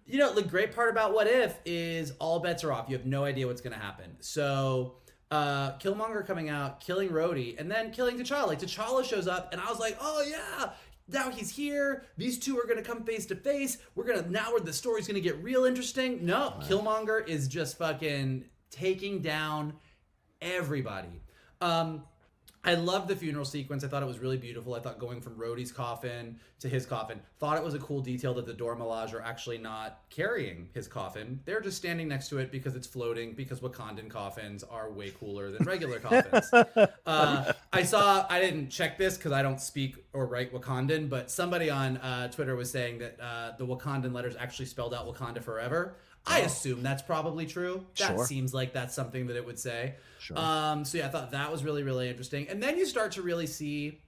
you 0.06 0.18
know, 0.18 0.32
the 0.32 0.42
great 0.42 0.74
part 0.74 0.90
about 0.90 1.12
What 1.12 1.26
If 1.26 1.58
is 1.64 2.12
all 2.18 2.38
bets 2.40 2.64
are 2.64 2.72
off. 2.72 2.86
You 2.88 2.96
have 2.96 3.06
no 3.06 3.24
idea 3.24 3.46
what's 3.46 3.60
going 3.60 3.72
to 3.72 3.78
happen. 3.78 4.16
So, 4.20 4.96
uh, 5.30 5.72
Killmonger 5.78 6.24
coming 6.26 6.48
out, 6.48 6.80
killing 6.80 7.08
Rhodey, 7.08 7.58
and 7.58 7.70
then 7.70 7.90
killing 7.90 8.16
T'Challa. 8.16 8.46
Like 8.46 8.60
T'Challa 8.60 9.04
shows 9.04 9.26
up, 9.26 9.52
and 9.52 9.60
I 9.60 9.68
was 9.68 9.80
like, 9.80 9.96
oh 10.00 10.22
yeah, 10.22 10.70
now 11.08 11.30
he's 11.30 11.50
here. 11.50 12.04
These 12.16 12.38
two 12.38 12.58
are 12.58 12.64
going 12.64 12.76
to 12.76 12.82
come 12.82 13.04
face 13.04 13.26
to 13.26 13.36
face. 13.36 13.78
We're 13.94 14.04
gonna 14.04 14.28
now 14.28 14.52
where 14.52 14.60
the 14.60 14.72
story's 14.72 15.06
going 15.06 15.20
to 15.20 15.20
get 15.20 15.42
real 15.42 15.64
interesting. 15.64 16.24
No, 16.24 16.54
Killmonger 16.62 17.26
is 17.26 17.48
just 17.48 17.78
fucking 17.78 18.44
taking 18.70 19.20
down 19.20 19.74
everybody. 20.40 21.22
Um, 21.60 22.04
I 22.66 22.74
loved 22.74 23.08
the 23.08 23.16
funeral 23.16 23.44
sequence. 23.44 23.84
I 23.84 23.88
thought 23.88 24.02
it 24.02 24.06
was 24.06 24.18
really 24.18 24.36
beautiful. 24.36 24.74
I 24.74 24.80
thought 24.80 24.98
going 24.98 25.20
from 25.20 25.36
Rhodey's 25.36 25.70
coffin 25.70 26.38
to 26.58 26.68
his 26.68 26.84
coffin. 26.84 27.20
Thought 27.38 27.58
it 27.58 27.64
was 27.64 27.74
a 27.74 27.78
cool 27.78 28.00
detail 28.00 28.34
that 28.34 28.46
the 28.46 28.52
Dora 28.52 28.76
Milaje 28.76 29.14
are 29.14 29.22
actually 29.22 29.58
not 29.58 30.00
carrying 30.10 30.68
his 30.74 30.88
coffin. 30.88 31.40
They're 31.44 31.60
just 31.60 31.76
standing 31.76 32.08
next 32.08 32.28
to 32.30 32.38
it 32.38 32.50
because 32.50 32.74
it's 32.74 32.86
floating. 32.86 33.34
Because 33.34 33.60
Wakandan 33.60 34.10
coffins 34.10 34.64
are 34.64 34.90
way 34.90 35.10
cooler 35.10 35.50
than 35.52 35.64
regular 35.64 36.00
coffins. 36.00 36.50
uh, 37.06 37.52
I 37.72 37.82
saw. 37.84 38.26
I 38.28 38.40
didn't 38.40 38.70
check 38.70 38.98
this 38.98 39.16
because 39.16 39.32
I 39.32 39.42
don't 39.42 39.60
speak 39.60 40.04
or 40.12 40.26
write 40.26 40.52
Wakandan, 40.52 41.08
but 41.08 41.30
somebody 41.30 41.70
on 41.70 41.98
uh, 41.98 42.28
Twitter 42.28 42.56
was 42.56 42.70
saying 42.70 42.98
that 42.98 43.20
uh, 43.20 43.52
the 43.56 43.66
Wakandan 43.66 44.12
letters 44.12 44.34
actually 44.36 44.66
spelled 44.66 44.92
out 44.92 45.06
Wakanda 45.06 45.42
forever. 45.42 45.94
I 46.26 46.42
oh. 46.42 46.44
assume 46.44 46.82
that's 46.82 47.02
probably 47.02 47.46
true. 47.46 47.84
That 47.98 48.16
sure. 48.16 48.26
seems 48.26 48.52
like 48.52 48.72
that's 48.72 48.94
something 48.94 49.26
that 49.28 49.36
it 49.36 49.46
would 49.46 49.58
say. 49.58 49.94
Sure. 50.18 50.38
Um, 50.38 50.84
so 50.84 50.98
yeah, 50.98 51.06
I 51.06 51.08
thought 51.08 51.30
that 51.32 51.50
was 51.52 51.62
really, 51.62 51.82
really 51.82 52.08
interesting. 52.08 52.48
And 52.48 52.62
then 52.62 52.76
you 52.76 52.86
start 52.86 53.12
to 53.12 53.22
really 53.22 53.46
see 53.46 54.00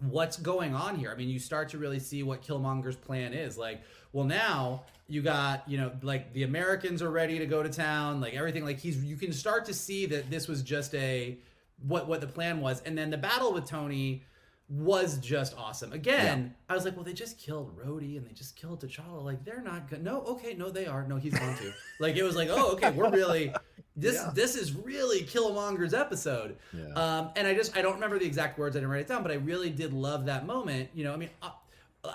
what's 0.00 0.36
going 0.36 0.74
on 0.74 0.96
here. 0.96 1.10
I 1.10 1.14
mean, 1.14 1.28
you 1.28 1.38
start 1.38 1.68
to 1.70 1.78
really 1.78 1.98
see 2.00 2.22
what 2.22 2.42
Killmonger's 2.42 2.96
plan 2.96 3.32
is. 3.32 3.56
Like, 3.56 3.80
well, 4.12 4.24
now 4.24 4.84
you 5.08 5.22
got, 5.22 5.68
you 5.68 5.78
know, 5.78 5.92
like 6.02 6.32
the 6.32 6.42
Americans 6.42 7.00
are 7.00 7.10
ready 7.10 7.38
to 7.38 7.46
go 7.46 7.62
to 7.62 7.68
town, 7.68 8.20
like 8.20 8.34
everything. 8.34 8.64
Like 8.64 8.78
he's, 8.78 9.02
you 9.04 9.16
can 9.16 9.32
start 9.32 9.64
to 9.66 9.74
see 9.74 10.06
that 10.06 10.30
this 10.30 10.48
was 10.48 10.62
just 10.62 10.94
a 10.94 11.38
what 11.86 12.08
what 12.08 12.20
the 12.22 12.26
plan 12.26 12.60
was, 12.60 12.80
and 12.82 12.96
then 12.96 13.10
the 13.10 13.18
battle 13.18 13.52
with 13.52 13.66
Tony 13.66 14.22
was 14.68 15.18
just 15.18 15.56
awesome. 15.56 15.92
Again, 15.92 16.54
yeah. 16.54 16.72
I 16.72 16.74
was 16.74 16.84
like, 16.84 16.96
well, 16.96 17.04
they 17.04 17.12
just 17.12 17.38
killed 17.38 17.78
Rhodey 17.78 18.16
and 18.16 18.26
they 18.26 18.32
just 18.32 18.56
killed 18.56 18.80
T'Challa. 18.80 19.22
Like, 19.22 19.44
they're 19.44 19.62
not 19.62 19.88
good. 19.88 20.02
No, 20.02 20.22
okay, 20.22 20.54
no, 20.54 20.70
they 20.70 20.86
are. 20.86 21.06
No, 21.06 21.16
he's 21.16 21.38
going 21.38 21.56
to. 21.56 21.72
like, 22.00 22.16
it 22.16 22.24
was 22.24 22.34
like, 22.34 22.48
oh, 22.50 22.72
okay, 22.72 22.90
we're 22.90 23.10
really 23.10 23.52
this. 23.94 24.16
Yeah. 24.16 24.30
This 24.34 24.56
is 24.56 24.74
really 24.74 25.22
Killmonger's 25.22 25.94
episode. 25.94 26.56
Yeah. 26.72 26.92
Um, 26.94 27.30
and 27.36 27.46
I 27.46 27.54
just 27.54 27.76
I 27.76 27.82
don't 27.82 27.94
remember 27.94 28.18
the 28.18 28.26
exact 28.26 28.58
words. 28.58 28.76
I 28.76 28.80
didn't 28.80 28.90
write 28.90 29.02
it 29.02 29.08
down, 29.08 29.22
but 29.22 29.30
I 29.30 29.36
really 29.36 29.70
did 29.70 29.92
love 29.92 30.26
that 30.26 30.46
moment. 30.46 30.90
You 30.94 31.04
know, 31.04 31.12
I 31.12 31.16
mean. 31.16 31.30
Uh, 31.42 31.50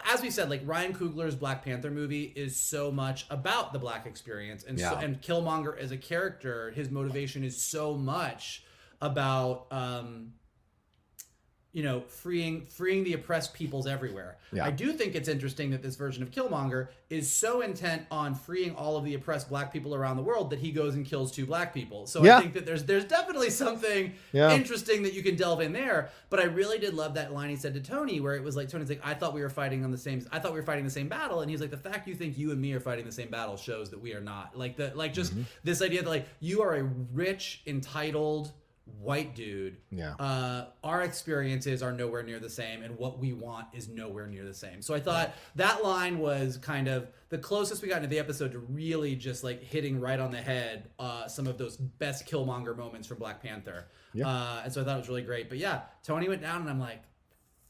as 0.10 0.22
we 0.22 0.30
said, 0.30 0.50
like 0.50 0.62
Ryan 0.64 0.94
Coogler's 0.94 1.36
Black 1.36 1.66
Panther 1.66 1.92
movie 1.92 2.32
is 2.34 2.56
so 2.56 2.94
much 2.94 3.26
about 3.30 3.74
the 3.74 3.80
black 3.80 4.06
experience, 4.06 4.64
and 4.64 4.80
so, 4.80 4.96
and 4.96 5.22
Killmonger 5.22 5.78
as 5.78 5.92
a 5.92 5.98
character, 5.98 6.72
his 6.72 6.90
motivation 6.90 7.44
is 7.44 7.62
so 7.62 7.96
much 7.96 8.64
about 9.02 9.66
um, 9.70 10.32
you 11.74 11.84
know, 11.84 12.02
freeing 12.02 12.66
freeing 12.68 13.04
the 13.04 13.14
oppressed 13.14 13.54
peoples 13.54 13.88
everywhere. 13.88 14.38
Yeah. 14.52 14.66
I 14.66 14.72
do 14.72 14.92
think 14.92 15.16
it's 15.16 15.30
interesting 15.30 15.72
that 15.72 15.82
this 15.82 15.96
version 15.96 16.22
of 16.22 16.30
Killmonger 16.30 16.90
is 17.10 17.32
so 17.32 17.62
intent 17.62 18.04
on 18.12 18.36
freeing 18.36 18.76
all 18.76 18.98
of 18.98 19.06
the 19.06 19.14
oppressed 19.14 19.48
black 19.48 19.72
people 19.72 19.96
around 19.96 20.18
the 20.18 20.24
world 20.24 20.50
that 20.50 20.60
he 20.60 20.72
goes 20.72 20.96
and 20.96 21.06
kills 21.06 21.32
two 21.32 21.46
black 21.46 21.74
people. 21.74 22.08
So 22.08 22.24
yeah. 22.24 22.38
I 22.38 22.42
think 22.42 22.54
that 22.56 22.66
there's 22.66 22.84
there's 22.84 23.06
definitely 23.06 23.50
something 23.50 24.14
yeah. 24.34 24.52
interesting 24.52 25.04
that 25.04 25.14
you 25.14 25.24
can 25.24 25.38
delve 25.38 25.62
in 25.62 25.72
there. 25.72 26.10
But 26.30 26.42
I 26.42 26.44
really 26.44 26.78
did 26.78 26.94
love 26.94 27.14
that 27.14 27.32
line 27.32 27.50
he 27.50 27.56
said 27.56 27.74
to 27.76 27.82
Tony, 27.82 28.20
where 28.20 28.36
it 28.36 28.44
was 28.44 28.58
like 28.58 28.68
Tony's 28.68 28.90
like, 28.90 29.02
I 29.04 29.14
thought 29.14 29.34
we 29.34 29.42
were 29.42 29.50
fighting 29.50 29.86
on 29.86 29.92
the 29.92 29.98
same 29.98 30.26
I 30.32 30.40
thought 30.40 30.52
we 30.52 30.60
were 30.60 30.66
fighting 30.66 30.84
the 30.84 30.92
same 30.92 31.08
battle, 31.08 31.40
and 31.40 31.50
he's 31.50 31.62
like, 31.62 31.72
the 31.72 31.78
fact 31.78 32.08
you 32.08 32.16
think 32.16 32.38
you 32.38 32.52
and 32.52 32.60
me 32.60 32.74
are 32.74 32.82
fighting 32.82 33.06
the 33.06 33.12
same 33.14 33.30
battle 33.30 33.56
shows 33.56 33.90
that 33.92 34.02
we 34.02 34.14
are 34.14 34.22
not. 34.22 34.58
Like 34.58 34.76
the 34.76 34.92
like 34.94 35.14
just 35.14 35.32
mm-hmm. 35.32 35.44
this 35.64 35.82
idea 35.82 36.04
that 36.04 36.10
like 36.10 36.28
you 36.42 36.62
are 36.62 36.76
a 36.76 36.84
rich, 36.84 37.62
entitled 37.66 38.52
white 39.00 39.36
dude. 39.36 39.78
Yeah. 39.92 40.14
Uh, 40.16 40.68
our 40.84 41.02
experiences 41.02 41.82
are 41.82 41.92
nowhere 41.92 42.24
near 42.24 42.40
the 42.40 42.50
same, 42.50 42.84
and 42.84 42.98
what 42.98 43.20
we 43.20 43.34
want 43.34 43.68
is 43.74 43.88
nowhere 43.88 44.28
near 44.28 44.46
the 44.46 44.54
same. 44.54 44.82
So 44.82 44.94
I 44.94 45.00
thought 45.00 45.34
that 45.56 45.84
line 45.84 46.20
was 46.20 46.58
kind 46.58 46.88
of 46.88 47.10
the 47.30 47.38
closest 47.38 47.82
we 47.82 47.88
got 47.88 47.98
into 47.98 48.10
the 48.10 48.20
episode 48.20 48.52
to 48.52 48.60
really 48.60 49.16
just 49.16 49.44
like 49.44 49.64
hitting 49.64 50.00
right 50.00 50.20
on 50.20 50.32
the 50.32 50.42
head 50.42 50.90
uh, 51.00 51.28
some 51.28 51.48
of 51.48 51.58
those 51.58 51.78
best 51.78 52.28
Killmonger 52.28 52.78
moments 52.78 53.08
from 53.08 53.18
Black 53.18 53.42
Panther. 53.42 53.88
Yeah. 54.14 54.28
Uh, 54.28 54.62
and 54.66 54.74
so 54.74 54.82
I 54.82 54.84
thought 54.84 54.96
it 54.96 55.00
was 55.00 55.10
really 55.10 55.22
great. 55.22 55.50
But 55.50 55.58
yeah, 55.58 55.82
Tony 56.04 56.28
went 56.28 56.42
down, 56.42 56.62
and 56.62 56.70
I'm 56.70 56.80
like, 56.80 57.04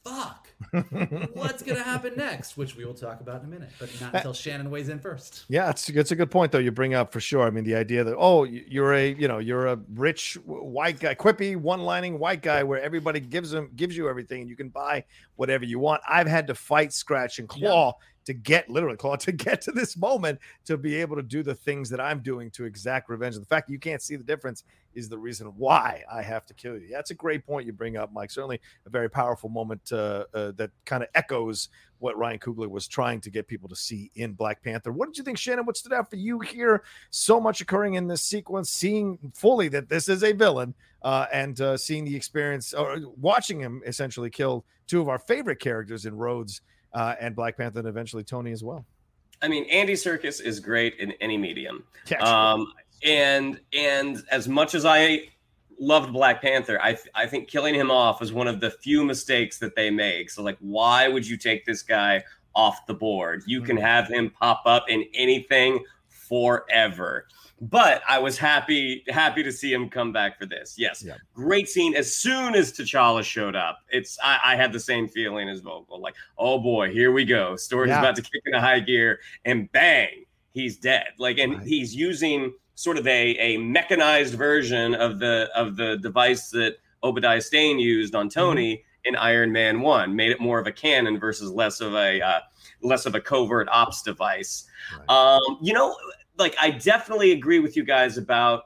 fuck, 0.03 0.47
what's 1.33 1.63
gonna 1.63 1.83
happen 1.83 2.13
next? 2.15 2.57
Which 2.57 2.75
we 2.75 2.85
will 2.85 2.93
talk 2.93 3.21
about 3.21 3.41
in 3.41 3.47
a 3.47 3.49
minute, 3.49 3.69
but 3.79 3.89
not 4.01 4.13
uh, 4.13 4.17
until 4.17 4.33
Shannon 4.33 4.69
weighs 4.69 4.89
in 4.89 4.99
first. 4.99 5.45
Yeah, 5.49 5.69
it's 5.69 5.89
it's 5.89 6.11
a 6.11 6.15
good 6.15 6.31
point 6.31 6.51
though 6.51 6.59
you 6.59 6.71
bring 6.71 6.93
up 6.93 7.11
for 7.11 7.19
sure. 7.19 7.45
I 7.45 7.49
mean, 7.49 7.63
the 7.63 7.75
idea 7.75 8.03
that 8.03 8.15
oh, 8.17 8.43
you're 8.43 8.93
a 8.93 9.13
you 9.13 9.27
know 9.27 9.39
you're 9.39 9.67
a 9.67 9.79
rich 9.93 10.37
white 10.45 10.99
guy, 10.99 11.15
quippy 11.15 11.55
one-lining 11.55 12.19
white 12.19 12.41
guy 12.41 12.63
where 12.63 12.81
everybody 12.81 13.19
gives 13.19 13.51
them 13.51 13.69
gives 13.75 13.95
you 13.95 14.09
everything 14.09 14.41
and 14.41 14.49
you 14.49 14.55
can 14.55 14.69
buy 14.69 15.03
whatever 15.35 15.65
you 15.65 15.79
want. 15.79 16.01
I've 16.07 16.27
had 16.27 16.47
to 16.47 16.55
fight, 16.55 16.93
scratch, 16.93 17.39
and 17.39 17.47
claw 17.47 17.95
to 18.25 18.33
get 18.33 18.69
literally 18.69 18.97
claw 18.97 19.15
to 19.17 19.31
get 19.31 19.61
to 19.61 19.71
this 19.71 19.97
moment 19.97 20.39
to 20.65 20.77
be 20.77 20.95
able 20.95 21.15
to 21.15 21.23
do 21.23 21.43
the 21.43 21.55
things 21.55 21.89
that 21.89 21.99
I'm 21.99 22.19
doing 22.19 22.51
to 22.51 22.65
exact 22.65 23.09
revenge. 23.09 23.35
The 23.35 23.45
fact 23.45 23.67
that 23.67 23.73
you 23.73 23.79
can't 23.79 24.01
see 24.01 24.15
the 24.15 24.23
difference 24.23 24.63
is 24.93 25.07
the 25.07 25.17
reason 25.17 25.47
why 25.57 26.03
I 26.11 26.21
have 26.21 26.45
to 26.47 26.53
kill 26.53 26.77
you. 26.77 26.89
That's 26.91 27.11
a 27.11 27.15
great 27.15 27.45
point 27.45 27.65
you 27.65 27.73
bring 27.73 27.97
up, 27.97 28.11
Mike. 28.11 28.31
Certainly 28.31 28.59
a 28.85 28.89
very 28.89 29.09
powerful 29.09 29.49
moment 29.49 29.91
uh, 29.91 30.25
uh, 30.33 30.51
that 30.57 30.71
kind 30.85 31.03
of 31.03 31.09
echoes 31.15 31.69
what 31.99 32.17
Ryan 32.17 32.39
Coogler 32.39 32.69
was 32.69 32.87
trying 32.87 33.21
to 33.21 33.29
get 33.29 33.47
people 33.47 33.69
to 33.69 33.75
see 33.75 34.11
in 34.15 34.33
Black 34.33 34.63
Panther. 34.63 34.91
What 34.91 35.07
did 35.07 35.17
you 35.17 35.23
think, 35.23 35.37
Shannon? 35.37 35.65
What 35.65 35.77
stood 35.77 35.93
out 35.93 36.09
for 36.09 36.15
you 36.15 36.39
here? 36.39 36.83
So 37.11 37.39
much 37.39 37.61
occurring 37.61 37.93
in 37.93 38.07
this 38.07 38.23
sequence, 38.23 38.69
seeing 38.69 39.17
fully 39.33 39.67
that 39.69 39.87
this 39.87 40.09
is 40.09 40.23
a 40.23 40.33
villain, 40.33 40.73
uh, 41.03 41.27
and 41.31 41.59
uh, 41.61 41.77
seeing 41.77 42.03
the 42.03 42.15
experience, 42.15 42.73
or 42.73 42.99
watching 43.19 43.59
him 43.59 43.81
essentially 43.85 44.29
kill 44.29 44.65
two 44.87 44.99
of 44.99 45.09
our 45.09 45.19
favorite 45.19 45.59
characters 45.59 46.05
in 46.05 46.15
Rhodes 46.15 46.61
uh, 46.93 47.15
and 47.19 47.35
Black 47.35 47.57
Panther, 47.57 47.79
and 47.79 47.87
eventually 47.87 48.23
Tony 48.23 48.51
as 48.51 48.63
well. 48.63 48.85
I 49.41 49.47
mean, 49.47 49.65
Andy 49.69 49.93
Serkis 49.93 50.41
is 50.41 50.59
great 50.59 50.95
in 50.99 51.11
any 51.13 51.37
medium. 51.37 51.83
Yeah, 52.09 52.19
Um, 52.19 52.71
and 53.03 53.59
and 53.73 54.23
as 54.29 54.47
much 54.47 54.75
as 54.75 54.85
I 54.85 55.23
loved 55.79 56.13
Black 56.13 56.41
Panther, 56.41 56.79
I 56.81 56.97
I 57.15 57.25
think 57.25 57.47
killing 57.47 57.73
him 57.73 57.89
off 57.89 58.19
was 58.19 58.31
one 58.31 58.47
of 58.47 58.59
the 58.59 58.69
few 58.69 59.03
mistakes 59.03 59.57
that 59.59 59.75
they 59.75 59.89
make. 59.89 60.29
So 60.29 60.43
like, 60.43 60.57
why 60.59 61.07
would 61.07 61.27
you 61.27 61.37
take 61.37 61.65
this 61.65 61.81
guy 61.81 62.23
off 62.53 62.85
the 62.85 62.93
board? 62.93 63.43
You 63.47 63.61
can 63.61 63.77
have 63.77 64.07
him 64.07 64.29
pop 64.29 64.61
up 64.65 64.85
in 64.89 65.05
anything 65.13 65.83
forever. 66.09 67.27
But 67.61 68.01
I 68.09 68.17
was 68.17 68.39
happy 68.39 69.03
happy 69.09 69.43
to 69.43 69.51
see 69.51 69.71
him 69.71 69.87
come 69.87 70.11
back 70.11 70.39
for 70.39 70.47
this. 70.47 70.75
Yes, 70.79 71.03
Yeah. 71.05 71.17
great 71.35 71.69
scene. 71.69 71.95
As 71.95 72.15
soon 72.15 72.55
as 72.55 72.73
T'Challa 72.73 73.23
showed 73.23 73.55
up, 73.55 73.79
it's 73.91 74.17
I, 74.23 74.39
I 74.43 74.55
had 74.55 74.73
the 74.73 74.79
same 74.79 75.07
feeling 75.07 75.47
as 75.47 75.59
Vogel. 75.59 76.01
Like, 76.01 76.15
oh 76.39 76.57
boy, 76.57 76.91
here 76.91 77.11
we 77.11 77.23
go. 77.23 77.55
Story's 77.55 77.89
Yeah. 77.89 77.99
about 77.99 78.15
to 78.15 78.23
kick 78.23 78.41
into 78.45 78.59
high 78.59 78.79
gear, 78.79 79.19
and 79.45 79.71
bang, 79.73 80.25
he's 80.53 80.77
dead. 80.77 81.09
Like, 81.19 81.37
and 81.37 81.57
Right. 81.59 81.67
he's 81.67 81.95
using 81.95 82.51
sort 82.73 82.97
of 82.97 83.05
a, 83.05 83.37
a 83.37 83.57
mechanized 83.57 84.33
version 84.33 84.95
of 84.95 85.19
the 85.19 85.47
of 85.55 85.75
the 85.75 85.97
device 85.97 86.49
that 86.49 86.77
Obadiah 87.03 87.41
Stane 87.41 87.77
used 87.77 88.15
on 88.15 88.27
Tony 88.27 88.83
in 89.05 89.15
Iron 89.15 89.51
Man 89.51 89.81
One, 89.81 90.15
made 90.15 90.31
it 90.31 90.39
more 90.39 90.57
of 90.57 90.65
a 90.65 90.71
cannon 90.71 91.19
versus 91.19 91.51
less 91.51 91.79
of 91.79 91.93
a 91.93 92.19
uh, 92.21 92.39
less 92.81 93.05
of 93.05 93.13
a 93.13 93.21
covert 93.21 93.67
ops 93.71 94.01
device. 94.01 94.65
Right. 94.97 95.09
Um, 95.09 95.59
you 95.61 95.73
know, 95.73 95.95
like 96.37 96.55
I 96.61 96.71
definitely 96.71 97.31
agree 97.31 97.59
with 97.59 97.75
you 97.75 97.83
guys 97.83 98.17
about 98.17 98.63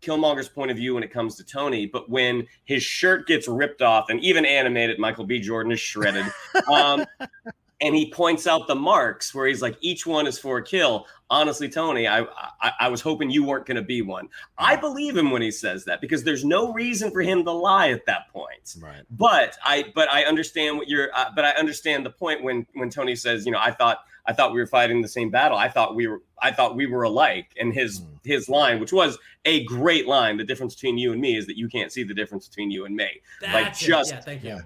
Killmonger's 0.00 0.48
point 0.48 0.70
of 0.70 0.76
view 0.76 0.94
when 0.94 1.02
it 1.02 1.12
comes 1.12 1.36
to 1.36 1.44
Tony, 1.44 1.86
but 1.86 2.08
when 2.08 2.46
his 2.64 2.82
shirt 2.82 3.26
gets 3.26 3.48
ripped 3.48 3.82
off 3.82 4.08
and 4.08 4.20
even 4.20 4.44
animated, 4.44 4.98
Michael 4.98 5.24
B. 5.24 5.38
Jordan 5.40 5.72
is 5.72 5.80
shredded. 5.80 6.26
Um, 6.70 7.04
and 7.80 7.94
he 7.94 8.10
points 8.10 8.46
out 8.46 8.66
the 8.66 8.74
marks 8.74 9.34
where 9.34 9.46
he's 9.46 9.62
like, 9.62 9.76
each 9.80 10.06
one 10.06 10.26
is 10.26 10.38
for 10.38 10.58
a 10.58 10.62
kill. 10.62 11.06
Honestly, 11.30 11.68
Tony, 11.68 12.06
I 12.06 12.22
I, 12.60 12.72
I 12.80 12.88
was 12.88 13.00
hoping 13.00 13.30
you 13.30 13.44
weren't 13.44 13.66
going 13.66 13.76
to 13.76 13.82
be 13.82 14.02
one. 14.02 14.28
I 14.58 14.76
believe 14.76 15.16
him 15.16 15.30
when 15.30 15.42
he 15.42 15.50
says 15.50 15.84
that 15.86 16.00
because 16.00 16.24
there's 16.24 16.44
no 16.44 16.72
reason 16.72 17.10
for 17.10 17.22
him 17.22 17.44
to 17.44 17.52
lie 17.52 17.90
at 17.90 18.04
that 18.06 18.28
point. 18.32 18.76
right. 18.80 19.02
But 19.10 19.56
I 19.64 19.92
but 19.94 20.10
I 20.10 20.24
understand 20.24 20.76
what 20.76 20.88
you're. 20.88 21.08
Uh, 21.14 21.30
but 21.34 21.44
I 21.44 21.50
understand 21.52 22.04
the 22.04 22.10
point 22.10 22.42
when 22.42 22.66
when 22.74 22.90
Tony 22.90 23.16
says, 23.16 23.46
you 23.46 23.52
know, 23.52 23.60
I 23.60 23.70
thought 23.70 24.00
I 24.26 24.32
thought 24.32 24.52
we 24.52 24.60
were 24.60 24.66
fighting 24.66 25.02
the 25.02 25.08
same 25.08 25.30
battle. 25.30 25.56
I 25.58 25.68
thought 25.68 25.94
we 25.94 26.06
were 26.06 26.22
I 26.42 26.50
thought 26.52 26.76
we 26.76 26.86
were 26.86 27.02
alike. 27.04 27.48
And 27.60 27.72
his 27.74 28.00
Mm. 28.00 28.06
his 28.24 28.48
line, 28.48 28.80
which 28.80 28.92
was 28.92 29.18
a 29.44 29.64
great 29.64 30.06
line, 30.06 30.36
the 30.36 30.44
difference 30.44 30.74
between 30.74 30.98
you 30.98 31.12
and 31.12 31.20
me 31.20 31.36
is 31.36 31.46
that 31.46 31.56
you 31.56 31.68
can't 31.68 31.90
see 31.92 32.02
the 32.02 32.14
difference 32.14 32.48
between 32.48 32.70
you 32.70 32.84
and 32.84 32.94
me. 32.96 33.08
Like, 33.42 33.64
That's 33.66 33.82
it. 33.82 33.86
just- 33.86 34.12
yeah, 34.12 34.20
thank 34.20 34.44
you. 34.44 34.60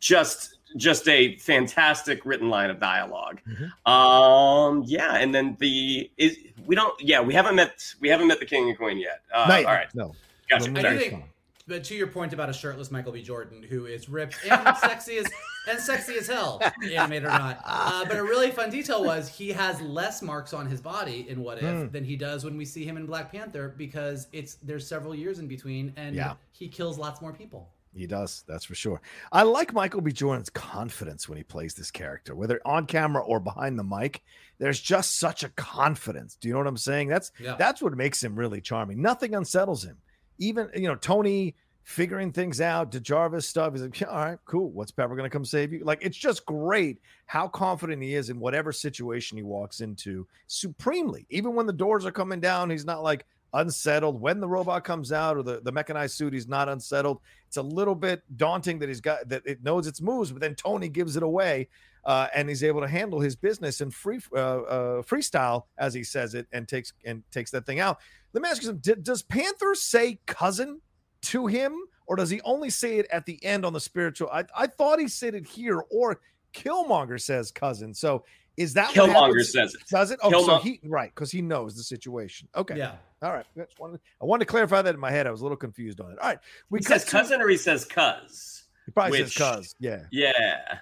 Just 0.00 0.56
just 0.76 1.08
a 1.08 1.36
fantastic 1.38 2.24
written 2.24 2.48
line 2.48 2.70
of 2.70 2.78
dialog 2.78 3.38
Mhm. 3.48 3.90
Um, 3.90 4.84
yeah, 4.86 5.16
and 5.16 5.34
then 5.34 5.56
the 5.58 6.08
is 6.16 6.36
we 6.64 6.76
don't. 6.76 6.94
Yeah, 7.00 7.20
we 7.20 7.34
haven't 7.34 7.56
met 7.56 7.82
we 8.00 8.08
haven't 8.08 8.28
met 8.28 8.38
the 8.38 8.46
king 8.46 8.68
and 8.68 8.78
queen 8.78 8.98
yet. 8.98 9.20
Uh, 9.34 9.46
Night. 9.48 9.66
all 9.66 9.72
right, 9.72 9.92
No. 9.94 10.14
gotcha. 10.48 10.70
No, 10.70 10.78
I 10.78 10.82
Sorry. 10.82 10.98
do 10.98 11.10
think, 11.10 11.24
but 11.70 11.84
to 11.84 11.94
your 11.94 12.06
point 12.08 12.34
about 12.34 12.50
a 12.50 12.52
shirtless 12.52 12.90
Michael 12.90 13.12
B. 13.12 13.22
Jordan 13.22 13.62
who 13.62 13.86
is 13.86 14.08
ripped 14.10 14.36
and 14.48 14.76
sexy 14.80 15.16
as 15.18 15.26
and 15.68 15.78
sexy 15.80 16.16
as 16.18 16.26
hell, 16.26 16.60
animated 16.82 17.24
or 17.24 17.28
not. 17.30 17.60
Uh, 17.64 18.04
but 18.04 18.16
a 18.18 18.22
really 18.22 18.50
fun 18.50 18.68
detail 18.70 19.02
was 19.04 19.28
he 19.28 19.48
has 19.50 19.80
less 19.80 20.20
marks 20.20 20.52
on 20.52 20.66
his 20.66 20.80
body 20.82 21.26
in 21.28 21.42
What 21.42 21.58
If 21.58 21.64
Hmm. 21.64 21.88
than 21.92 22.04
he 22.04 22.16
does 22.16 22.44
when 22.44 22.56
we 22.58 22.64
see 22.66 22.84
him 22.84 22.96
in 22.98 23.06
Black 23.06 23.32
Panther 23.32 23.74
because 23.78 24.26
it's 24.32 24.56
there's 24.62 24.86
several 24.86 25.14
years 25.14 25.38
in 25.38 25.46
between 25.48 25.92
and 25.96 26.14
Yeah. 26.14 26.34
he 26.52 26.68
kills 26.68 26.98
lots 26.98 27.22
more 27.22 27.32
people. 27.32 27.70
He 27.94 28.06
does, 28.06 28.44
that's 28.46 28.64
for 28.64 28.76
sure. 28.76 29.00
I 29.32 29.42
like 29.42 29.72
Michael 29.72 30.00
B. 30.00 30.12
Jordan's 30.12 30.48
confidence 30.50 31.28
when 31.28 31.36
he 31.38 31.42
plays 31.42 31.74
this 31.74 31.90
character, 31.90 32.36
whether 32.36 32.60
on 32.64 32.86
camera 32.86 33.20
or 33.22 33.40
behind 33.40 33.76
the 33.78 33.82
mic. 33.84 34.22
There's 34.58 34.80
just 34.80 35.18
such 35.18 35.42
a 35.42 35.48
confidence. 35.50 36.36
Do 36.40 36.46
you 36.46 36.54
know 36.54 36.60
what 36.60 36.68
I'm 36.68 36.76
saying? 36.76 37.08
That's 37.08 37.32
Yeah. 37.40 37.56
that's 37.56 37.82
what 37.82 37.96
makes 37.96 38.22
him 38.22 38.36
really 38.36 38.60
charming. 38.60 39.02
Nothing 39.02 39.34
unsettles 39.34 39.84
him. 39.84 39.96
Even 40.40 40.68
you 40.74 40.88
know 40.88 40.96
Tony 40.96 41.54
figuring 41.84 42.32
things 42.32 42.60
out, 42.60 42.92
the 42.92 43.00
Jarvis 43.00 43.48
stuff. 43.48 43.72
He's 43.72 43.82
like, 43.82 43.98
"Yeah, 44.00 44.08
all 44.08 44.24
right, 44.24 44.38
cool. 44.44 44.70
What's 44.70 44.90
Pepper 44.90 45.14
gonna 45.14 45.30
come 45.30 45.44
save 45.44 45.72
you? 45.72 45.84
Like 45.84 46.00
it's 46.02 46.16
just 46.16 46.44
great 46.44 46.98
how 47.26 47.46
confident 47.46 48.02
he 48.02 48.14
is 48.14 48.30
in 48.30 48.40
whatever 48.40 48.72
situation 48.72 49.36
he 49.36 49.44
walks 49.44 49.80
into 49.80 50.26
supremely. 50.48 51.26
Even 51.30 51.54
when 51.54 51.66
the 51.66 51.72
doors 51.72 52.04
are 52.04 52.10
coming 52.10 52.40
down, 52.40 52.70
he's 52.70 52.84
not 52.84 53.02
like 53.02 53.24
unsettled. 53.54 54.20
When 54.20 54.40
the 54.40 54.48
robot 54.48 54.84
comes 54.84 55.12
out 55.12 55.36
or 55.36 55.42
the, 55.42 55.60
the 55.60 55.72
mechanized 55.72 56.16
suit, 56.16 56.32
he's 56.32 56.48
not 56.48 56.68
unsettled. 56.68 57.20
It's 57.46 57.56
a 57.56 57.62
little 57.62 57.94
bit 57.94 58.22
daunting 58.36 58.78
that 58.80 58.88
he's 58.88 59.00
got 59.00 59.28
that 59.28 59.42
it 59.44 59.62
knows 59.62 59.86
its 59.86 60.00
moves, 60.00 60.30
but 60.30 60.40
then 60.40 60.54
Tony 60.54 60.88
gives 60.88 61.16
it 61.16 61.22
away. 61.22 61.68
Uh, 62.04 62.28
and 62.34 62.48
he's 62.48 62.64
able 62.64 62.80
to 62.80 62.88
handle 62.88 63.20
his 63.20 63.36
business 63.36 63.80
and 63.80 63.92
free 63.92 64.20
uh, 64.32 64.36
uh, 64.36 65.02
freestyle 65.02 65.64
as 65.78 65.92
he 65.94 66.02
says 66.02 66.34
it 66.34 66.46
and 66.52 66.66
takes 66.66 66.92
and 67.04 67.22
takes 67.30 67.50
that 67.50 67.66
thing 67.66 67.78
out. 67.80 67.98
Let 68.32 68.42
me 68.42 68.48
ask 68.48 68.62
you 68.62 68.68
something: 68.68 68.94
D- 68.94 69.00
Does 69.02 69.22
Panther 69.22 69.74
say 69.74 70.18
cousin 70.26 70.80
to 71.22 71.46
him, 71.46 71.76
or 72.06 72.16
does 72.16 72.30
he 72.30 72.40
only 72.42 72.70
say 72.70 72.98
it 72.98 73.06
at 73.12 73.26
the 73.26 73.42
end 73.44 73.66
on 73.66 73.72
the 73.74 73.80
spiritual? 73.80 74.28
I, 74.32 74.44
I 74.56 74.66
thought 74.66 74.98
he 74.98 75.08
said 75.08 75.34
it 75.34 75.46
here, 75.46 75.84
or 75.90 76.20
Killmonger 76.54 77.20
says 77.20 77.50
cousin. 77.50 77.92
So 77.94 78.24
is 78.56 78.74
that 78.74 78.96
what 78.96 79.10
Killmonger 79.10 79.26
happens? 79.28 79.52
says 79.52 79.74
it. 79.74 79.80
Does 79.90 80.10
it? 80.10 80.18
Oh, 80.22 80.46
so 80.46 80.58
he 80.58 80.80
right 80.84 81.10
because 81.14 81.30
he 81.30 81.42
knows 81.42 81.76
the 81.76 81.82
situation. 81.82 82.48
Okay, 82.56 82.76
Yeah. 82.78 82.94
all 83.22 83.32
right. 83.32 83.46
That's 83.56 83.74
one. 83.78 83.98
I 84.20 84.24
wanted 84.24 84.46
to 84.46 84.50
clarify 84.50 84.80
that 84.82 84.94
in 84.94 85.00
my 85.00 85.10
head. 85.10 85.26
I 85.26 85.30
was 85.30 85.40
a 85.40 85.44
little 85.44 85.56
confused 85.56 86.00
on 86.00 86.12
it. 86.12 86.18
All 86.18 86.28
right, 86.28 86.38
we 86.70 86.78
He 86.78 86.84
cut 86.84 87.00
says 87.00 87.04
to- 87.04 87.10
cousin 87.10 87.42
or 87.42 87.48
he 87.48 87.56
says 87.56 87.84
cuz. 87.84 88.64
He 88.86 88.92
probably 88.92 89.20
which- 89.22 89.36
says 89.36 89.56
cuz. 89.56 89.74
Yeah. 89.78 90.02
Yeah. 90.10 90.78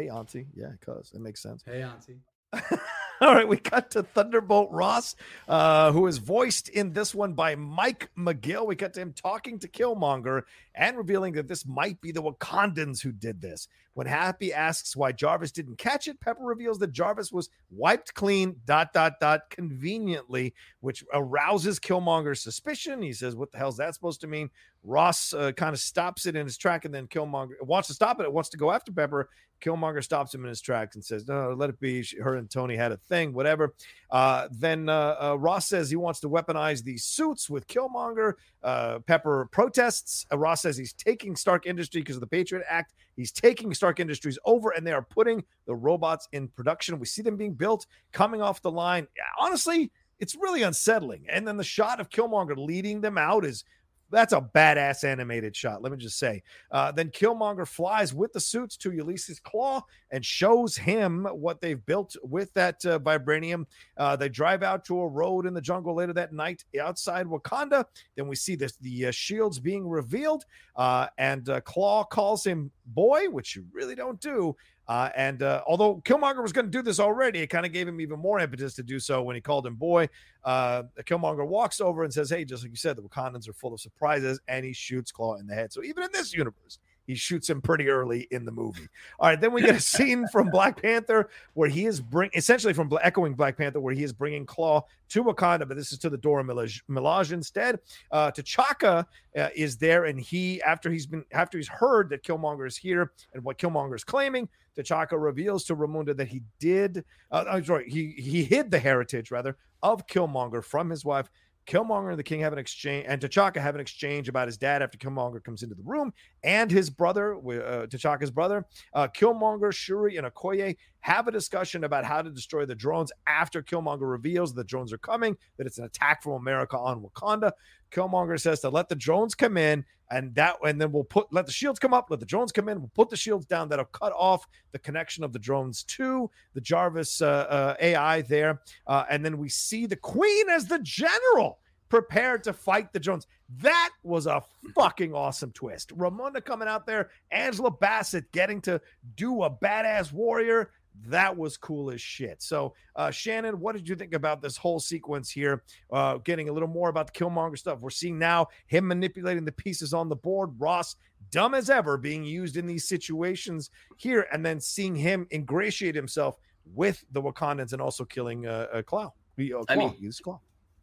Hey, 0.00 0.08
auntie. 0.08 0.46
Yeah, 0.54 0.72
cuz. 0.80 1.12
It 1.14 1.20
makes 1.20 1.42
sense. 1.42 1.62
Hey, 1.62 1.82
Auntie. 1.82 2.20
All 3.20 3.34
right, 3.34 3.46
we 3.46 3.58
cut 3.58 3.90
to 3.90 4.02
Thunderbolt 4.02 4.70
Ross, 4.70 5.14
uh, 5.46 5.92
who 5.92 6.06
is 6.06 6.16
voiced 6.16 6.70
in 6.70 6.94
this 6.94 7.14
one 7.14 7.34
by 7.34 7.54
Mike 7.54 8.08
McGill. 8.16 8.66
We 8.66 8.76
cut 8.76 8.94
to 8.94 9.00
him 9.00 9.12
talking 9.12 9.58
to 9.58 9.68
Killmonger 9.68 10.44
and 10.74 10.96
revealing 10.96 11.34
that 11.34 11.46
this 11.46 11.66
might 11.66 12.00
be 12.00 12.12
the 12.12 12.22
Wakandans 12.22 13.02
who 13.02 13.12
did 13.12 13.42
this. 13.42 13.68
When 13.92 14.06
Happy 14.06 14.54
asks 14.54 14.96
why 14.96 15.12
Jarvis 15.12 15.52
didn't 15.52 15.76
catch 15.76 16.08
it, 16.08 16.18
Pepper 16.18 16.44
reveals 16.44 16.78
that 16.78 16.92
Jarvis 16.92 17.30
was 17.30 17.50
wiped 17.70 18.14
clean, 18.14 18.56
dot, 18.64 18.94
dot, 18.94 19.20
dot, 19.20 19.50
conveniently, 19.50 20.54
which 20.80 21.04
arouses 21.12 21.78
Killmonger's 21.78 22.40
suspicion. 22.40 23.02
He 23.02 23.12
says, 23.12 23.36
What 23.36 23.52
the 23.52 23.58
hell's 23.58 23.76
that 23.76 23.94
supposed 23.94 24.22
to 24.22 24.28
mean? 24.28 24.48
Ross 24.82 25.34
uh, 25.34 25.52
kind 25.52 25.74
of 25.74 25.80
stops 25.80 26.26
it 26.26 26.36
in 26.36 26.46
his 26.46 26.56
track, 26.56 26.84
and 26.84 26.94
then 26.94 27.06
Killmonger 27.06 27.62
wants 27.62 27.88
to 27.88 27.94
stop 27.94 28.18
it. 28.20 28.24
It 28.24 28.32
wants 28.32 28.48
to 28.50 28.56
go 28.56 28.72
after 28.72 28.92
Pepper. 28.92 29.28
Killmonger 29.60 30.02
stops 30.02 30.34
him 30.34 30.42
in 30.42 30.48
his 30.48 30.62
tracks 30.62 30.96
and 30.96 31.04
says, 31.04 31.28
"No, 31.28 31.52
let 31.52 31.68
it 31.68 31.78
be." 31.80 32.02
She, 32.02 32.18
her 32.18 32.36
and 32.36 32.50
Tony 32.50 32.76
had 32.76 32.92
a 32.92 32.96
thing, 32.96 33.34
whatever. 33.34 33.74
Uh, 34.10 34.48
then 34.50 34.88
uh, 34.88 35.16
uh, 35.20 35.36
Ross 35.38 35.68
says 35.68 35.90
he 35.90 35.96
wants 35.96 36.20
to 36.20 36.30
weaponize 36.30 36.82
these 36.82 37.04
suits 37.04 37.50
with 37.50 37.66
Killmonger. 37.66 38.34
Uh, 38.62 39.00
Pepper 39.00 39.48
protests. 39.52 40.24
Uh, 40.32 40.38
Ross 40.38 40.62
says 40.62 40.78
he's 40.78 40.94
taking 40.94 41.36
Stark 41.36 41.66
Industry 41.66 42.00
because 42.00 42.16
of 42.16 42.20
the 42.20 42.26
Patriot 42.26 42.64
Act. 42.68 42.94
He's 43.16 43.32
taking 43.32 43.74
Stark 43.74 44.00
Industries 44.00 44.38
over, 44.46 44.70
and 44.70 44.86
they 44.86 44.92
are 44.92 45.02
putting 45.02 45.44
the 45.66 45.74
robots 45.74 46.26
in 46.32 46.48
production. 46.48 46.98
We 46.98 47.06
see 47.06 47.20
them 47.20 47.36
being 47.36 47.52
built, 47.52 47.86
coming 48.12 48.40
off 48.40 48.62
the 48.62 48.70
line. 48.70 49.06
Honestly, 49.38 49.92
it's 50.20 50.34
really 50.34 50.62
unsettling. 50.62 51.26
And 51.28 51.46
then 51.46 51.56
the 51.56 51.64
shot 51.64 52.00
of 52.00 52.08
Killmonger 52.08 52.56
leading 52.56 53.00
them 53.00 53.18
out 53.18 53.44
is 53.44 53.64
That's 54.10 54.32
a 54.32 54.40
badass 54.40 55.04
animated 55.04 55.54
shot. 55.54 55.82
Let 55.82 55.92
me 55.92 55.98
just 55.98 56.18
say. 56.18 56.42
Uh, 56.70 56.92
then 56.92 57.10
Killmonger 57.10 57.66
flies 57.66 58.12
with 58.12 58.32
the 58.32 58.40
suits 58.40 58.76
to 58.78 58.92
Ulysses 58.92 59.40
Klaue 59.40 59.82
and 60.10 60.24
shows 60.24 60.76
him 60.76 61.26
what 61.30 61.60
they've 61.60 61.84
built 61.86 62.16
with 62.22 62.52
that 62.54 62.84
uh, 62.84 62.98
vibranium. 62.98 63.66
Uh, 63.96 64.16
they 64.16 64.28
drive 64.28 64.62
out 64.62 64.84
to 64.86 65.00
a 65.00 65.08
road 65.08 65.46
in 65.46 65.54
the 65.54 65.60
jungle 65.60 65.94
later 65.94 66.12
that 66.12 66.32
night 66.32 66.64
outside 66.80 67.26
Wakanda. 67.26 67.84
Then 68.16 68.26
we 68.28 68.36
see 68.36 68.56
this 68.56 68.76
the 68.80 69.06
uh, 69.06 69.10
shields 69.10 69.58
being 69.58 69.88
revealed, 69.88 70.44
uh, 70.76 71.06
and 71.18 71.48
uh, 71.48 71.60
Klaue 71.60 72.08
calls 72.08 72.44
him 72.44 72.70
boy, 72.86 73.28
which 73.30 73.54
you 73.54 73.64
really 73.72 73.94
don't 73.94 74.20
do. 74.20 74.56
Uh, 74.90 75.08
and 75.14 75.44
uh, 75.44 75.62
although 75.68 76.02
Killmonger 76.04 76.42
was 76.42 76.52
going 76.52 76.64
to 76.64 76.70
do 76.70 76.82
this 76.82 76.98
already, 76.98 77.38
it 77.38 77.46
kind 77.46 77.64
of 77.64 77.70
gave 77.72 77.86
him 77.86 78.00
even 78.00 78.18
more 78.18 78.40
impetus 78.40 78.74
to 78.74 78.82
do 78.82 78.98
so 78.98 79.22
when 79.22 79.36
he 79.36 79.40
called 79.40 79.64
him 79.64 79.76
boy. 79.76 80.08
Uh, 80.44 80.82
Killmonger 81.02 81.46
walks 81.46 81.80
over 81.80 82.02
and 82.02 82.12
says, 82.12 82.28
Hey, 82.28 82.44
just 82.44 82.64
like 82.64 82.72
you 82.72 82.76
said, 82.76 82.96
the 82.96 83.02
Wakandans 83.02 83.48
are 83.48 83.52
full 83.52 83.72
of 83.72 83.80
surprises, 83.80 84.40
and 84.48 84.64
he 84.64 84.72
shoots 84.72 85.12
Klaue 85.12 85.38
in 85.38 85.46
the 85.46 85.54
head. 85.54 85.72
So 85.72 85.84
even 85.84 86.02
in 86.02 86.08
this 86.12 86.34
universe, 86.34 86.80
he 87.10 87.16
shoots 87.16 87.50
him 87.50 87.60
pretty 87.60 87.88
early 87.88 88.28
in 88.30 88.44
the 88.44 88.52
movie. 88.52 88.86
All 89.18 89.28
right, 89.28 89.40
then 89.40 89.52
we 89.52 89.62
get 89.62 89.74
a 89.74 89.80
scene 89.80 90.28
from 90.28 90.48
Black 90.52 90.80
Panther 90.80 91.28
where 91.54 91.68
he 91.68 91.86
is 91.86 92.00
bring 92.00 92.30
essentially 92.34 92.72
from 92.72 92.88
echoing 93.02 93.34
Black 93.34 93.56
Panther 93.56 93.80
where 93.80 93.92
he 93.92 94.04
is 94.04 94.12
bringing 94.12 94.46
Klaue 94.46 94.84
to 95.08 95.24
Wakanda, 95.24 95.66
but 95.66 95.76
this 95.76 95.90
is 95.90 95.98
to 95.98 96.08
the 96.08 96.16
Dora 96.16 96.44
Milaje, 96.44 97.32
instead. 97.32 97.80
Uh, 98.12 98.30
T'Chaka 98.30 99.04
uh, 99.36 99.48
is 99.56 99.76
there, 99.76 100.04
and 100.04 100.20
he 100.20 100.62
after 100.62 100.88
he's 100.88 101.06
been 101.06 101.24
after 101.32 101.58
he's 101.58 101.66
heard 101.66 102.10
that 102.10 102.22
Killmonger 102.22 102.64
is 102.64 102.76
here 102.76 103.10
and 103.34 103.42
what 103.42 103.58
Killmonger 103.58 103.96
is 103.96 104.04
claiming, 104.04 104.48
T'Chaka 104.78 105.20
reveals 105.20 105.64
to 105.64 105.74
Ramonda 105.74 106.16
that 106.16 106.28
he 106.28 106.42
did. 106.60 107.04
Uh, 107.32 107.44
I'm 107.50 107.64
sorry, 107.64 107.90
he 107.90 108.14
he 108.16 108.44
hid 108.44 108.70
the 108.70 108.78
heritage 108.78 109.32
rather 109.32 109.56
of 109.82 110.06
Killmonger 110.06 110.62
from 110.62 110.90
his 110.90 111.04
wife 111.04 111.28
Killmonger 111.70 112.10
and 112.10 112.18
the 112.18 112.24
King 112.24 112.40
have 112.40 112.52
an 112.52 112.58
exchange, 112.58 113.06
and 113.08 113.20
T'Chaka 113.20 113.60
have 113.60 113.76
an 113.76 113.80
exchange 113.80 114.28
about 114.28 114.48
his 114.48 114.56
dad 114.56 114.82
after 114.82 114.98
Killmonger 114.98 115.42
comes 115.44 115.62
into 115.62 115.76
the 115.76 115.84
room, 115.84 116.12
and 116.42 116.68
his 116.68 116.90
brother, 116.90 117.36
uh, 117.36 117.86
T'Chaka's 117.86 118.32
brother, 118.32 118.66
uh, 118.92 119.06
Killmonger, 119.06 119.72
Shuri, 119.72 120.16
and 120.16 120.26
Okoye 120.26 120.76
have 120.98 121.28
a 121.28 121.30
discussion 121.30 121.84
about 121.84 122.04
how 122.04 122.22
to 122.22 122.30
destroy 122.30 122.66
the 122.66 122.74
drones 122.74 123.12
after 123.26 123.62
Killmonger 123.62 124.10
reveals 124.10 124.52
the 124.52 124.64
drones 124.64 124.92
are 124.92 124.98
coming, 124.98 125.36
that 125.56 125.66
it's 125.66 125.78
an 125.78 125.84
attack 125.84 126.24
from 126.24 126.32
America 126.32 126.76
on 126.76 127.02
Wakanda. 127.02 127.52
Killmonger 127.90 128.40
says 128.40 128.60
to 128.60 128.68
let 128.68 128.88
the 128.88 128.94
drones 128.94 129.34
come 129.34 129.56
in, 129.56 129.84
and 130.10 130.34
that, 130.34 130.56
and 130.64 130.80
then 130.80 130.92
we'll 130.92 131.04
put 131.04 131.32
let 131.32 131.46
the 131.46 131.52
shields 131.52 131.78
come 131.78 131.94
up, 131.94 132.10
let 132.10 132.20
the 132.20 132.26
drones 132.26 132.52
come 132.52 132.68
in, 132.68 132.80
we'll 132.80 132.90
put 132.94 133.10
the 133.10 133.16
shields 133.16 133.46
down. 133.46 133.68
That'll 133.68 133.84
cut 133.86 134.12
off 134.16 134.46
the 134.72 134.78
connection 134.78 135.24
of 135.24 135.32
the 135.32 135.38
drones 135.38 135.84
to 135.84 136.30
the 136.54 136.60
Jarvis 136.60 137.22
uh, 137.22 137.46
uh, 137.48 137.76
AI 137.80 138.22
there, 138.22 138.60
uh, 138.86 139.04
and 139.10 139.24
then 139.24 139.38
we 139.38 139.48
see 139.48 139.86
the 139.86 139.96
Queen 139.96 140.48
as 140.48 140.66
the 140.66 140.80
general 140.80 141.58
prepared 141.90 142.44
to 142.44 142.52
fight 142.52 142.92
the 142.92 143.00
Jones. 143.00 143.26
That 143.58 143.90
was 144.02 144.26
a 144.26 144.42
fucking 144.74 145.12
awesome 145.12 145.50
twist. 145.52 145.94
Ramonda 145.96 146.42
coming 146.42 146.68
out 146.68 146.86
there, 146.86 147.10
Angela 147.32 147.70
Bassett 147.70 148.30
getting 148.32 148.60
to 148.62 148.80
do 149.16 149.42
a 149.42 149.50
badass 149.50 150.12
warrior. 150.12 150.70
That 151.06 151.36
was 151.36 151.56
cool 151.56 151.90
as 151.90 152.00
shit. 152.00 152.42
So, 152.42 152.74
uh, 152.96 153.10
Shannon, 153.10 153.60
what 153.60 153.74
did 153.74 153.88
you 153.88 153.96
think 153.96 154.14
about 154.14 154.42
this 154.42 154.56
whole 154.56 154.80
sequence 154.80 155.30
here? 155.30 155.62
Uh, 155.90 156.18
getting 156.18 156.48
a 156.48 156.52
little 156.52 156.68
more 156.68 156.88
about 156.88 157.12
the 157.12 157.18
Killmonger 157.18 157.58
stuff. 157.58 157.80
We're 157.80 157.90
seeing 157.90 158.18
now 158.18 158.48
him 158.66 158.86
manipulating 158.86 159.44
the 159.44 159.52
pieces 159.52 159.94
on 159.94 160.08
the 160.08 160.16
board. 160.16 160.50
Ross, 160.58 160.96
dumb 161.30 161.54
as 161.54 161.70
ever, 161.70 161.96
being 161.96 162.24
used 162.24 162.56
in 162.56 162.66
these 162.66 162.86
situations 162.86 163.70
here, 163.96 164.26
and 164.32 164.44
then 164.44 164.60
seeing 164.60 164.94
him 164.94 165.26
ingratiate 165.32 165.94
himself 165.94 166.38
with 166.74 167.04
the 167.12 167.22
Wakandans 167.22 167.72
and 167.72 167.80
also 167.80 168.04
killing 168.04 168.46
uh, 168.46 168.66
uh, 168.72 168.82
Klaue. 168.82 169.12
Uh, 169.38 169.64
I 169.68 169.76
mean, 169.76 169.94
use 169.98 170.20
Klaue. 170.20 170.40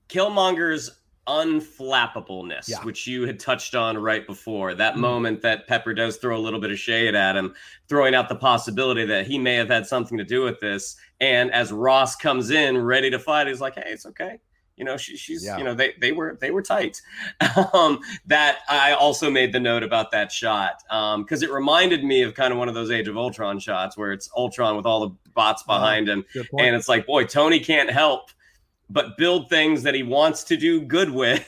Killmonger's 0.10 1.00
unflappableness, 1.28 2.68
Yeah. 2.70 2.84
which 2.84 3.08
you 3.08 3.26
had 3.26 3.40
touched 3.40 3.76
on 3.76 3.98
right 3.98 4.26
before. 4.26 4.74
That 4.74 4.96
Mhm. 4.96 5.00
moment 5.00 5.42
that 5.42 5.68
Pepper 5.68 5.94
does 5.94 6.18
throw 6.18 6.38
a 6.38 6.40
little 6.40 6.60
bit 6.60 6.72
of 6.72 6.80
shade 6.80 7.16
at 7.16 7.36
him, 7.36 7.54
throwing 7.88 8.16
out 8.16 8.30
the 8.30 8.36
possibility 8.36 9.06
that 9.06 9.28
he 9.28 9.38
may 9.38 9.56
have 9.56 9.70
had 9.70 9.86
something 9.88 10.18
to 10.18 10.24
do 10.24 10.42
with 10.44 10.60
this. 10.60 10.96
And 11.20 11.52
as 11.52 11.72
Ross 11.72 12.16
comes 12.16 12.50
in 12.50 12.78
ready 12.78 13.10
to 13.12 13.20
fight, 13.20 13.48
he's 13.48 13.62
like, 13.62 13.76
"Hey, 13.76 13.84
it's 13.92 14.06
okay." 14.06 14.40
You 14.76 14.86
know, 14.86 14.96
she, 14.96 15.18
she's 15.18 15.44
Yeah. 15.44 15.58
you 15.58 15.64
know 15.64 15.74
they 15.74 15.94
they 16.00 16.12
were 16.12 16.38
they 16.40 16.52
were 16.52 16.62
tight. 16.62 17.02
um, 17.74 18.00
that 18.28 18.60
I 18.70 18.92
also 18.94 19.32
made 19.32 19.52
the 19.52 19.60
note 19.60 19.82
about 19.82 20.12
that 20.12 20.32
shot 20.32 20.84
because 21.18 21.42
it 21.42 21.50
reminded 21.52 22.04
me 22.04 22.22
of 22.22 22.36
kind 22.36 22.52
of 22.54 22.60
one 22.60 22.70
of 22.70 22.76
those 22.76 22.92
Age 22.92 23.08
of 23.08 23.18
Ultron 23.18 23.58
shots 23.60 23.98
where 23.98 24.12
it's 24.12 24.30
Ultron 24.38 24.78
with 24.78 24.86
all 24.86 25.00
the 25.08 25.16
bots 25.34 25.64
Uh-huh. 25.68 25.80
behind 25.80 26.08
him, 26.08 26.26
and 26.60 26.76
it's 26.76 26.88
like, 26.88 27.08
boy, 27.08 27.24
Tony 27.26 27.60
can't 27.60 27.90
help 27.90 28.30
but 28.90 29.18
build 29.18 29.50
things 29.50 29.84
that 29.84 29.94
he 29.96 30.04
wants 30.04 30.44
to 30.46 30.58
do 30.58 30.82
good 30.82 31.10
with, 31.10 31.48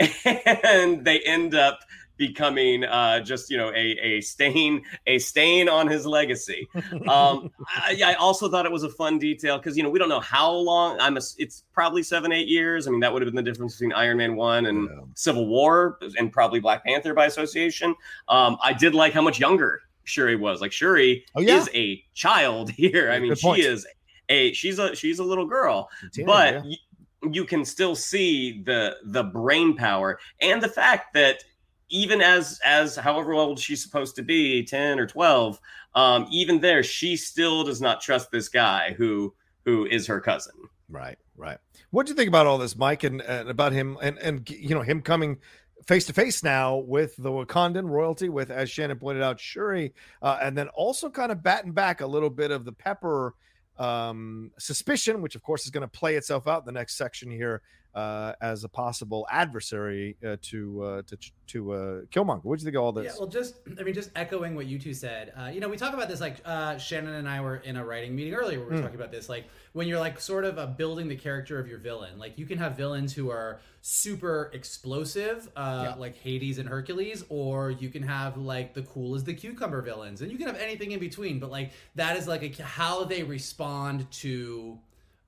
and 0.24 1.04
they 1.04 1.20
end 1.20 1.54
up 1.54 1.80
becoming 2.16 2.82
uh, 2.82 3.20
just 3.20 3.48
you 3.48 3.56
know 3.56 3.68
a 3.70 3.96
a 4.02 4.20
stain 4.20 4.82
a 5.06 5.18
stain 5.20 5.68
on 5.68 5.86
his 5.88 6.04
legacy. 6.06 6.66
Um, 7.08 7.50
I, 7.68 8.00
I 8.04 8.14
also 8.14 8.50
thought 8.50 8.66
it 8.66 8.72
was 8.72 8.82
a 8.82 8.88
fun 8.90 9.18
detail 9.18 9.56
because 9.58 9.76
you 9.76 9.82
know 9.82 9.88
we 9.90 9.98
don't 9.98 10.08
know 10.08 10.20
how 10.20 10.50
long. 10.50 10.98
I'm 11.00 11.16
a, 11.16 11.20
it's 11.38 11.64
probably 11.72 12.02
seven 12.02 12.32
eight 12.32 12.48
years. 12.48 12.86
I 12.86 12.90
mean 12.90 13.00
that 13.00 13.12
would 13.12 13.22
have 13.22 13.32
been 13.32 13.42
the 13.42 13.48
difference 13.50 13.74
between 13.76 13.92
Iron 13.92 14.16
Man 14.18 14.36
one 14.36 14.66
and 14.66 14.88
Yeah. 14.90 15.04
Civil 15.14 15.46
War 15.46 15.98
and 16.18 16.32
probably 16.32 16.60
Black 16.60 16.84
Panther 16.84 17.14
by 17.14 17.26
association. 17.26 17.94
Um, 18.28 18.58
I 18.62 18.72
did 18.72 18.94
like 18.94 19.12
how 19.12 19.22
much 19.22 19.38
younger 19.38 19.80
Shuri 20.04 20.36
was. 20.36 20.60
Like 20.60 20.72
Shuri 20.72 21.24
Oh, 21.34 21.40
yeah. 21.40 21.56
is 21.56 21.70
a 21.74 22.02
child 22.14 22.70
here. 22.82 23.10
I 23.10 23.18
mean 23.20 23.30
Good 23.30 23.38
she 23.38 23.46
point. 23.46 23.60
is 23.60 23.86
a 24.28 24.52
she's 24.52 24.78
a 24.78 24.94
she's 24.94 25.18
a 25.18 25.24
little 25.24 25.46
girl 25.46 25.88
Teenager, 26.12 26.26
but 26.26 26.54
yeah. 26.54 26.60
y- 26.64 27.30
you 27.32 27.44
can 27.44 27.64
still 27.64 27.96
see 27.96 28.62
the 28.62 28.96
the 29.04 29.24
brain 29.24 29.76
power 29.76 30.18
and 30.40 30.62
the 30.62 30.68
fact 30.68 31.14
that 31.14 31.44
even 31.88 32.20
as 32.20 32.60
as 32.64 32.96
however 32.96 33.32
old 33.32 33.58
she's 33.58 33.82
supposed 33.82 34.14
to 34.16 34.22
be 34.22 34.62
10 34.62 34.98
or 35.00 35.06
12 35.06 35.58
um 35.94 36.26
even 36.30 36.60
there 36.60 36.82
she 36.82 37.16
still 37.16 37.64
does 37.64 37.80
not 37.80 38.00
trust 38.00 38.30
this 38.30 38.48
guy 38.48 38.94
who 38.96 39.34
who 39.64 39.86
is 39.86 40.06
her 40.06 40.20
cousin 40.20 40.54
Right, 40.88 41.18
right. 41.36 41.58
What 41.90 42.06
do 42.06 42.12
you 42.12 42.16
think 42.16 42.28
about 42.28 42.46
all 42.46 42.58
this, 42.58 42.76
Mike, 42.76 43.04
and, 43.04 43.20
and 43.20 43.48
about 43.48 43.72
him 43.72 43.98
and 44.00 44.18
and 44.18 44.48
you 44.48 44.74
know 44.74 44.82
him 44.82 45.02
coming 45.02 45.38
face 45.86 46.06
to 46.06 46.12
face 46.12 46.42
now 46.42 46.76
with 46.76 47.14
the 47.16 47.30
Wakandan 47.30 47.88
royalty, 47.88 48.28
with 48.28 48.50
as 48.50 48.70
Shannon 48.70 48.98
pointed 48.98 49.22
out, 49.22 49.40
Shuri, 49.40 49.94
uh, 50.22 50.38
and 50.42 50.56
then 50.56 50.68
also 50.68 51.08
kind 51.10 51.32
of 51.32 51.42
batting 51.42 51.72
back 51.72 52.00
a 52.00 52.06
little 52.06 52.30
bit 52.30 52.50
of 52.50 52.64
the 52.64 52.72
Pepper 52.72 53.34
um, 53.78 54.50
suspicion, 54.58 55.22
which 55.22 55.34
of 55.34 55.42
course 55.42 55.64
is 55.64 55.70
going 55.70 55.82
to 55.82 55.88
play 55.88 56.16
itself 56.16 56.46
out 56.46 56.60
in 56.60 56.66
the 56.66 56.72
next 56.72 56.96
section 56.96 57.30
here 57.30 57.62
uh, 57.94 58.32
as 58.40 58.64
a 58.64 58.68
possible 58.68 59.26
adversary 59.30 60.16
uh, 60.26 60.36
to 60.42 60.82
uh, 60.82 61.02
to 61.06 61.16
to 61.48 61.72
uh, 61.72 62.00
Killmonger. 62.12 62.44
What 62.44 62.58
do 62.58 62.62
you 62.62 62.66
think 62.66 62.76
of 62.76 62.82
all 62.82 62.92
this? 62.92 63.06
Yeah, 63.14 63.18
well, 63.18 63.28
just 63.28 63.54
I 63.80 63.82
mean, 63.82 63.94
just 63.94 64.10
echoing 64.14 64.54
what 64.54 64.66
you 64.66 64.78
two 64.78 64.92
said. 64.94 65.32
Uh, 65.38 65.46
you 65.46 65.60
know, 65.60 65.68
we 65.68 65.76
talk 65.78 65.94
about 65.94 66.08
this 66.08 66.20
like 66.20 66.36
uh, 66.44 66.76
Shannon 66.78 67.14
and 67.14 67.28
I 67.28 67.40
were 67.40 67.56
in 67.56 67.76
a 67.76 67.84
writing 67.84 68.14
meeting 68.14 68.34
earlier. 68.34 68.58
where 68.58 68.68
We 68.68 68.74
were 68.74 68.80
Mm. 68.80 68.82
talking 68.82 68.96
about 69.00 69.10
this, 69.12 69.28
like 69.28 69.46
when 69.72 69.88
you're 69.88 69.98
like 69.98 70.20
sort 70.20 70.44
of 70.44 70.58
uh, 70.58 70.66
building 70.66 71.08
the 71.08 71.16
character 71.16 71.58
of 71.58 71.66
your 71.66 71.78
villain. 71.78 72.18
Like 72.18 72.36
you 72.38 72.44
can 72.46 72.58
have 72.58 72.76
villains 72.76 73.14
who 73.14 73.30
are 73.30 73.60
super 73.80 74.50
explosive, 74.52 75.48
uh, 75.56 75.80
Yeah. 75.90 75.94
like 75.94 76.16
Hades 76.16 76.58
and 76.58 76.68
Hercules, 76.68 77.24
or 77.30 77.70
you 77.70 77.88
can 77.88 78.02
have 78.02 78.36
like 78.36 78.74
the 78.74 78.82
cool 78.82 79.14
as 79.14 79.24
the 79.24 79.34
cucumber 79.34 79.80
villains, 79.82 80.20
and 80.20 80.30
you 80.30 80.36
can 80.38 80.46
have 80.46 80.56
anything 80.58 80.92
in 80.92 81.00
between. 81.00 81.38
But 81.40 81.50
like 81.50 81.72
that 81.94 82.16
is 82.16 82.28
like 82.28 82.42
a, 82.60 82.62
how 82.62 83.04
they 83.04 83.22
respond 83.22 84.10
to 84.12 84.78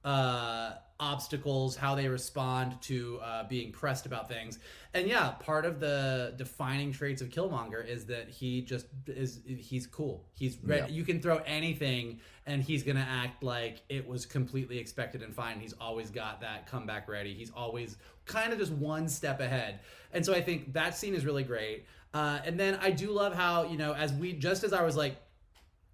uh 0.05 0.73
obstacles 0.99 1.77
how 1.77 1.95
they 1.95 2.09
respond 2.09 2.81
to 2.83 3.19
uh 3.23 3.47
being 3.49 3.73
pressed 3.73 4.05
about 4.07 4.29
things. 4.29 4.59
And 4.95 5.07
yeah 5.09 5.31
part 5.31 5.65
of 5.65 5.81
the 5.81 6.35
defining 6.37 6.93
traits 6.93 7.23
of 7.23 7.29
killmonger 7.31 7.87
is 7.87 8.05
that 8.07 8.29
he 8.29 8.61
just 8.63 8.87
is 9.07 9.41
he's 9.47 9.87
cool. 9.87 10.27
He's 10.35 10.59
ready. 10.63 10.83
Yeah. 10.83 10.99
you 10.99 11.05
can 11.05 11.21
throw 11.21 11.39
anything 11.47 12.21
and 12.47 12.63
he's 12.63 12.83
gonna 12.83 13.07
act 13.09 13.43
like 13.43 13.83
it 13.89 14.07
was 14.07 14.27
completely 14.27 14.79
expected 14.79 15.23
and 15.23 15.35
fine. 15.35 15.59
He's 15.59 15.75
always 15.81 16.11
got 16.11 16.41
that 16.43 16.67
comeback 16.67 17.09
ready. 17.09 17.35
He's 17.35 17.51
always 17.51 17.97
kind 18.27 18.53
of 18.53 18.59
just 18.59 18.73
one 18.73 19.09
step 19.09 19.41
ahead. 19.41 19.81
And 20.13 20.25
so 20.25 20.35
i 20.35 20.41
think 20.43 20.73
that 20.75 20.97
scene 20.97 21.15
is 21.15 21.25
really 21.25 21.45
great. 21.45 21.87
Uh 22.13 22.41
and 22.45 22.59
then 22.59 22.79
i 22.83 22.91
do 22.91 23.11
love 23.11 23.35
how 23.35 23.65
you 23.65 23.79
know 23.79 23.95
as 23.95 24.13
we 24.13 24.33
just 24.33 24.65
as 24.65 24.73
i 24.73 24.83
was 24.83 24.97
like 24.97 25.17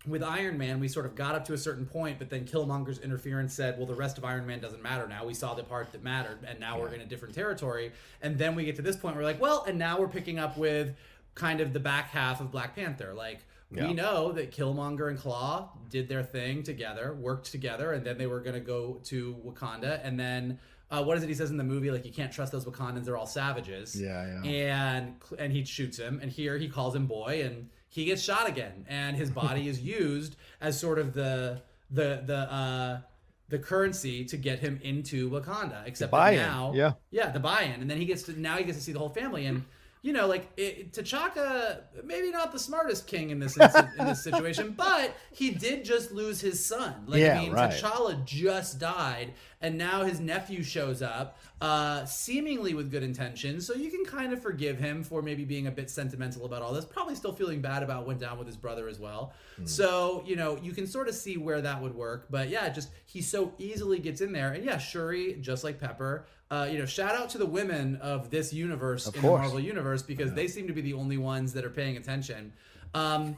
with 0.06 0.22
Iron 0.22 0.56
Man, 0.58 0.80
we 0.80 0.88
sort 0.88 1.06
of 1.06 1.14
got 1.14 1.34
up 1.34 1.44
to 1.46 1.52
a 1.52 1.58
certain 1.58 1.86
point, 1.86 2.18
but 2.18 2.30
then 2.30 2.44
Killmonger's 2.44 2.98
interference 3.00 3.54
said, 3.54 3.76
well, 3.76 3.86
the 3.86 3.94
rest 3.94 4.18
of 4.18 4.24
Iron 4.24 4.46
Man 4.46 4.60
doesn't 4.60 4.82
matter 4.82 5.06
now. 5.08 5.24
We 5.24 5.34
saw 5.34 5.54
the 5.54 5.62
part 5.64 5.92
that 5.92 6.02
mattered, 6.02 6.38
and 6.46 6.60
now 6.60 6.78
we're 6.78 6.92
in 6.94 7.00
a 7.00 7.06
different 7.06 7.34
territory. 7.34 7.92
And 8.22 8.38
then 8.38 8.54
we 8.54 8.64
get 8.64 8.76
to 8.76 8.82
this 8.82 8.96
point, 8.96 9.16
we're 9.16 9.24
like, 9.24 9.40
well, 9.40 9.64
and 9.66 9.78
now 9.78 9.98
we're 9.98 10.08
picking 10.08 10.38
up 10.38 10.56
with 10.56 10.94
kind 11.34 11.60
of 11.60 11.72
the 11.72 11.80
back 11.80 12.10
half 12.10 12.40
of 12.40 12.50
Black 12.50 12.74
Panther. 12.76 13.12
Like, 13.14 13.40
Yeah. 13.70 13.88
we 13.88 13.94
know 13.94 14.32
that 14.32 14.52
Killmonger 14.52 15.08
and 15.10 15.18
Klaue 15.18 15.68
did 15.90 16.08
their 16.08 16.22
thing 16.22 16.62
together, 16.62 17.14
worked 17.14 17.50
together, 17.50 17.92
and 17.92 18.06
then 18.06 18.16
they 18.16 18.26
were 18.26 18.40
going 18.40 18.54
to 18.54 18.60
go 18.60 19.00
to 19.04 19.34
Wakanda. 19.44 20.00
And 20.04 20.18
then, 20.18 20.58
uh, 20.88 21.02
what 21.02 21.16
is 21.16 21.24
it 21.24 21.28
he 21.28 21.34
says 21.34 21.50
in 21.50 21.56
the 21.56 21.64
movie? 21.64 21.90
Like, 21.90 22.06
you 22.06 22.12
can't 22.12 22.32
trust 22.32 22.52
those 22.52 22.64
Wakandans, 22.64 23.04
they're 23.06 23.16
all 23.16 23.26
savages 23.26 24.00
yeah, 24.00 24.40
yeah. 24.44 24.50
and 24.50 25.14
and 25.36 25.52
he 25.52 25.64
shoots 25.64 25.98
him 25.98 26.20
and 26.22 26.30
here 26.30 26.56
he 26.58 26.68
calls 26.68 26.94
him 26.94 27.06
boy 27.06 27.42
and 27.44 27.68
he 27.96 28.04
gets 28.04 28.22
shot 28.22 28.46
again 28.46 28.84
and 28.88 29.16
his 29.16 29.30
body 29.30 29.68
is 29.68 29.80
used 30.00 30.36
as 30.60 30.78
sort 30.78 30.98
of 30.98 31.14
the 31.14 31.62
the 31.90 32.22
the 32.26 32.36
uh 32.52 33.00
the 33.48 33.58
currency 33.58 34.24
to 34.24 34.36
get 34.36 34.58
him 34.58 34.78
into 34.82 35.30
Wakanda 35.30 35.86
except 35.86 36.10
buy-in, 36.10 36.36
now 36.36 36.72
yeah. 36.74 36.92
yeah 37.10 37.30
the 37.30 37.40
buy-in 37.40 37.80
and 37.80 37.90
then 37.90 37.96
he 37.96 38.04
gets 38.04 38.24
to 38.24 38.38
now 38.38 38.56
he 38.56 38.64
gets 38.64 38.76
to 38.78 38.84
see 38.84 38.92
the 38.92 38.98
whole 38.98 39.08
family 39.08 39.46
and 39.46 39.64
you 40.06 40.12
know, 40.12 40.28
like 40.28 40.48
it, 40.56 40.92
T'Chaka, 40.92 41.80
maybe 42.04 42.30
not 42.30 42.52
the 42.52 42.60
smartest 42.60 43.08
king 43.08 43.30
in 43.30 43.40
this 43.40 43.56
in 43.56 44.06
this 44.06 44.22
situation, 44.22 44.70
but 44.76 45.16
he 45.32 45.50
did 45.50 45.84
just 45.84 46.12
lose 46.12 46.40
his 46.40 46.64
son. 46.64 46.94
Like, 47.08 47.20
Yeah, 47.20 47.36
I 47.36 47.42
mean, 47.42 47.52
right. 47.52 47.72
T'Challa 47.72 48.24
just 48.24 48.78
died, 48.78 49.32
and 49.60 49.76
now 49.76 50.04
his 50.04 50.20
nephew 50.20 50.62
shows 50.62 51.02
up, 51.02 51.40
uh, 51.60 52.04
seemingly 52.04 52.72
with 52.72 52.88
good 52.88 53.02
intentions. 53.02 53.66
So 53.66 53.74
you 53.74 53.90
can 53.90 54.04
kind 54.04 54.32
of 54.32 54.40
forgive 54.40 54.78
him 54.78 55.02
for 55.02 55.22
maybe 55.22 55.44
being 55.44 55.66
a 55.66 55.72
bit 55.72 55.90
sentimental 55.90 56.44
about 56.44 56.62
all 56.62 56.72
this. 56.72 56.84
Probably 56.84 57.16
still 57.16 57.32
feeling 57.32 57.60
bad 57.60 57.82
about 57.82 57.98
what 57.98 58.06
went 58.06 58.20
down 58.20 58.38
with 58.38 58.46
his 58.46 58.56
brother 58.56 58.86
as 58.86 59.00
well. 59.00 59.32
So 59.64 60.22
you 60.24 60.36
know, 60.36 60.56
you 60.62 60.70
can 60.70 60.86
sort 60.86 61.08
of 61.08 61.16
see 61.16 61.36
where 61.36 61.60
that 61.62 61.82
would 61.82 61.96
work. 61.96 62.26
But 62.30 62.48
yeah, 62.48 62.68
just 62.68 62.90
he 63.06 63.22
so 63.22 63.54
easily 63.58 63.98
gets 63.98 64.20
in 64.20 64.30
there, 64.30 64.52
and 64.52 64.64
yeah, 64.64 64.78
Shuri, 64.78 65.36
just 65.40 65.64
like 65.64 65.80
Pepper. 65.80 66.26
Uh, 66.50 66.68
you 66.70 66.78
know, 66.78 66.86
shout 66.86 67.14
out 67.14 67.28
to 67.30 67.38
the 67.38 67.46
women 67.46 67.96
of 67.96 68.30
this 68.30 68.52
universe 68.52 69.06
Of 69.06 69.16
in 69.16 69.20
course. 69.22 69.38
the 69.38 69.42
Marvel 69.42 69.60
universe 69.60 70.02
because 70.02 70.32
they 70.32 70.46
seem 70.46 70.66
to 70.68 70.72
be 70.72 70.80
the 70.80 70.92
only 70.94 71.18
ones 71.18 71.52
that 71.54 71.64
are 71.64 71.70
paying 71.70 71.96
attention. 71.96 72.52
Um, 72.94 73.36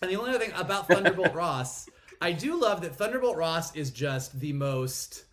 and 0.00 0.10
the 0.10 0.16
only 0.16 0.30
other 0.30 0.38
thing 0.38 0.52
about 0.56 0.88
Thunderbolt 0.88 1.34
Ross, 1.44 1.88
I 2.22 2.32
do 2.32 2.58
love 2.58 2.80
that 2.80 2.96
Thunderbolt 2.96 3.36
Ross 3.36 3.76
is 3.76 3.90
just 3.90 4.38
the 4.40 4.52
most 4.54 5.24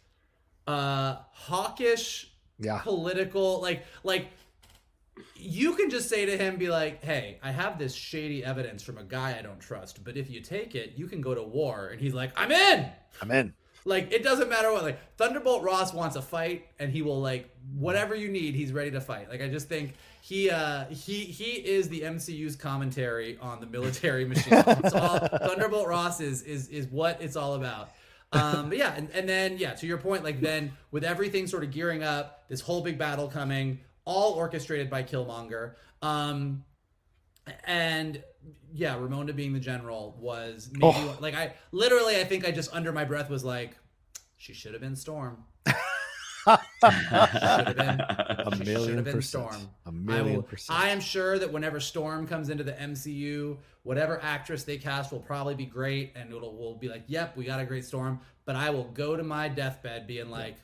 uh, 0.68 1.18
hawkish, 1.32 2.32
Yeah. 2.60 2.80
political, 2.80 3.62
like 3.62 3.86
like 4.04 4.28
you 5.38 5.76
can 5.76 5.90
just 5.90 6.10
say 6.10 6.26
to 6.26 6.38
him, 6.38 6.58
be 6.58 6.68
like, 6.70 7.02
"Hey, 7.04 7.40
I 7.42 7.52
have 7.52 7.80
this 7.80 7.94
shady 7.96 8.44
evidence 8.44 8.84
from 8.84 8.98
a 8.98 9.04
guy 9.04 9.38
I 9.40 9.42
don't 9.42 9.60
trust, 9.62 10.04
but 10.04 10.18
if 10.18 10.30
you 10.30 10.42
take 10.42 10.76
it, 10.76 10.94
you 10.98 11.08
can 11.08 11.22
go 11.22 11.34
to 11.34 11.42
war." 11.44 11.88
And 11.88 12.02
he's 12.02 12.14
like, 12.14 12.32
"I'm 12.36 12.52
in." 12.52 12.90
I'm 13.22 13.32
in. 13.32 13.54
Like 13.86 14.12
it 14.12 14.24
doesn't 14.24 14.50
matter 14.50 14.74
what. 14.74 14.84
Like 14.84 15.00
Thunderbolt 15.18 15.64
Ross 15.64 15.94
wants 15.94 16.16
a 16.16 16.22
fight, 16.22 16.66
and 16.80 16.92
he 16.92 17.04
will 17.04 17.22
like 17.22 17.50
whatever 17.76 18.16
you 18.16 18.30
need. 18.30 18.56
He's 18.56 18.74
ready 18.74 18.92
to 18.92 19.00
fight. 19.00 19.30
Like 19.30 19.42
I 19.42 19.48
just 19.48 19.70
think 19.70 19.94
he 20.22 20.50
uh 20.50 20.86
he 20.86 21.24
he 21.26 21.52
is 21.52 21.88
the 21.88 22.02
MCU's 22.02 22.56
commentary 22.56 23.38
on 23.40 23.60
the 23.60 23.68
military 23.68 24.26
machine. 24.34 24.54
It's 24.54 24.94
all 24.94 25.20
Thunderbolt 25.20 25.88
Ross 25.88 26.20
is 26.20 26.42
is 26.42 26.68
is 26.70 26.88
what 26.88 27.22
it's 27.22 27.36
all 27.36 27.54
about. 27.54 27.92
Um, 28.32 28.70
but 28.70 28.78
yeah, 28.78 28.94
and, 28.96 29.10
and 29.12 29.30
then 29.30 29.58
yeah, 29.60 29.74
to 29.76 29.88
your 29.88 30.00
point, 30.00 30.24
like 30.24 30.42
then 30.42 30.74
with 30.92 31.04
everything 31.04 31.46
sort 31.46 31.64
of 31.64 31.72
gearing 31.72 32.04
up, 32.04 32.48
this 32.50 32.62
whole 32.62 32.82
big 32.82 32.98
battle 32.98 33.28
coming, 33.28 33.80
all 34.04 34.34
orchestrated 34.34 34.90
by 34.90 35.04
Killmonger. 35.04 35.76
Um, 36.02 36.64
and 37.66 38.24
yeah, 38.74 38.96
Ramonda 38.96 39.36
being 39.36 39.54
the 39.54 39.60
general 39.60 40.16
was 40.20 40.70
maybe 40.72 40.86
Oh. 40.98 41.18
like 41.20 41.34
I 41.36 41.54
literally 41.72 42.18
I 42.18 42.24
think 42.24 42.46
I 42.48 42.52
just 42.52 42.74
under 42.74 42.92
my 42.92 43.06
breath 43.06 43.30
was 43.30 43.44
like, 43.44 43.78
she 44.38 44.54
should 44.54 44.74
have 44.74 44.82
been 44.82 44.96
Storm. 44.96 45.44
Should 46.46 46.58
have 46.84 47.76
been 47.76 48.00
A 48.48 48.56
million 48.64 49.04
been 49.04 49.16
percent. 49.16 49.24
Storm. 49.52 49.70
A 49.86 49.90
I 49.90 49.92
million 49.92 50.36
will. 50.36 50.44
percent. 50.44 50.80
I 50.80 50.90
am 50.90 51.00
sure 51.00 51.40
that 51.40 51.52
whenever 51.52 51.80
Storm 51.80 52.28
comes 52.28 52.50
into 52.50 52.64
the 52.64 52.74
MCU, 52.74 53.58
whatever 53.84 54.22
actress 54.22 54.64
they 54.64 54.78
cast 54.78 55.12
will 55.12 55.20
probably 55.20 55.56
be 55.56 55.66
great, 55.66 56.14
and 56.16 56.32
it'll 56.32 56.56
will 56.56 56.76
be 56.76 56.88
like, 56.88 57.04
"Yep, 57.08 57.36
we 57.38 57.46
got 57.46 57.60
a 57.60 57.66
great 57.66 57.86
Storm." 57.86 58.20
But 58.46 58.56
I 58.56 58.70
will 58.70 58.84
go 58.84 59.16
to 59.16 59.24
my 59.24 59.48
deathbed 59.50 60.06
being 60.06 60.30
like, 60.30 60.58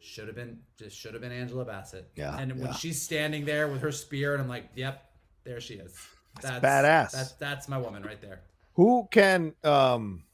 "Should 0.00 0.28
have 0.28 0.36
been, 0.36 0.60
just 0.78 0.96
should 0.96 1.12
have 1.12 1.20
been 1.20 1.32
Angela 1.32 1.66
Bassett." 1.66 2.10
Yeah, 2.16 2.38
And 2.38 2.52
when 2.52 2.68
yeah. 2.68 2.72
she's 2.72 3.02
standing 3.02 3.44
there 3.44 3.68
with 3.68 3.82
her 3.82 3.92
spear, 3.92 4.32
and 4.32 4.42
I'm 4.42 4.48
like, 4.48 4.70
"Yep, 4.76 5.04
there 5.44 5.60
she 5.60 5.74
is." 5.74 5.94
That's, 6.42 6.64
badass. 6.64 7.10
That's 7.12 7.32
that's 7.32 7.68
my 7.68 7.78
woman 7.78 8.02
right 8.02 8.20
there. 8.20 8.40
Who 8.74 9.08
can 9.10 9.54
um 9.64 10.24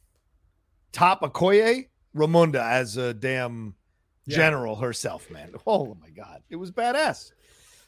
top 0.92 1.22
Okoye? 1.22 1.88
Ramonda 2.14 2.62
as 2.62 2.96
a 2.96 3.12
damn 3.12 3.74
Yeah. 4.26 4.36
general 4.36 4.76
herself, 4.76 5.30
man. 5.30 5.52
Oh 5.66 5.96
my 6.00 6.10
god, 6.10 6.42
it 6.50 6.56
was 6.56 6.70
badass. 6.70 7.32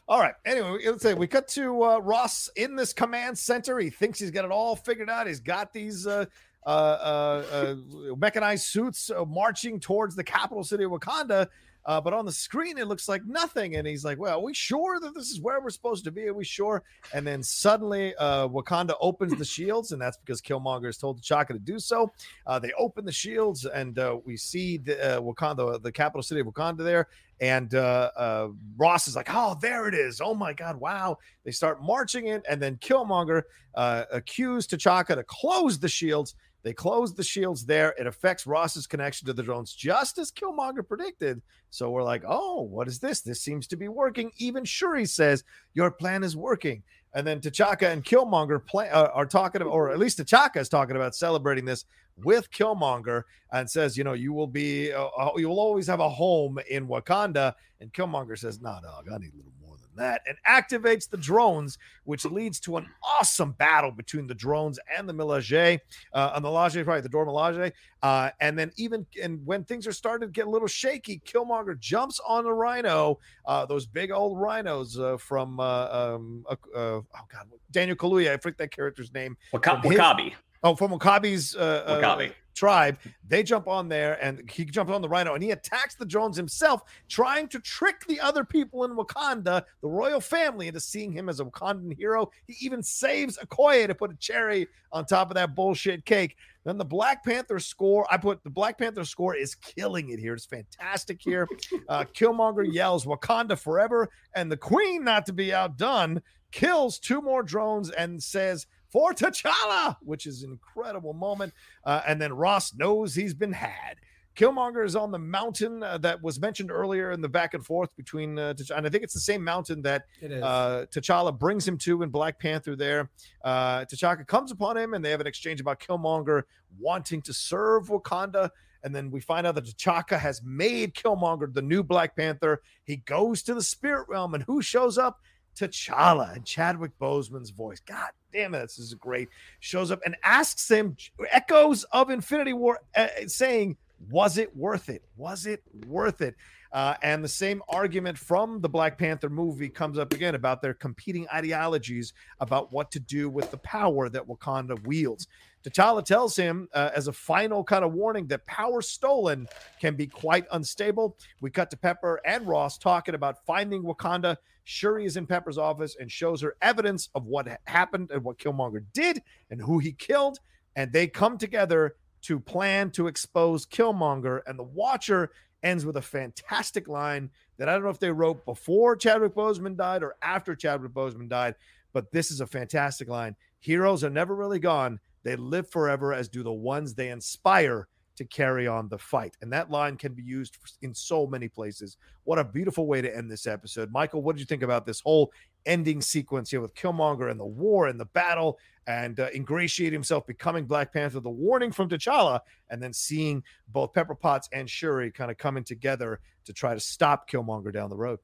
All 0.06 0.20
right. 0.20 0.34
Anyway, 0.46 0.78
let's 0.86 1.02
say 1.02 1.12
we 1.12 1.26
cut 1.26 1.48
to 1.48 1.82
uh, 1.84 1.98
Ross 1.98 2.48
in 2.56 2.76
this 2.76 2.94
command 2.94 3.36
center. 3.38 3.78
He 3.78 3.90
thinks 3.90 4.18
he's 4.18 4.30
got 4.30 4.46
it 4.46 4.50
all 4.50 4.74
figured 4.74 5.10
out. 5.10 5.26
He's 5.26 5.40
got 5.40 5.70
these 5.72 6.06
uh, 6.06 6.24
uh, 6.66 6.68
uh, 6.70 7.44
uh, 7.52 8.16
mechanized 8.16 8.64
suits 8.66 9.10
uh, 9.10 9.26
marching 9.26 9.78
towards 9.78 10.16
the 10.16 10.24
capital 10.24 10.64
city 10.64 10.84
of 10.84 10.92
Wakanda. 10.92 11.48
Uh, 11.89 11.99
but 11.99 12.12
on 12.12 12.26
the 12.26 12.32
screen, 12.32 12.76
it 12.76 12.86
looks 12.86 13.09
like 13.09 13.24
nothing. 13.24 13.76
And 13.76 13.86
he's 13.86 14.05
like, 14.05 14.18
Well, 14.18 14.39
are 14.39 14.43
we 14.43 14.53
sure 14.53 15.01
that 15.01 15.14
this 15.14 15.30
is 15.30 15.41
where 15.41 15.59
we're 15.59 15.70
supposed 15.70 16.05
to 16.05 16.12
be? 16.12 16.28
Are 16.28 16.34
we 16.34 16.45
sure? 16.45 16.82
And 17.14 17.26
then 17.26 17.43
suddenly, 17.43 18.14
uh, 18.16 18.47
Wakanda 18.47 18.93
opens 19.01 19.39
the 19.39 19.45
shields, 19.47 19.93
and 19.93 20.01
that's 20.01 20.18
because 20.18 20.43
Killmonger 20.43 20.84
has 20.84 20.99
told 20.99 21.22
T'Chaka 21.22 21.49
to 21.49 21.59
do 21.59 21.78
so. 21.78 22.12
Uh, 22.47 22.59
they 22.59 22.72
open 22.78 23.07
the 23.07 23.12
shields, 23.12 23.64
and 23.64 23.99
uh, 23.99 24.18
we 24.26 24.36
see 24.36 24.76
the 24.76 25.16
uh, 25.16 25.20
Wakanda, 25.22 25.82
the 25.82 25.91
capital 25.91 26.22
city 26.22 26.43
of 26.43 26.47
Wakanda, 26.47 26.84
there. 26.84 27.09
And 27.41 27.74
uh, 27.74 28.51
Ross 28.76 29.09
is 29.09 29.16
like, 29.16 29.28
"Oh, 29.30 29.57
there 29.62 29.89
it 29.89 29.95
is! 29.95 30.20
Oh 30.20 30.34
my 30.34 30.53
God, 30.53 30.76
wow!" 30.76 31.16
They 31.45 31.53
start 31.53 31.82
marching 31.82 32.26
in, 32.26 32.43
and 32.51 32.61
then 32.61 32.76
Killmonger 32.76 33.45
accused 33.74 34.72
T'Chaka 34.72 35.14
to 35.14 35.22
close 35.22 35.78
the 35.78 35.89
shields. 35.89 36.34
They 36.62 36.72
close 36.72 37.14
the 37.14 37.22
shields 37.22 37.64
there. 37.64 37.94
It 37.98 38.06
affects 38.06 38.46
Ross's 38.46 38.86
connection 38.86 39.26
to 39.26 39.32
the 39.32 39.42
drones, 39.42 39.72
just 39.72 40.18
as 40.18 40.32
Killmonger 40.32 40.86
predicted. 40.86 41.40
So 41.70 41.90
we're 41.90 42.02
like, 42.02 42.24
"Oh, 42.26 42.62
what 42.62 42.88
is 42.88 42.98
this? 42.98 43.20
This 43.20 43.40
seems 43.40 43.66
to 43.68 43.76
be 43.76 43.88
working." 43.88 44.32
Even 44.38 44.64
Shuri 44.64 45.06
says, 45.06 45.44
"Your 45.74 45.90
plan 45.90 46.24
is 46.24 46.36
working." 46.36 46.82
And 47.14 47.26
then 47.26 47.40
T'Chaka 47.40 47.90
and 47.90 48.04
Killmonger 48.04 48.64
play, 48.64 48.88
uh, 48.90 49.06
are 49.09 49.26
talking, 49.26 49.62
or 49.62 49.90
at 49.90 49.98
least 49.98 50.18
T'Chaka 50.18 50.59
is 50.59 50.68
talking 50.68 50.96
about 50.96 51.14
celebrating 51.14 51.64
this 51.64 51.84
with 52.24 52.50
Killmonger 52.50 53.22
and 53.52 53.68
says, 53.70 53.96
you 53.96 54.04
know, 54.04 54.12
you 54.12 54.32
will 54.32 54.46
be, 54.46 54.92
uh, 54.92 55.06
uh, 55.06 55.30
you 55.36 55.48
will 55.48 55.61
always 55.61 55.86
have 55.86 56.00
a 56.00 56.09
home 56.09 56.59
in 56.68 56.86
Wakanda. 56.86 57.54
And 57.80 57.92
Killmonger 57.92 58.38
says, 58.38 58.61
no, 58.61 58.78
dog, 58.82 59.06
I 59.12 59.18
need 59.18 59.32
a 59.32 59.36
little 59.36 59.52
that, 59.99 60.22
and 60.26 60.36
activates 60.46 61.09
the 61.09 61.16
drones, 61.16 61.78
which 62.05 62.24
leads 62.24 62.59
to 62.61 62.76
an 62.76 62.86
awesome 63.03 63.53
battle 63.53 63.90
between 63.90 64.26
the 64.26 64.34
drones 64.34 64.78
and 64.96 65.09
the 65.09 65.12
Milaje, 65.12 65.78
uh, 66.12 66.32
and 66.34 66.44
the 66.44 66.49
Milaje, 66.49 66.86
right, 66.86 67.03
the 67.03 67.09
Dor 67.09 67.26
Milaje. 67.26 67.72
Uh, 68.03 68.30
and 68.40 68.59
then 68.59 68.70
even 68.76 69.05
and 69.22 69.44
when 69.44 69.64
things 69.64 69.86
are 69.86 69.92
starting 69.92 70.28
to 70.28 70.32
get 70.32 70.46
a 70.46 70.51
little 70.51 70.68
shaky, 70.68 71.20
Killmonger 71.26 71.78
jumps 71.78 72.20
on 72.26 72.44
the 72.44 72.53
rhino, 72.53 73.18
uh, 73.46 73.66
those 73.66 73.86
big 73.86 74.11
old 74.12 74.38
rhinos 74.40 74.99
uh, 74.99 75.16
from 75.16 75.59
uh, 75.61 75.88
um, 76.14 76.44
uh, 76.49 76.55
uh, 76.74 76.78
oh 76.78 77.05
god, 77.12 77.46
Daniel 77.70 77.96
Kaluuya, 77.96 78.32
I 78.32 78.36
forget 78.36 78.59
that 78.59 78.70
character's 78.70 79.12
name. 79.12 79.36
Waka- 79.53 79.80
His- 79.82 79.99
Wakabi. 79.99 80.34
Oh, 80.62 80.74
from 80.74 80.90
Wakabi's 80.90 81.54
uh, 81.54 81.84
uh, 81.86 82.28
tribe. 82.59 82.98
They 83.26 83.42
jump 83.42 83.68
on 83.68 83.88
there 83.88 84.22
and 84.22 84.50
he 84.50 84.64
jumps 84.64 84.92
on 84.92 85.00
the 85.00 85.09
rhino 85.09 85.34
and 85.34 85.42
he 85.42 85.52
attacks 85.52 85.94
the 85.94 86.04
drones 86.04 86.36
himself, 86.36 86.82
trying 87.09 87.48
to 87.48 87.61
trick 87.61 88.04
the 88.09 88.20
other 88.20 88.44
people 88.44 88.84
in 88.84 88.96
Wakanda, 88.96 89.62
the 89.80 89.88
royal 89.88 90.20
family, 90.20 90.66
into 90.66 90.80
seeing 90.80 91.12
him 91.12 91.28
as 91.28 91.40
a 91.40 91.44
Wakandan 91.44 91.96
hero. 91.96 92.30
He 92.46 92.56
even 92.66 92.82
saves 92.82 93.38
Okoye 93.38 93.86
to 93.86 93.94
put 93.94 94.11
a 94.11 94.16
cherry 94.16 94.66
on 94.92 95.04
top 95.04 95.30
of 95.30 95.36
that 95.36 95.54
bullshit 95.54 96.04
cake. 96.04 96.36
Then 96.64 96.76
the 96.76 96.84
Black 96.84 97.24
Panther 97.24 97.61
score, 97.61 98.06
I 98.11 98.16
put 98.16 98.42
the 98.42 98.50
Black 98.50 98.76
Panther 98.76 99.04
score 99.04 99.36
is 99.36 99.54
killing 99.54 100.11
it 100.11 100.18
here. 100.18 100.34
It's 100.34 100.44
fantastic 100.46 101.20
here. 101.22 101.48
Uh, 101.88 102.04
Killmonger 102.04 102.70
yells 102.70 103.06
Wakanda 103.06 103.59
forever, 103.59 104.11
and 104.34 104.52
the 104.52 104.56
Queen, 104.56 105.04
not 105.04 105.24
to 105.24 105.32
be 105.32 105.54
outdone, 105.54 106.20
kills 106.50 106.98
two 106.98 107.22
more 107.22 107.42
drones 107.42 107.90
and 107.90 108.22
says, 108.22 108.66
for 108.89 109.12
T'Challa, 109.12 109.97
which 110.01 110.26
is 110.26 110.43
an 110.43 110.51
incredible 110.51 111.12
moment. 111.12 111.53
Uh, 111.84 112.03
and 112.07 112.20
then 112.20 112.32
Ross 112.32 112.74
knows 112.74 113.14
he's 113.14 113.34
been 113.34 113.53
had. 113.53 113.97
Killmonger 114.39 114.84
is 114.84 114.95
on 114.95 115.11
the 115.11 115.18
mountain 115.18 115.82
uh, 115.82 115.99
that 115.99 116.22
was 116.22 116.41
mentioned 116.41 116.70
earlier 116.70 117.11
in 117.11 117.20
the 117.20 117.28
back 117.28 117.55
and 117.55 117.66
forth 117.66 117.91
between 117.97 118.39
uh, 118.39 118.55
and 118.74 118.86
I 118.86 118.89
think 118.89 119.03
it's 119.03 119.14
the 119.14 119.18
same 119.18 119.43
mountain 119.43 119.82
that 119.82 120.05
uh, 120.22 120.86
T'Challa 120.86 121.36
brings 121.36 121.66
him 121.66 121.76
to 121.78 122.05
in 122.05 122.11
Black 122.11 122.39
Panther. 122.39 122.76
There, 122.76 123.11
uh, 123.43 123.80
T'Chaka 123.80 124.24
comes 124.28 124.53
upon 124.53 124.76
him, 124.76 124.95
and 124.95 125.05
they 125.05 125.11
have 125.11 125.20
an 125.20 125.26
exchange 125.26 125.61
about 125.61 125.80
Killmonger 125.80 126.45
wanting 126.78 127.20
to 127.22 127.32
serve 127.32 127.89
Wakanda. 127.89 128.51
And 128.84 128.95
then 128.95 129.11
we 129.11 129.20
find 129.20 129.45
out 129.45 129.57
that 129.57 129.64
T'Chaka 129.64 130.16
has 130.16 130.41
made 130.45 130.95
Killmonger 130.95 131.53
the 131.53 131.62
new 131.62 131.82
Black 131.82 132.14
Panther. 132.14 132.62
He 132.84 132.99
goes 132.99 133.43
to 133.43 133.55
the 133.55 133.62
spirit 133.62 134.09
realm, 134.09 134.34
and 134.34 134.45
who 134.45 134.62
shows 134.62 134.99
up? 134.99 135.20
T'Challa 135.59 136.34
and 136.34 136.44
Chadwick 136.44 136.92
Boseman's 137.00 137.50
voice. 137.50 137.80
God 137.80 138.11
damn 138.32 138.54
it, 138.54 138.62
this 138.62 138.78
is 138.78 138.94
great. 138.94 139.28
Shows 139.61 139.90
up 139.90 140.00
and 140.04 140.16
asks 140.22 140.70
him 140.70 140.96
echoes 141.30 141.84
of 141.84 142.11
Infinity 142.11 142.52
War, 142.52 142.80
uh, 142.94 143.09
saying, 143.26 143.76
"Was 144.11 144.38
it 144.38 144.56
worth 144.56 144.88
it? 144.88 145.02
Was 145.16 145.46
it 145.46 145.62
worth 145.86 146.20
it?" 146.20 146.36
Uh, 146.72 146.94
and 147.02 147.24
the 147.24 147.28
same 147.28 147.62
argument 147.68 148.18
from 148.18 148.61
the 148.61 148.68
Black 148.68 148.98
Panther 148.98 149.30
movie 149.30 149.70
comes 149.70 149.98
up 149.98 150.12
again 150.12 150.34
about 150.34 150.61
their 150.61 150.74
competing 150.74 151.26
ideologies 151.32 152.12
about 152.40 152.72
what 152.72 152.90
to 152.90 153.00
do 153.00 153.30
with 153.30 153.50
the 153.50 153.56
power 153.59 154.09
that 154.09 154.26
Wakanda 154.26 154.78
wields. 154.86 155.28
T'Challa 155.64 156.04
tells 156.04 156.36
him 156.36 156.68
uh, 156.72 156.90
as 156.94 157.09
a 157.09 157.12
final 157.12 157.64
kind 157.64 157.84
of 157.84 157.92
warning 157.92 158.26
that 158.28 158.46
power 158.46 158.80
stolen 158.80 159.48
can 159.80 159.96
be 159.96 160.06
quite 160.06 160.46
unstable. 160.52 161.16
We 161.40 161.50
cut 161.50 161.70
to 161.70 161.76
Pepper 161.76 162.20
and 162.24 162.46
Ross 162.46 162.78
talking 162.78 163.14
about 163.14 163.44
finding 163.44 163.82
Wakanda. 163.82 164.36
Shuri 164.64 165.06
is 165.06 165.16
in 165.16 165.26
Pepper's 165.26 165.59
office 165.59 165.96
and 165.98 166.11
shows 166.11 166.42
her 166.42 166.56
evidence 166.61 167.09
of 167.14 167.24
what 167.24 167.48
happened 167.64 168.11
and 168.11 168.22
what 168.22 168.38
Killmonger 168.38 168.84
did 168.92 169.22
and 169.50 169.61
who 169.61 169.78
he 169.78 169.92
killed. 169.92 170.38
And 170.76 170.92
they 170.92 171.06
come 171.06 171.38
together 171.38 171.96
to 172.22 172.38
plan 172.38 172.90
to 172.92 173.06
expose 173.06 173.66
Killmonger. 173.66 174.42
And 174.46 174.59
the 174.59 174.64
Watcher 174.64 175.30
ends 175.62 175.84
with 175.84 175.96
a 175.96 176.02
fantastic 176.02 176.88
line 176.88 177.30
that 177.56 177.68
I 177.68 177.72
don't 177.72 177.82
know 177.82 177.90
if 177.90 177.98
they 177.98 178.11
wrote 178.11 178.44
before 178.44 178.96
Chadwick 178.96 179.34
Boseman 179.34 179.76
died 179.76 180.02
or 180.02 180.16
after 180.22 180.54
Chadwick 180.54 180.92
Boseman 180.92 181.28
died, 181.28 181.54
but 181.92 182.12
this 182.12 182.30
is 182.30 182.40
a 182.40 182.46
fantastic 182.46 183.09
line. 183.09 183.34
Heroes 183.59 184.04
are 184.04 184.11
never 184.11 184.34
really 184.34 184.61
gone. 184.61 185.00
They 185.22 185.36
live 185.36 185.68
forever, 185.70 186.12
as 186.12 186.28
do 186.28 186.42
the 186.42 186.52
ones 186.52 186.94
they 186.94 187.10
inspire 187.10 187.88
to 188.18 188.24
carry 188.24 188.66
on 188.66 188.88
the 188.88 188.98
fight. 188.98 189.36
And 189.42 189.52
that 189.52 189.70
line 189.70 189.96
can 189.96 190.12
be 190.12 190.24
used 190.24 190.58
in 190.82 190.92
so 190.92 191.26
many 191.26 191.48
places. 191.48 191.96
What 192.24 192.38
a 192.38 192.44
beautiful 192.44 192.86
way 192.86 193.00
to 193.00 193.16
end 193.16 193.30
this 193.30 193.46
episode. 193.46 193.92
Michael, 193.92 194.22
what 194.22 194.34
did 194.34 194.40
you 194.40 194.46
think 194.46 194.64
about 194.64 194.86
this 194.86 195.00
whole 195.00 195.32
ending 195.66 196.00
sequence 196.00 196.50
here 196.50 196.60
with 196.60 196.74
Killmonger 196.74 197.30
and 197.30 197.38
the 197.38 197.46
war 197.46 197.86
and 197.86 197.98
the 197.98 198.06
battle 198.06 198.58
and 198.88 199.20
uh, 199.20 199.28
ingratiate 199.34 199.92
himself 199.92 200.26
becoming 200.26 200.64
Black 200.64 200.92
Panther, 200.92 201.20
the 201.20 201.30
warning 201.30 201.70
from 201.70 201.88
T'Challa, 201.88 202.40
and 202.70 202.82
then 202.82 202.92
seeing 202.92 203.42
both 203.68 203.92
Pepper 203.92 204.14
Potts 204.16 204.48
and 204.52 204.68
Shuri 204.68 205.12
kind 205.12 205.30
of 205.30 205.38
coming 205.38 205.62
together 205.62 206.20
to 206.44 206.52
try 206.52 206.74
to 206.74 206.80
stop 206.80 207.30
Killmonger 207.30 207.72
down 207.72 207.88
the 207.88 207.96
road? 207.96 208.18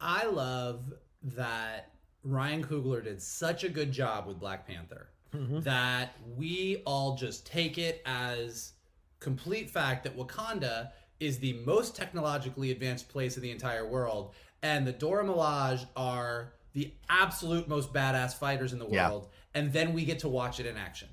I 0.00 0.26
love 0.26 0.92
that 1.22 1.92
Ryan 2.24 2.64
Coogler 2.64 3.04
did 3.04 3.22
such 3.22 3.62
a 3.62 3.68
good 3.68 3.92
job 3.92 4.26
with 4.26 4.40
Black 4.40 4.66
Panther 4.66 5.10
mm-hmm. 5.34 5.60
that 5.60 6.16
we 6.36 6.82
all 6.86 7.16
just 7.16 7.46
take 7.46 7.78
it 7.78 8.02
as 8.06 8.72
complete 9.20 9.70
fact 9.70 10.04
that 10.04 10.16
Wakanda 10.16 10.90
is 11.20 11.38
the 11.38 11.54
most 11.64 11.96
technologically 11.96 12.70
advanced 12.70 13.08
place 13.08 13.36
in 13.36 13.42
the 13.42 13.50
entire 13.50 13.86
world, 13.86 14.34
and 14.62 14.86
the 14.86 14.92
Dora 14.92 15.24
Milaje 15.24 15.86
are 15.96 16.54
the 16.72 16.92
absolute 17.08 17.68
most 17.68 17.92
badass 17.92 18.34
fighters 18.34 18.72
in 18.72 18.78
the 18.78 18.86
world, 18.86 19.28
yeah. 19.30 19.60
and 19.60 19.72
then 19.72 19.92
we 19.92 20.04
get 20.04 20.20
to 20.20 20.28
watch 20.28 20.60
it 20.60 20.66
in 20.66 20.76
action. 20.76 21.08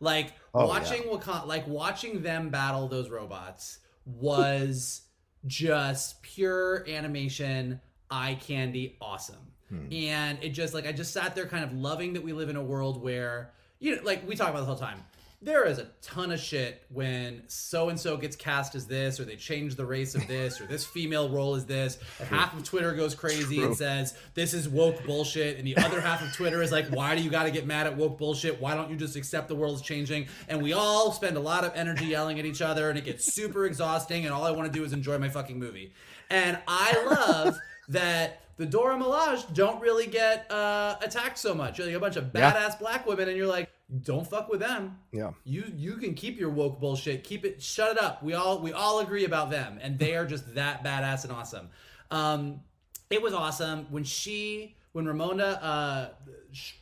Like 0.00 0.34
oh, 0.54 0.66
watching 0.66 1.02
yeah. 1.04 1.12
Wakanda, 1.12 1.46
like 1.46 1.66
watching 1.66 2.22
them 2.22 2.50
battle 2.50 2.86
those 2.88 3.10
robots 3.10 3.78
was 4.04 5.02
just 5.46 6.22
pure 6.22 6.88
animation, 6.88 7.80
eye 8.10 8.38
candy, 8.40 8.96
awesome. 9.00 9.52
Hmm. 9.68 9.92
And 9.92 10.38
it 10.42 10.50
just 10.50 10.72
like 10.72 10.86
I 10.86 10.92
just 10.92 11.12
sat 11.12 11.34
there 11.34 11.46
kind 11.46 11.64
of 11.64 11.72
loving 11.72 12.14
that 12.14 12.22
we 12.22 12.32
live 12.32 12.48
in 12.48 12.56
a 12.56 12.62
world 12.62 13.02
where 13.02 13.52
you 13.80 13.96
know, 13.96 14.02
like 14.02 14.26
we 14.26 14.36
talk 14.36 14.50
about 14.50 14.60
the 14.60 14.66
whole 14.66 14.76
time 14.76 15.02
there 15.40 15.64
is 15.66 15.78
a 15.78 15.86
ton 16.02 16.32
of 16.32 16.40
shit 16.40 16.82
when 16.88 17.42
so 17.46 17.90
and 17.90 18.00
so 18.00 18.16
gets 18.16 18.34
cast 18.34 18.74
as 18.74 18.86
this, 18.86 19.20
or 19.20 19.24
they 19.24 19.36
change 19.36 19.76
the 19.76 19.86
race 19.86 20.16
of 20.16 20.26
this, 20.26 20.60
or 20.60 20.66
this 20.66 20.84
female 20.84 21.28
role 21.28 21.54
is 21.54 21.64
this. 21.64 21.98
Half 22.28 22.56
of 22.56 22.64
Twitter 22.64 22.92
goes 22.92 23.14
crazy 23.14 23.56
True. 23.56 23.66
and 23.66 23.76
says 23.76 24.14
this 24.34 24.52
is 24.52 24.68
woke 24.68 25.04
bullshit, 25.04 25.56
and 25.56 25.66
the 25.66 25.76
other 25.76 26.00
half 26.00 26.22
of 26.22 26.32
Twitter 26.34 26.60
is 26.60 26.72
like, 26.72 26.88
why 26.88 27.14
do 27.14 27.22
you 27.22 27.30
got 27.30 27.44
to 27.44 27.52
get 27.52 27.66
mad 27.66 27.86
at 27.86 27.96
woke 27.96 28.18
bullshit? 28.18 28.60
Why 28.60 28.74
don't 28.74 28.90
you 28.90 28.96
just 28.96 29.14
accept 29.14 29.46
the 29.46 29.54
world's 29.54 29.80
changing? 29.80 30.26
And 30.48 30.60
we 30.60 30.72
all 30.72 31.12
spend 31.12 31.36
a 31.36 31.40
lot 31.40 31.64
of 31.64 31.72
energy 31.76 32.06
yelling 32.06 32.40
at 32.40 32.44
each 32.44 32.60
other, 32.60 32.90
and 32.90 32.98
it 32.98 33.04
gets 33.04 33.32
super 33.32 33.64
exhausting. 33.64 34.24
And 34.24 34.34
all 34.34 34.42
I 34.42 34.50
want 34.50 34.72
to 34.72 34.76
do 34.76 34.84
is 34.84 34.92
enjoy 34.92 35.18
my 35.18 35.28
fucking 35.28 35.58
movie. 35.58 35.92
And 36.30 36.58
I 36.66 37.04
love 37.04 37.58
that 37.90 38.42
the 38.58 38.66
Dora 38.66 38.96
Milaje 38.96 39.54
don't 39.54 39.80
really 39.80 40.06
get 40.06 40.50
uh, 40.50 40.96
attacked 41.00 41.38
so 41.38 41.54
much. 41.54 41.78
You're 41.78 41.86
like 41.86 41.96
a 41.96 42.00
bunch 42.00 42.16
of 42.16 42.24
badass 42.26 42.54
yeah. 42.54 42.76
black 42.80 43.06
women, 43.06 43.28
and 43.28 43.36
you're 43.36 43.46
like, 43.46 43.70
don't 44.02 44.28
fuck 44.28 44.48
with 44.50 44.60
them. 44.60 44.98
Yeah. 45.12 45.30
You 45.44 45.64
you 45.74 45.96
can 45.96 46.14
keep 46.14 46.38
your 46.38 46.50
woke 46.50 46.80
bullshit. 46.80 47.24
Keep 47.24 47.44
it. 47.44 47.62
Shut 47.62 47.92
it 47.92 48.02
up. 48.02 48.22
We 48.22 48.34
all 48.34 48.58
we 48.58 48.72
all 48.72 48.98
agree 48.98 49.24
about 49.24 49.50
them, 49.50 49.78
and 49.80 49.98
they 49.98 50.16
are 50.16 50.26
just 50.26 50.54
that 50.56 50.84
badass 50.84 51.22
and 51.22 51.32
awesome. 51.32 51.70
Um, 52.10 52.60
it 53.10 53.22
was 53.22 53.32
awesome 53.32 53.86
when 53.90 54.02
she 54.02 54.76
when 54.92 55.06
Ramonda 55.06 55.58
uh, 55.62 56.08
sh- 56.50 56.74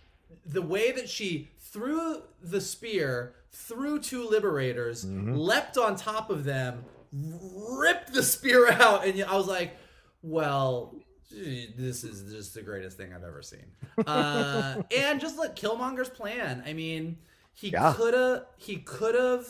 the 0.46 0.62
way 0.62 0.92
that 0.92 1.10
she 1.10 1.50
threw 1.58 2.22
the 2.42 2.60
spear 2.60 3.34
through 3.52 4.00
two 4.00 4.26
liberators, 4.26 5.04
mm-hmm. 5.04 5.34
leapt 5.34 5.76
on 5.76 5.94
top 5.94 6.30
of 6.30 6.44
them, 6.44 6.84
ripped 7.12 8.14
the 8.14 8.22
spear 8.22 8.68
out, 8.70 9.06
and 9.06 9.22
I 9.24 9.36
was 9.36 9.46
like, 9.46 9.76
well 10.22 10.94
this 11.30 12.04
is 12.04 12.32
just 12.32 12.54
the 12.54 12.62
greatest 12.62 12.96
thing 12.96 13.12
I've 13.12 13.24
ever 13.24 13.42
seen. 13.42 13.66
Uh, 14.06 14.82
and 14.96 15.20
just 15.20 15.38
like 15.38 15.56
Killmonger's 15.56 16.08
plan. 16.08 16.62
I 16.66 16.72
mean, 16.72 17.18
he 17.52 17.70
yeah. 17.70 17.92
could 17.96 18.14
have 18.14 18.46
he 18.56 18.76
could 18.76 19.14
have 19.14 19.46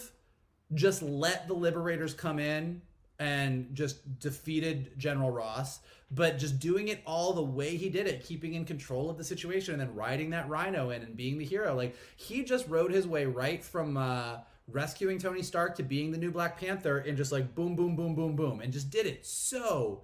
just 0.75 1.03
let 1.03 1.49
the 1.49 1.55
liberators 1.55 2.15
come 2.15 2.39
in 2.39 2.83
and 3.19 3.75
just 3.75 4.19
defeated 4.19 4.99
General 4.99 5.31
Ross, 5.31 5.81
but 6.11 6.39
just 6.39 6.59
doing 6.59 6.89
it 6.89 7.01
all 7.07 7.33
the 7.33 7.43
way 7.43 7.77
he 7.77 7.89
did 7.89 8.07
it, 8.07 8.25
keeping 8.25 8.55
in 8.55 8.65
control 8.65 9.09
of 9.09 9.17
the 9.17 9.25
situation 9.25 9.75
and 9.75 9.81
then 9.81 9.95
riding 9.95 10.31
that 10.31 10.49
rhino 10.49 10.91
in 10.91 11.03
and 11.03 11.17
being 11.17 11.39
the 11.39 11.45
hero. 11.45 11.75
Like 11.75 11.97
he 12.17 12.45
just 12.45 12.69
rode 12.69 12.93
his 12.93 13.07
way 13.07 13.27
right 13.27 13.63
from 13.63 13.97
uh, 13.97 14.39
rescuing 14.69 15.19
Tony 15.19 15.43
Stark 15.43 15.77
to 15.77 15.83
being 15.83 16.11
the 16.11 16.19
new 16.19 16.31
Black 16.31 16.59
Panther 16.61 16.99
and 16.99 17.17
just 17.17 17.33
like 17.33 17.55
boom, 17.55 17.75
boom, 17.77 17.97
boom, 17.97 18.15
boom, 18.15 18.37
boom, 18.37 18.61
and 18.61 18.73
just 18.73 18.91
did 18.91 19.07
it 19.07 19.25
so 19.25 20.03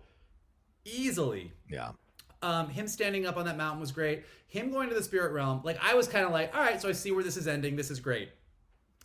easily. 0.85 1.53
Yeah. 1.69 1.91
Um, 2.43 2.69
him 2.69 2.89
standing 2.89 3.27
up 3.27 3.37
on 3.37 3.45
that 3.45 3.57
mountain 3.57 3.81
was 3.81 3.93
great. 3.93 4.25
Him 4.49 4.71
going 4.71 4.89
to 4.89 4.95
the 4.95 5.03
spirit 5.03 5.33
realm, 5.33 5.61
like 5.65 5.79
I 5.81 5.95
was 5.95 6.09
kind 6.09 6.25
of 6.25 6.33
like, 6.33 6.55
all 6.55 6.61
right, 6.61 6.81
so 6.81 6.89
I 6.89 6.93
see 6.93 7.13
where 7.13 7.23
this 7.23 7.37
is 7.37 7.47
ending. 7.47 7.77
This 7.77 7.91
is 7.91 8.01
great. 8.01 8.31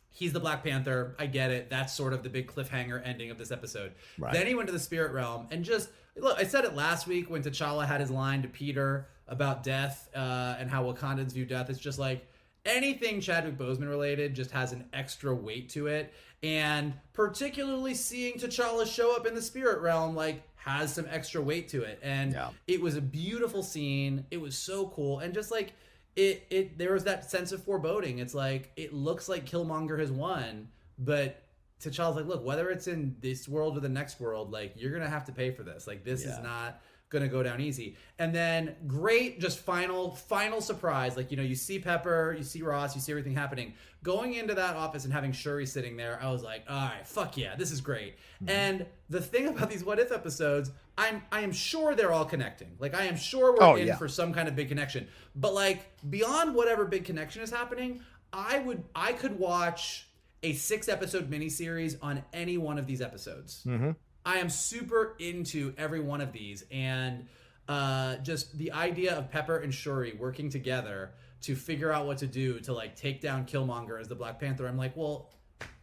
He's 0.10 0.34
the 0.34 0.40
Black 0.40 0.64
Panther. 0.64 1.16
I 1.20 1.28
get 1.28 1.52
it. 1.52 1.70
That's 1.70 1.94
sort 1.94 2.12
of 2.12 2.24
the 2.24 2.30
big 2.30 2.48
cliffhanger 2.48 3.06
ending 3.06 3.30
of 3.30 3.38
this 3.38 3.52
episode. 3.52 3.92
Right. 4.18 4.34
Then 4.34 4.48
he 4.48 4.56
went 4.56 4.68
to 4.68 4.74
the 4.74 4.80
spirit 4.80 5.12
realm 5.12 5.48
and 5.52 5.64
just 5.64 5.90
look. 6.16 6.40
I 6.40 6.44
said 6.44 6.66
it 6.66 6.76
last 6.76 7.06
week 7.06 7.30
when 7.30 7.44
T'Challa 7.44 7.86
had 7.86 8.02
his 8.02 8.10
line 8.10 8.42
to 8.42 8.48
Peter 8.48 9.08
about 9.28 9.62
death 9.62 10.10
uh, 10.16 10.56
and 10.58 10.72
how 10.72 10.84
Wakandans 10.84 11.34
view 11.34 11.46
death. 11.46 11.70
It's 11.70 11.78
just 11.78 12.00
like 12.00 12.28
anything 12.66 13.22
Chadwick 13.22 13.58
Boseman 13.58 13.90
related 13.90 14.34
just 14.34 14.50
has 14.52 14.72
an 14.72 14.86
extra 14.92 15.36
weight 15.36 15.70
to 15.70 15.86
it. 15.86 16.12
And 16.42 16.94
particularly 17.14 17.94
seeing 17.94 18.40
T'Challa 18.40 18.86
show 18.88 19.16
up 19.16 19.28
in 19.28 19.36
the 19.36 19.42
spirit 19.42 19.82
realm, 19.82 20.16
like 20.16 20.42
has 20.68 20.94
some 20.94 21.06
extra 21.10 21.42
weight 21.42 21.70
to 21.70 21.84
it. 21.84 22.00
And 22.04 22.34
yeah. 22.34 22.50
it 22.68 22.82
was 22.82 22.96
a 22.96 23.02
beautiful 23.02 23.64
scene. 23.64 24.26
It 24.32 24.42
was 24.42 24.58
so 24.58 24.88
cool. 24.90 25.20
And 25.20 25.34
just 25.34 25.52
like 25.52 25.74
it 26.16 26.46
it 26.50 26.78
there 26.78 26.94
was 26.94 27.04
that 27.06 27.30
sense 27.30 27.52
of 27.52 27.64
foreboding. 27.64 28.20
It's 28.20 28.34
like 28.34 28.72
it 28.76 28.94
looks 28.94 29.30
like 29.30 29.46
Killmonger 29.46 30.00
has 30.00 30.12
won, 30.12 30.68
but 31.00 31.44
T'Challa's 31.82 32.16
like, 32.16 32.26
look, 32.26 32.44
whether 32.44 32.70
it's 32.70 32.88
in 32.88 33.16
this 33.22 33.48
world 33.48 33.78
or 33.78 33.82
the 33.82 33.90
next 33.90 34.20
world, 34.20 34.52
like 34.52 34.74
you're 34.76 34.92
gonna 34.92 35.10
have 35.10 35.26
to 35.26 35.32
pay 35.32 35.52
for 35.52 35.64
this. 35.64 35.88
Like 35.88 36.04
this 36.04 36.26
yeah. 36.26 36.32
is 36.34 36.40
not 36.40 36.82
gonna 37.10 37.28
go 37.28 37.42
down 37.42 37.62
easy. 37.62 37.96
And 38.20 38.34
then 38.34 38.76
great, 38.86 39.40
just 39.40 39.60
final, 39.60 40.12
final 40.12 40.60
surprise. 40.60 41.16
Like, 41.16 41.32
you 41.32 41.38
know, 41.38 41.44
you 41.44 41.56
see 41.56 41.80
Pepper, 41.80 42.36
you 42.38 42.44
see 42.44 42.62
Ross, 42.62 42.96
you 42.96 43.02
see 43.02 43.12
everything 43.12 43.34
happening. 43.34 43.74
Going 44.04 44.34
into 44.34 44.54
that 44.56 44.76
office 44.76 45.06
and 45.06 45.14
having 45.14 45.32
Shuri 45.32 45.66
sitting 45.66 45.96
there, 45.96 46.20
I 46.22 46.32
was 46.32 46.44
like, 46.44 46.64
all 46.70 46.76
right, 46.76 47.08
fuck 47.08 47.38
yeah, 47.38 47.56
this 47.56 47.72
is 47.72 47.82
great. 47.82 48.16
Mm-hmm. 48.44 48.50
And 48.50 48.86
the 49.10 49.22
thing 49.22 49.48
about 49.48 49.70
these 49.70 49.84
what 49.84 50.00
if 50.00 50.12
episodes, 50.12 50.72
I'm 50.98 51.22
I 51.32 51.42
am 51.42 51.52
sure 51.52 51.96
they're 51.96 52.12
all 52.12 52.26
connecting. 52.26 52.76
Like 52.80 52.94
I 52.94 53.06
am 53.06 53.16
sure 53.16 53.54
we're 53.54 53.64
oh, 53.64 53.76
in 53.76 53.88
yeah. 53.88 53.96
for 53.96 54.08
some 54.08 54.34
kind 54.34 54.48
of 54.48 54.56
big 54.56 54.68
connection. 54.68 55.08
But 55.36 55.54
like 55.54 55.86
beyond 56.10 56.56
whatever 56.56 56.86
big 56.86 57.06
connection 57.06 57.42
is 57.42 57.52
happening, 57.52 58.02
I 58.34 58.60
would 58.60 58.84
I 58.96 59.14
could 59.14 59.38
watch 59.38 60.08
a 60.44 60.54
six 60.54 60.88
episode 60.88 61.30
miniseries 61.30 61.98
on 62.02 62.24
any 62.34 62.58
one 62.58 62.78
of 62.78 62.86
these 62.86 63.02
episodes. 63.02 63.64
Mm-hmm. 63.66 63.92
I 64.28 64.40
am 64.40 64.50
super 64.50 65.16
into 65.20 65.74
every 65.78 66.02
one 66.02 66.20
of 66.20 66.34
these, 66.34 66.66
and 66.70 67.28
uh, 67.70 68.18
just 68.18 68.58
the 68.58 68.74
idea 68.74 69.16
of 69.16 69.32
Pepper 69.32 69.60
and 69.60 69.74
Shuri 69.74 70.18
working 70.20 70.50
together 70.50 71.12
to 71.44 71.56
figure 71.56 71.94
out 71.94 72.06
what 72.06 72.18
to 72.18 72.28
do 72.28 72.60
to 72.60 72.74
like 72.74 72.98
take 72.98 73.22
down 73.22 73.46
Killmonger 73.46 74.02
as 74.02 74.10
the 74.10 74.16
Black 74.16 74.38
Panther. 74.38 74.68
I'm 74.68 74.78
like, 74.78 74.98
well, 74.98 75.32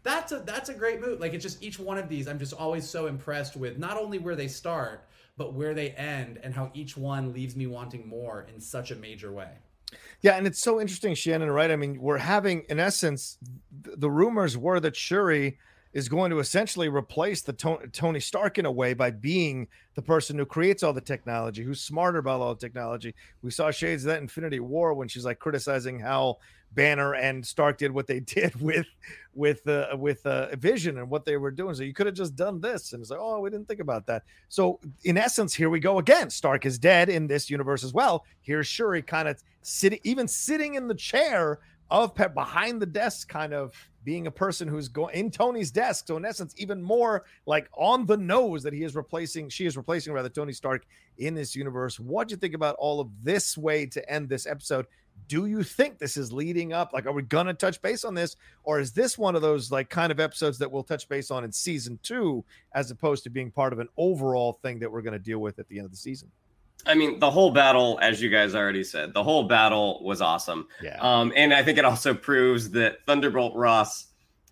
that's 0.03 0.31
a 0.33 0.41
that's 0.41 0.69
a 0.69 0.75
great 0.75 1.01
move. 1.01 1.21
Like 1.21 1.33
it's 1.33 1.43
just 1.43 1.63
each 1.63 1.79
one 1.79 1.97
of 1.97 2.11
these, 2.11 2.29
I'm 2.29 2.39
just 2.39 2.53
always 2.53 2.87
so 2.87 3.07
impressed 3.07 3.57
with 3.57 3.79
not 3.79 3.97
only 3.97 4.19
where 4.19 4.37
they 4.37 4.49
start, 4.49 5.09
but 5.39 5.55
where 5.55 5.73
they 5.73 5.93
end, 5.93 6.39
and 6.43 6.53
how 6.53 6.71
each 6.75 6.99
one 6.99 7.33
leaves 7.33 7.57
me 7.57 7.67
wanting 7.67 8.07
more 8.07 8.47
in 8.55 8.61
such 8.61 8.91
a 8.91 8.97
major 8.97 9.33
way. 9.33 9.53
Yeah, 10.21 10.37
and 10.37 10.47
it's 10.47 10.61
so 10.61 10.83
interesting, 10.83 11.15
Shannon. 11.15 11.51
Right? 11.51 11.71
I 11.71 11.77
mean, 11.77 11.99
we're 11.99 12.19
having, 12.19 12.65
in 12.69 12.79
essence, 12.79 13.39
the 13.73 14.11
rumors 14.11 14.59
were 14.59 14.81
that 14.81 14.97
Shuri 14.97 15.57
is 15.95 16.09
going 16.09 16.31
to 16.33 16.41
essentially 16.41 16.89
replace 16.89 17.41
the 17.41 17.53
Tony 17.93 18.19
Stark 18.19 18.59
in 18.59 18.67
a 18.67 18.71
way 18.71 18.95
by 18.95 19.13
being 19.13 19.69
the 19.95 20.03
person 20.03 20.37
who 20.37 20.45
creates 20.45 20.83
all 20.83 20.93
the 20.93 21.01
technology, 21.01 21.63
who's 21.63 21.81
smarter 21.81 22.19
about 22.19 22.41
all 22.41 22.53
the 22.53 22.61
technology. 22.61 23.15
We 23.43 23.53
saw 23.53 23.71
shades 23.71 24.05
of 24.05 24.09
that 24.09 24.21
Infinity 24.21 24.59
War 24.59 24.93
when 24.93 25.07
she's 25.07 25.25
like 25.25 25.39
criticizing 25.39 26.01
how 26.01 26.39
Banner 26.73 27.15
and 27.15 27.47
Stark 27.47 27.79
did 27.79 27.93
what 27.93 28.09
they 28.09 28.19
did 28.37 28.61
with 28.61 28.87
with 29.35 29.67
uh, 29.69 29.97
with 29.97 30.27
uh, 30.27 30.55
Vision 30.57 30.99
and 30.99 31.09
what 31.09 31.25
they 31.25 31.37
were 31.37 31.53
doing. 31.53 31.77
So 31.77 31.85
you 31.85 31.95
could 31.95 32.07
have 32.07 32.17
just 32.17 32.35
done 32.35 32.61
this, 32.61 32.93
and 32.93 33.01
it's 33.01 33.11
like, 33.11 33.21
oh, 33.23 33.39
we 33.39 33.51
didn't 33.51 33.69
think 33.69 33.81
about 33.81 34.05
that. 34.07 34.25
So 34.49 34.81
in 35.05 35.17
essence, 35.17 35.55
here 35.55 35.71
we 35.71 35.79
go 35.79 36.01
again. 36.01 36.29
Stark 36.29 36.67
is 36.67 36.77
dead 36.77 37.09
in 37.09 37.29
this 37.29 37.49
universe 37.49 37.85
as 37.85 37.95
well. 37.95 38.25
Here's 38.43 38.67
Shuri 38.67 39.01
kind 39.01 39.29
of 39.29 39.41
sitting, 39.63 40.01
even 40.03 40.27
sitting 40.27 40.75
in 40.75 40.89
the 40.89 40.95
chair 40.95 41.61
of 41.91 42.17
Pep 42.17 42.35
behind 42.35 42.83
the 42.83 42.87
desk, 42.87 43.29
kind 43.29 43.55
of 43.55 43.73
being 44.05 44.27
a 44.27 44.31
person 44.31 44.69
who's 44.69 44.89
going 44.89 45.15
in 45.15 45.31
Tony's 45.31 45.71
desk. 45.71 46.07
So 46.07 46.17
in 46.17 46.25
essence, 46.25 46.55
even 46.59 46.83
more 46.83 47.25
like 47.47 47.69
on 47.77 48.07
the 48.07 48.17
nose 48.17 48.63
that 48.63 48.73
he 48.73 48.83
is 48.85 48.95
replacing, 48.95 49.49
she 49.49 49.67
is 49.67 49.77
replacing 49.77 50.13
rather 50.13 50.29
Tony 50.29 50.53
Stark 50.53 50.87
in 51.19 51.35
this 51.35 51.57
universe. 51.57 51.99
What 51.99 52.29
do 52.29 52.33
you 52.33 52.39
think 52.39 52.55
about 52.55 52.77
all 52.77 53.01
of 53.01 53.09
this 53.23 53.57
way 53.57 53.87
to 53.87 54.11
end 54.11 54.29
this 54.29 54.47
episode? 54.47 54.87
do 55.29 55.47
you 55.47 55.63
think 55.63 55.99
this 55.99 56.17
is 56.17 56.33
leading 56.33 56.73
up? 56.73 56.93
Like, 56.93 57.07
are 57.07 57.13
we 57.13 57.23
gonna 57.23 57.55
touch 57.55 57.81
base 57.81 58.05
on 58.05 58.15
this, 58.15 58.37
or 58.63 58.79
is 58.79 58.93
this 58.93 59.17
one 59.17 59.35
of 59.35 59.43
those 59.43 59.71
like 59.71 59.89
kind 59.89 60.13
of 60.13 60.21
episodes 60.21 60.59
that 60.59 60.71
we'll 60.71 60.83
touch 60.83 61.09
base 61.09 61.31
on 61.31 61.45
in 61.45 61.53
season 61.53 61.99
two, 62.03 62.45
as 62.75 62.91
opposed 62.91 63.25
to 63.25 63.31
being 63.31 63.51
part 63.51 63.73
of 63.73 63.79
an 63.79 63.89
overall 63.97 64.55
thing 64.63 64.79
that 64.81 64.91
we're 64.91 65.03
gonna 65.03 65.19
deal 65.19 65.39
with 65.39 65.59
at 65.59 65.69
the 65.69 65.79
end 65.79 65.87
of 65.87 65.91
the 65.91 65.97
season? 65.97 66.31
I 66.87 66.95
mean, 66.95 67.19
the 67.19 67.31
whole 67.31 67.51
battle, 67.51 67.99
as 68.03 68.21
you 68.21 68.29
guys 68.31 68.55
already 68.55 68.85
said, 68.85 69.15
the 69.15 69.23
whole 69.23 69.45
battle 69.45 70.03
was 70.03 70.21
awesome. 70.21 70.69
Yeah. 70.83 70.99
Um, 71.01 71.33
and 71.35 71.53
I 71.53 71.63
think 71.63 71.79
it 71.79 71.85
also 71.85 72.15
proves 72.15 72.71
that 72.71 73.05
Thunderbolt 73.07 73.55
Ross, 73.55 74.07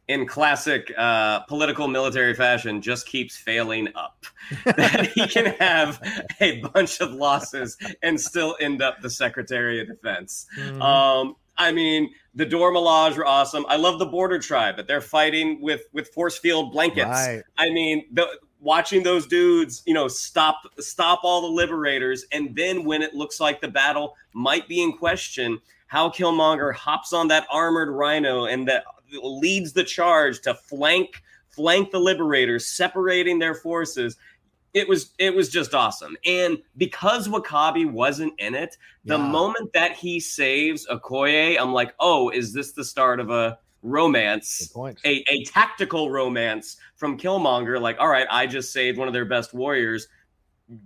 in 0.09 0.27
classic 0.27 0.93
uh, 0.99 1.41
political 1.41 1.89
military 1.89 2.35
fashion, 2.35 2.83
just 2.83 3.07
keeps 3.07 3.37
failing 3.37 3.89
up. 3.95 4.25
that 4.65 5.11
he 5.15 5.27
can 5.29 5.47
have 5.55 6.01
a 6.41 6.61
bunch 6.61 7.01
of 7.01 7.13
losses 7.13 7.77
and 8.03 8.21
still 8.21 8.57
end 8.61 8.83
up 8.83 9.01
the 9.01 9.11
Secretary 9.11 9.81
of 9.81 9.87
Defense. 9.87 10.47
Mhm. 10.59 10.83
Um, 10.83 11.37
I 11.57 11.71
mean, 11.71 12.11
the 12.35 12.47
Dor 12.47 12.73
Milaje 12.73 13.17
were 13.17 13.27
awesome. 13.27 13.65
I 13.69 13.77
love 13.77 13.99
the 13.99 14.07
Border 14.07 14.39
Tribe, 14.39 14.77
but 14.77 14.87
they're 14.89 15.01
fighting 15.01 15.61
with 15.61 15.83
with 15.93 16.09
force 16.09 16.39
field 16.39 16.73
blankets. 16.73 17.07
Right. 17.07 17.43
I 17.57 17.71
mean, 17.71 18.05
the, 18.13 18.27
watching 18.63 19.03
those 19.03 19.27
dudes, 19.27 19.83
you 19.87 19.93
know, 19.93 20.09
stop 20.09 20.63
stop 20.79 21.21
all 21.25 21.43
the 21.43 21.49
liberators, 21.49 22.25
and 22.33 22.55
then 22.57 22.85
when 22.85 23.03
it 23.03 23.13
looks 23.15 23.41
like 23.41 23.61
the 23.61 23.69
battle 23.69 24.15
might 24.33 24.69
be 24.69 24.83
in 24.83 24.93
question, 24.93 25.61
how 25.89 26.09
Killmonger 26.09 26.73
hops 26.75 27.13
on 27.13 27.29
that 27.29 27.47
armored 27.51 27.91
rhino 27.91 28.47
and 28.47 28.67
that 28.69 28.85
leads 29.23 29.73
the 29.75 29.85
charge 29.85 30.41
to 30.43 30.55
flank 30.55 31.23
flank 31.51 31.91
the 31.91 31.99
liberators, 32.01 32.67
separating 32.67 33.39
their 33.39 33.55
forces. 33.55 34.17
It 34.73 34.89
was 34.89 35.11
it 35.19 35.35
was 35.35 35.51
just 35.51 35.75
awesome, 35.75 36.17
and 36.25 36.57
because 36.79 37.29
Wakabi 37.29 37.91
wasn't 37.91 38.33
in 38.39 38.55
it, 38.55 38.79
the 39.05 39.19
Yeah. 39.19 39.27
moment 39.31 39.73
that 39.75 39.93
he 39.97 40.19
saves 40.19 40.87
Okoye, 40.87 41.59
I'm 41.61 41.75
like, 41.75 41.95
oh, 42.01 42.31
is 42.31 42.55
this 42.55 42.73
the 42.73 42.85
start 42.85 43.21
of 43.21 43.29
a 43.29 43.59
romance? 43.83 44.73
A, 45.05 45.25
a 45.29 45.45
tactical 45.45 46.11
romance 46.11 46.77
from 46.97 47.19
Killmonger. 47.19 47.81
Like, 47.81 47.99
all 48.01 48.09
right, 48.09 48.27
I 48.31 48.47
just 48.47 48.73
saved 48.73 48.99
one 48.99 49.09
of 49.09 49.15
their 49.15 49.25
best 49.25 49.53
warriors. 49.53 50.09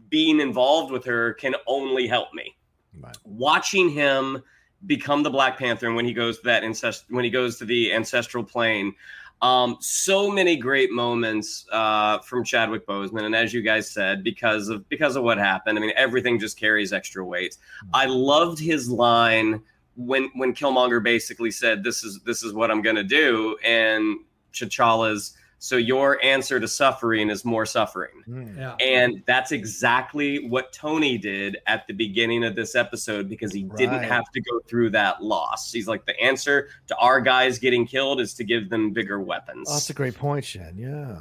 Being 0.08 0.40
involved 0.40 0.90
with 0.90 1.04
her 1.04 1.34
can 1.34 1.54
only 1.66 2.06
help 2.06 2.34
me. 2.34 2.56
Right. 2.98 3.16
Watching 3.24 3.90
him 3.90 4.42
become 4.86 5.22
the 5.22 5.30
Black 5.30 5.58
Panther, 5.58 5.86
and 5.86 5.96
when 5.96 6.04
he 6.04 6.12
goes 6.12 6.38
to 6.38 6.44
that 6.44 6.64
ancest- 6.64 7.04
when 7.08 7.24
he 7.24 7.30
goes 7.30 7.58
to 7.58 7.64
the 7.64 7.92
ancestral 7.92 8.42
plane, 8.42 8.94
um, 9.42 9.76
so 9.80 10.30
many 10.30 10.56
great 10.56 10.90
moments 10.90 11.66
uh, 11.70 12.18
from 12.20 12.42
Chadwick 12.42 12.86
Boseman, 12.86 13.24
and 13.24 13.36
as 13.36 13.52
you 13.52 13.60
guys 13.60 13.90
said, 13.90 14.24
because 14.24 14.68
of 14.68 14.88
because 14.88 15.16
of 15.16 15.24
what 15.24 15.38
happened, 15.38 15.78
I 15.78 15.82
mean, 15.82 15.92
everything 15.96 16.38
just 16.38 16.58
carries 16.58 16.92
extra 16.92 17.24
weight. 17.24 17.56
I 17.92 18.06
loved 18.06 18.58
his 18.58 18.88
line 18.88 19.62
when 19.96 20.30
when 20.34 20.54
Killmonger 20.54 21.02
basically 21.02 21.50
said, 21.50 21.82
"This 21.82 22.04
is 22.04 22.20
this 22.24 22.42
is 22.42 22.52
what 22.52 22.70
I'm 22.70 22.82
going 22.82 22.96
to 22.96 23.04
do," 23.04 23.56
and 23.64 24.18
T'Challa's, 24.52 25.34
"So 25.58 25.76
your 25.76 26.22
answer 26.22 26.60
to 26.60 26.68
suffering 26.68 27.30
is 27.30 27.44
more 27.44 27.66
suffering." 27.66 28.22
Mm. 28.28 28.56
Yeah. 28.58 28.74
And 28.80 29.22
that's 29.26 29.52
exactly 29.52 30.48
what 30.48 30.72
Tony 30.72 31.18
did 31.18 31.58
at 31.66 31.86
the 31.86 31.94
beginning 31.94 32.44
of 32.44 32.54
this 32.54 32.74
episode 32.74 33.28
because 33.28 33.52
he 33.52 33.64
didn't 33.76 34.02
have 34.02 34.24
to 34.32 34.40
go 34.40 34.60
through 34.68 34.90
that 34.90 35.22
loss. 35.22 35.72
He's 35.72 35.88
like, 35.88 36.04
the 36.06 36.18
answer 36.20 36.68
to 36.88 36.96
our 36.96 37.20
guys 37.20 37.58
getting 37.58 37.86
killed 37.86 38.20
is 38.20 38.34
to 38.34 38.44
give 38.44 38.68
them 38.68 38.92
bigger 38.92 39.20
weapons. 39.20 39.66
Oh, 39.70 39.74
that's 39.74 39.90
a 39.90 39.94
great 39.94 40.16
point, 40.16 40.44
Shen. 40.44 40.76
Yeah. 40.76 41.18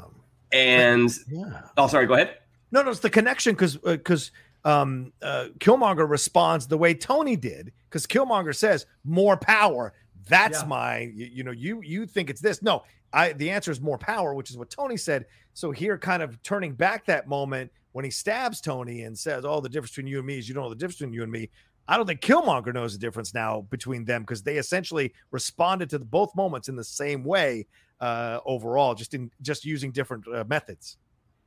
and 0.52 1.10
Yeah. 1.30 1.62
oh, 1.78 1.88
sorry, 1.88 2.08
go 2.08 2.16
ahead. 2.16 2.38
No, 2.72 2.82
no, 2.82 2.90
it's 2.90 3.00
the 3.00 3.10
connection 3.10 3.54
because 3.54 3.78
because 3.78 4.32
um, 4.66 5.14
uh, 5.22 5.48
Killmonger 5.60 6.10
responds 6.10 6.68
the 6.68 6.78
way 6.78 6.94
Tony 6.94 7.36
did 7.36 7.72
because 7.90 8.06
Killmonger 8.06 8.54
says 8.54 8.86
more 9.04 9.38
power. 9.38 9.94
That's 10.28 10.62
Yeah. 10.62 10.68
my 10.68 10.98
you, 11.00 11.26
you 11.32 11.44
know 11.44 11.52
you 11.52 11.82
you 11.82 12.06
think 12.08 12.30
it's 12.30 12.42
this. 12.42 12.62
No, 12.62 12.84
I 13.14 13.34
the 13.34 13.52
answer 13.52 13.72
is 13.72 13.80
more 13.80 13.98
power, 14.00 14.34
which 14.34 14.50
is 14.50 14.58
what 14.58 14.70
Tony 14.72 14.98
said. 14.98 15.26
So 15.54 15.72
here, 15.72 15.98
kind 15.98 16.22
of 16.24 16.42
turning 16.44 16.74
back 16.74 17.06
that 17.06 17.28
moment 17.28 17.72
when 17.94 18.04
he 18.04 18.12
stabs 18.12 18.60
Tony 18.60 19.04
and 19.04 19.18
says, 19.18 19.46
"Oh, 19.46 19.62
the 19.62 19.70
difference 19.70 19.92
between 19.92 20.08
you 20.08 20.18
and 20.18 20.28
me 20.28 20.40
is 20.40 20.50
you 20.50 20.56
don't 20.56 20.64
know 20.64 20.70
the 20.70 20.76
difference 20.76 20.98
between 20.98 21.14
you 21.14 21.24
and 21.24 21.32
me." 21.32 21.50
I 21.88 21.96
don't 21.96 22.08
think 22.08 22.22
Killmonger 22.22 22.74
knows 22.74 22.94
the 22.94 23.00
difference 23.00 23.36
now 23.36 23.62
between 23.70 24.04
them 24.06 24.24
because 24.24 24.42
they 24.42 24.58
essentially 24.58 25.14
responded 25.30 25.88
to 25.92 26.00
the, 26.00 26.06
both 26.06 26.36
moments 26.36 26.68
in 26.68 26.76
the 26.76 26.84
same 26.84 27.24
way 27.24 27.68
uh, 28.02 28.40
overall, 28.44 28.96
just 28.96 29.14
in 29.14 29.30
just 29.44 29.64
using 29.64 29.92
different 29.92 30.28
uh, 30.28 30.44
methods. 30.48 30.98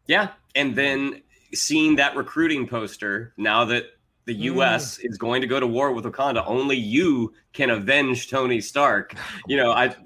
Yeah. 0.07 0.31
And 0.55 0.77
then 0.77 1.23
seeing 1.55 1.97
that 1.97 2.17
recruiting 2.17 2.67
poster 2.67 3.33
now 3.37 3.65
that 3.67 3.85
the 4.27 4.35
Mm. 4.35 4.57
US 4.57 4.99
is 4.99 5.17
going 5.17 5.41
to 5.41 5.47
go 5.47 5.59
to 5.59 5.67
war 5.67 5.93
with 5.93 6.05
Wakanda, 6.05 6.45
only 6.47 6.77
you 6.77 7.33
can 7.55 7.71
avenge 7.71 8.29
Tony 8.29 8.61
Stark. 8.61 9.15
You 9.47 9.57
know, 9.57 9.73
I 9.73 9.97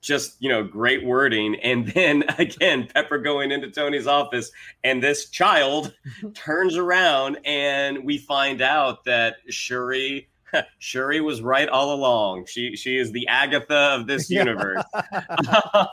just, 0.00 0.36
you 0.40 0.48
know, 0.48 0.62
great 0.64 1.04
wording. 1.04 1.56
And 1.62 1.88
then 1.88 2.24
again, 2.38 2.88
Pepper 2.94 3.18
going 3.18 3.50
into 3.50 3.70
Tony's 3.70 4.06
office 4.06 4.50
and 4.84 5.02
this 5.02 5.28
child 5.30 5.94
turns 6.34 6.76
around 6.76 7.38
and 7.44 8.04
we 8.04 8.18
find 8.18 8.60
out 8.62 9.04
that 9.04 9.36
Shuri 9.48 10.28
Shuri 10.78 11.20
was 11.20 11.40
right 11.40 11.68
all 11.68 11.94
along. 11.94 12.46
She 12.46 12.76
she 12.76 12.98
is 12.98 13.10
the 13.10 13.26
Agatha 13.26 13.74
of 13.74 14.06
this 14.06 14.28
universe. 14.30 14.82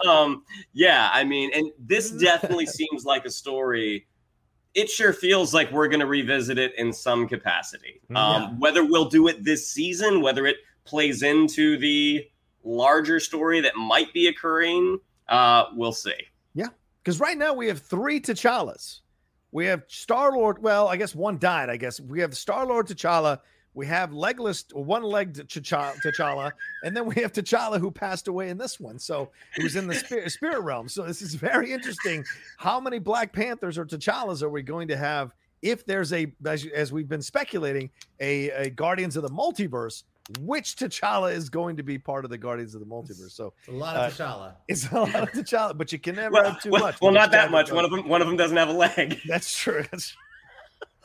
um, 0.05 0.43
yeah, 0.73 1.09
I 1.13 1.23
mean, 1.23 1.51
and 1.53 1.71
this 1.79 2.11
definitely 2.11 2.65
seems 2.65 3.05
like 3.05 3.25
a 3.25 3.31
story. 3.31 4.05
It 4.75 4.89
sure 4.89 5.13
feels 5.13 5.53
like 5.53 5.71
we're 5.71 5.87
going 5.87 5.99
to 5.99 6.05
revisit 6.05 6.57
it 6.57 6.73
in 6.77 6.93
some 6.93 7.27
capacity. 7.27 8.01
Um, 8.15 8.59
Whether 8.59 8.85
we'll 8.85 9.09
do 9.09 9.27
it 9.27 9.43
this 9.43 9.67
season, 9.67 10.21
whether 10.21 10.45
it 10.45 10.57
plays 10.85 11.23
into 11.23 11.77
the 11.77 12.27
larger 12.63 13.19
story 13.19 13.61
that 13.61 13.75
might 13.75 14.13
be 14.13 14.27
occurring, 14.27 14.99
uh, 15.27 15.65
we'll 15.73 15.91
see. 15.91 16.13
Yeah, 16.53 16.67
because 17.03 17.19
right 17.19 17.37
now 17.37 17.53
we 17.53 17.67
have 17.67 17.79
three 17.79 18.19
T'Challas. 18.19 18.99
We 19.51 19.65
have 19.65 19.83
Star 19.87 20.31
Lord. 20.31 20.61
Well, 20.61 20.87
I 20.87 20.97
guess 20.97 21.15
one 21.15 21.39
died. 21.39 21.69
I 21.69 21.77
guess 21.77 21.99
we 21.99 22.19
have 22.21 22.35
Star 22.37 22.65
Lord 22.65 22.87
T'Challa. 22.87 23.39
We 23.79 23.87
have 23.87 24.11
legless, 24.11 24.65
one 24.73 25.03
legged 25.03 25.47
T'Challa, 25.47 25.95
T'Challa, 26.03 26.51
and 26.83 26.93
then 26.95 27.05
we 27.05 27.15
have 27.21 27.31
T'Challa 27.31 27.79
who 27.79 27.89
passed 27.89 28.27
away 28.27 28.49
in 28.49 28.57
this 28.57 28.77
one. 28.77 28.99
So 28.99 29.29
it 29.57 29.63
was 29.63 29.77
in 29.77 29.87
the 29.87 29.95
spirit, 29.95 30.29
spirit 30.33 30.59
realm. 30.59 30.89
So 30.89 31.03
this 31.03 31.21
is 31.21 31.33
very 31.35 31.71
interesting. 31.71 32.25
How 32.57 32.81
many 32.81 32.99
Black 32.99 33.31
Panthers 33.31 33.77
or 33.77 33.85
T'Challas 33.85 34.43
are 34.43 34.49
we 34.49 34.63
going 34.63 34.89
to 34.89 34.97
have 34.97 35.33
if 35.61 35.85
there's 35.85 36.11
a, 36.11 36.27
as, 36.45 36.65
as 36.75 36.91
we've 36.91 37.07
been 37.07 37.21
speculating, 37.21 37.89
a, 38.19 38.49
a 38.49 38.69
Guardians 38.69 39.15
of 39.15 39.23
the 39.23 39.29
Multiverse? 39.29 40.03
Which 40.41 40.75
T'Challa 40.75 41.33
is 41.33 41.49
going 41.49 41.77
to 41.77 41.83
be 41.83 41.97
part 41.97 42.25
of 42.25 42.31
the 42.31 42.37
Guardians 42.37 42.75
of 42.75 42.81
the 42.81 42.85
Multiverse? 42.85 43.31
So 43.31 43.53
It's 43.59 43.69
a 43.69 43.71
lot 43.71 43.95
Uh, 43.95 43.99
of 44.07 44.13
T'Challa. 44.13 44.53
it's 44.67 44.91
a 44.91 44.95
lot 44.99 45.15
of 45.15 45.29
T'Challa, 45.31 45.77
but 45.77 45.93
you 45.93 45.99
can 45.99 46.15
never 46.17 46.33
Well, 46.33 46.51
have 46.51 46.61
too 46.61 46.69
well, 46.71 46.81
much. 46.83 46.99
well, 47.01 47.13
not 47.13 47.31
that 47.31 47.49
much. 47.49 47.71
One 47.71 47.85
of 47.85 47.91
them, 47.91 48.09
one 48.09 48.21
of 48.21 48.27
them 48.27 48.35
doesn't 48.35 48.57
have 48.57 48.67
a 48.67 48.73
leg. 48.73 49.21
That's 49.25 49.57
true. 49.57 49.85
That's, 49.89 50.13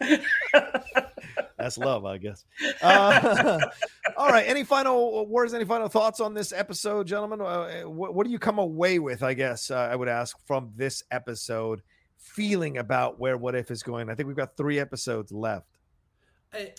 that's 1.59 1.79
love, 1.79 2.05
I 2.05 2.19
guess. 2.19 2.45
Uh, 2.83 3.61
all 4.17 4.29
right. 4.29 4.47
Any 4.47 4.65
final 4.65 5.27
words? 5.27 5.55
Any 5.55 5.65
final 5.65 5.89
thoughts 5.89 6.21
on 6.21 6.35
this 6.35 6.53
episode, 6.53 7.07
gentlemen? 7.07 7.41
Uh, 7.41 7.83
what, 7.83 8.15
what 8.15 8.27
do 8.27 8.33
you 8.33 8.39
come 8.39 8.59
away 8.59 8.99
with? 8.99 9.23
I 9.23 9.35
guess 9.35 9.71
uh, 9.71 9.77
I 9.77 9.97
would 9.97 10.09
ask 10.09 10.37
from 10.47 10.73
this 10.77 11.03
episode, 11.11 11.83
feeling 12.19 12.79
about 12.79 13.19
where 13.21 13.37
What 13.37 13.55
If 13.55 13.71
is 13.71 13.83
going. 13.83 14.09
I 14.11 14.15
think 14.15 14.27
we've 14.27 14.37
got 14.37 14.57
three 14.57 14.79
episodes 14.79 15.31
left. 15.33 15.67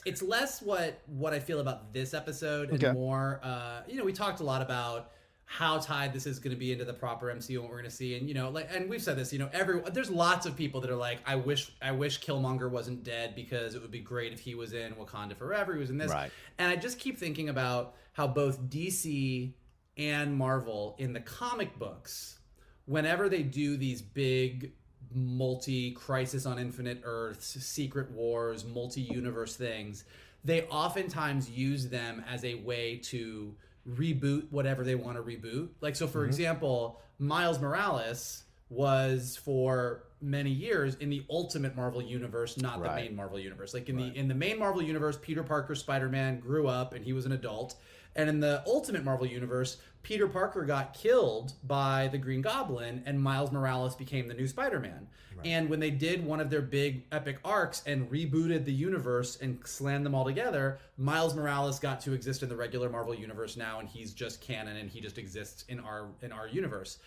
It's 0.06 0.22
less 0.22 0.62
what 0.62 1.02
what 1.06 1.34
I 1.34 1.40
feel 1.42 1.60
about 1.60 1.94
this 1.94 2.14
episode 2.14 2.70
and 2.70 2.82
Okay. 2.82 2.94
more 2.94 3.42
uh 3.44 3.82
you 3.88 3.98
know 3.98 4.06
we 4.06 4.14
talked 4.14 4.40
a 4.40 4.44
lot 4.44 4.62
about 4.62 5.12
how 5.48 5.78
tied 5.78 6.12
this 6.12 6.26
is 6.26 6.40
going 6.40 6.54
to 6.54 6.60
be 6.60 6.72
into 6.72 6.84
the 6.84 6.94
proper 6.94 7.28
MCU 7.28 7.56
and 7.56 7.60
what 7.62 7.70
we're 7.70 7.78
going 7.78 7.90
to 7.90 7.96
see 7.96 8.18
and 8.18 8.28
you 8.28 8.34
know 8.34 8.50
like 8.50 8.68
and 8.74 8.90
we've 8.90 9.02
said 9.02 9.16
this 9.16 9.32
you 9.32 9.38
know 9.40 9.50
every 9.54 9.80
there's 9.92 10.10
lots 10.10 10.46
of 10.46 10.56
people 10.56 10.82
that 10.82 10.90
are 10.90 10.96
like 10.96 11.20
I 11.26 11.36
wish 11.36 11.72
I 11.82 11.92
wish 11.92 12.20
Killmonger 12.20 12.70
wasn't 12.70 13.04
dead 13.04 13.36
because 13.36 13.76
it 13.76 13.82
would 13.82 13.92
be 13.92 14.00
great 14.00 14.34
if 14.34 14.40
he 14.40 14.56
was 14.56 14.74
in 14.74 14.94
Wakanda 14.94 15.36
forever 15.38 15.74
he 15.74 15.80
was 15.80 15.92
in 15.92 15.98
this 15.98 16.12
Right. 16.12 16.32
and 16.58 16.72
I 16.72 16.76
just 16.76 17.00
keep 17.00 17.18
thinking 17.18 17.50
about 17.50 17.94
how 18.14 18.28
both 18.28 18.60
DC 18.70 19.54
and 19.98 20.36
Marvel 20.36 20.96
in 20.98 21.14
the 21.14 21.20
comic 21.22 21.78
books 21.78 22.40
whenever 22.86 23.30
they 23.30 23.44
do 23.44 23.78
these 23.78 24.02
big 24.02 24.74
multi 25.14 25.92
crisis 25.92 26.46
on 26.48 26.58
infinite 26.58 27.02
earths 27.04 27.64
secret 27.64 28.10
wars 28.12 28.66
multi-universe 28.66 29.56
things 29.56 30.06
they 30.44 30.64
oftentimes 30.64 31.50
use 31.50 31.88
them 31.88 32.24
as 32.30 32.44
a 32.44 32.56
way 32.56 32.98
to 32.98 33.56
reboot 33.90 34.52
whatever 34.52 34.84
they 34.84 34.96
want 34.96 35.18
to 35.18 35.24
reboot. 35.24 35.70
Like 35.82 35.96
so 35.96 36.08
for 36.08 36.20
mm-hmm. 36.20 36.30
example 36.30 37.02
miles 37.20 37.60
morales 37.60 38.44
was 38.70 39.38
for 39.38 40.04
many 40.22 40.50
years 40.50 40.96
in 40.96 41.10
the 41.10 41.24
ultimate 41.30 41.76
marvel 41.76 42.02
universe 42.02 42.58
not 42.58 42.82
the 42.82 42.90
main 42.96 43.16
marvel 43.16 43.40
universe. 43.40 43.74
Like 43.74 43.90
in 43.90 43.98
the 43.98 44.14
in 44.16 44.28
the 44.28 44.36
main 44.36 44.58
marvel 44.60 44.82
universe 44.82 45.18
peter 45.22 45.44
parker 45.44 45.76
spider-man 45.76 46.40
grew 46.40 46.68
up 46.68 46.94
and 46.94 47.06
he 47.06 47.14
was 47.14 47.26
an 47.26 47.32
adult 47.32 47.76
And 48.16 48.30
in 48.30 48.40
the 48.40 48.64
Ultimate 48.66 49.04
Marvel 49.04 49.28
Universe, 49.28 49.78
Peter 50.04 50.28
Parker 50.28 50.64
got 50.64 50.94
killed 50.94 51.54
by 51.64 52.08
the 52.12 52.18
Green 52.18 52.42
Goblin, 52.42 53.04
and 53.06 53.20
Miles 53.20 53.52
Morales 53.52 53.96
became 53.96 54.28
the 54.28 54.34
new 54.34 54.48
Spider 54.48 54.80
Man. 54.80 55.08
And 55.44 55.70
when 55.70 55.80
they 55.80 55.92
did 55.92 56.26
one 56.26 56.40
of 56.40 56.50
their 56.50 56.62
big 56.62 57.04
epic 57.12 57.40
arcs 57.44 57.84
and 57.86 58.10
rebooted 58.10 58.66
the 58.66 58.72
universe 58.72 59.38
and 59.42 59.60
slammed 59.66 60.06
them 60.06 60.16
all 60.16 60.24
together, 60.24 60.80
Miles 60.98 61.36
Morales 61.36 61.78
got 61.78 62.00
to 62.02 62.14
exist 62.14 62.42
in 62.42 62.50
the 62.50 62.56
regular 62.56 62.90
Marvel 62.90 63.14
universe 63.14 63.58
now, 63.58 63.80
and 63.80 63.90
he's 63.90 64.14
just 64.14 64.42
canon 64.42 64.78
and 64.78 64.90
he 64.90 65.02
just 65.02 65.18
exists 65.18 65.66
in 65.68 65.80
our 65.80 66.08
in 66.22 66.32
our 66.32 66.48
universe. 66.48 67.00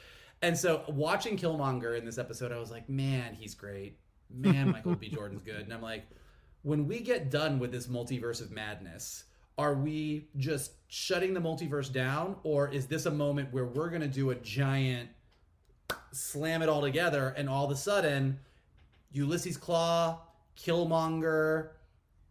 And 0.43 0.57
so 0.57 0.85
watching 0.89 1.37
Killmonger 1.37 1.99
in 1.99 2.05
this 2.05 2.19
episode, 2.19 2.53
I 2.53 2.59
was 2.59 2.71
like, 2.71 2.89
man, 2.89 3.35
he's 3.35 3.55
great. 3.55 3.99
Man, 4.31 4.71
Michael 4.71 4.95
B. 4.95 5.09
Jordan's 5.13 5.43
good. 5.43 5.63
And 5.63 5.73
I'm 5.73 5.83
like, 5.83 6.07
when 6.63 6.87
we 6.87 7.01
get 7.01 7.31
done 7.31 7.59
with 7.59 7.73
this 7.73 7.87
multiverse 7.87 8.41
of 8.41 8.51
madness, 8.53 9.25
are 9.59 9.75
we 9.75 10.29
just 10.37 10.73
shutting 10.87 11.35
the 11.35 11.41
multiverse 11.41 11.93
down, 11.93 12.37
or 12.45 12.69
is 12.69 12.87
this 12.87 13.07
a 13.07 13.11
moment 13.11 13.53
where 13.53 13.65
we're 13.65 13.91
gonna 13.91 14.07
do 14.07 14.31
a 14.31 14.35
giant 14.37 15.11
slam 16.13 16.63
it 16.63 16.69
all 16.69 16.81
together, 16.81 17.35
and 17.37 17.49
all 17.49 17.65
of 17.65 17.71
a 17.71 17.77
sudden, 17.77 18.39
Ulysses 19.13 19.59
Klaue, 19.59 20.17
Killmonger, 20.57 21.71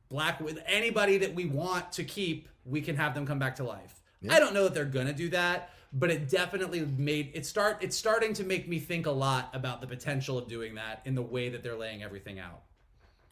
Black 0.10 0.40
with 0.40 0.64
anybody 0.66 1.18
that 1.18 1.36
we 1.36 1.46
want 1.46 1.92
to 1.92 2.04
keep, 2.04 2.48
we 2.66 2.82
can 2.82 2.96
have 2.96 3.14
them 3.14 3.26
come 3.26 3.40
back 3.40 3.58
to 3.58 3.64
life. 3.64 4.02
I 4.30 4.40
don't 4.40 4.54
know 4.54 4.64
that 4.64 4.74
they're 4.74 4.86
gonna 4.86 5.14
do 5.14 5.30
that, 5.30 5.72
but 5.94 6.10
it 6.10 6.30
definitely 6.30 6.86
made 6.98 7.32
it 7.34 7.46
start. 7.46 7.78
It's 7.82 7.96
starting 7.96 8.34
to 8.36 8.44
make 8.44 8.68
me 8.68 8.80
think 8.80 9.06
a 9.06 9.12
lot 9.12 9.50
about 9.54 9.82
the 9.82 9.88
potential 9.88 10.38
of 10.38 10.48
doing 10.48 10.76
that 10.76 11.02
in 11.06 11.14
the 11.14 11.22
way 11.22 11.50
that 11.50 11.62
they're 11.62 11.78
laying 11.78 12.04
everything 12.04 12.40
out. 12.40 12.64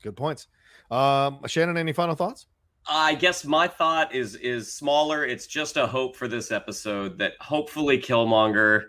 Good 0.03 0.15
points. 0.15 0.47
Um, 0.91 1.39
Shannon, 1.47 1.77
any 1.77 1.93
final 1.93 2.15
thoughts? 2.15 2.45
I 2.87 3.15
guess 3.15 3.45
my 3.45 3.67
thought 3.67 4.13
is 4.13 4.35
is 4.35 4.71
smaller. 4.71 5.25
It's 5.25 5.47
just 5.47 5.77
a 5.77 5.87
hope 5.87 6.15
for 6.15 6.27
this 6.27 6.51
episode 6.51 7.17
that 7.17 7.33
hopefully 7.39 7.97
Killmonger. 7.99 8.85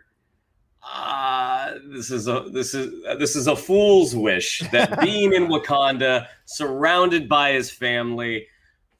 Uh, 0.82 1.74
this 1.88 2.10
is 2.10 2.28
a 2.28 2.46
this 2.52 2.74
is 2.74 3.02
this 3.18 3.34
is 3.34 3.46
a 3.46 3.56
fool's 3.56 4.14
wish 4.14 4.60
that 4.70 5.00
being 5.02 5.32
in 5.32 5.46
Wakanda, 5.46 6.26
surrounded 6.44 7.28
by 7.28 7.52
his 7.52 7.70
family, 7.70 8.46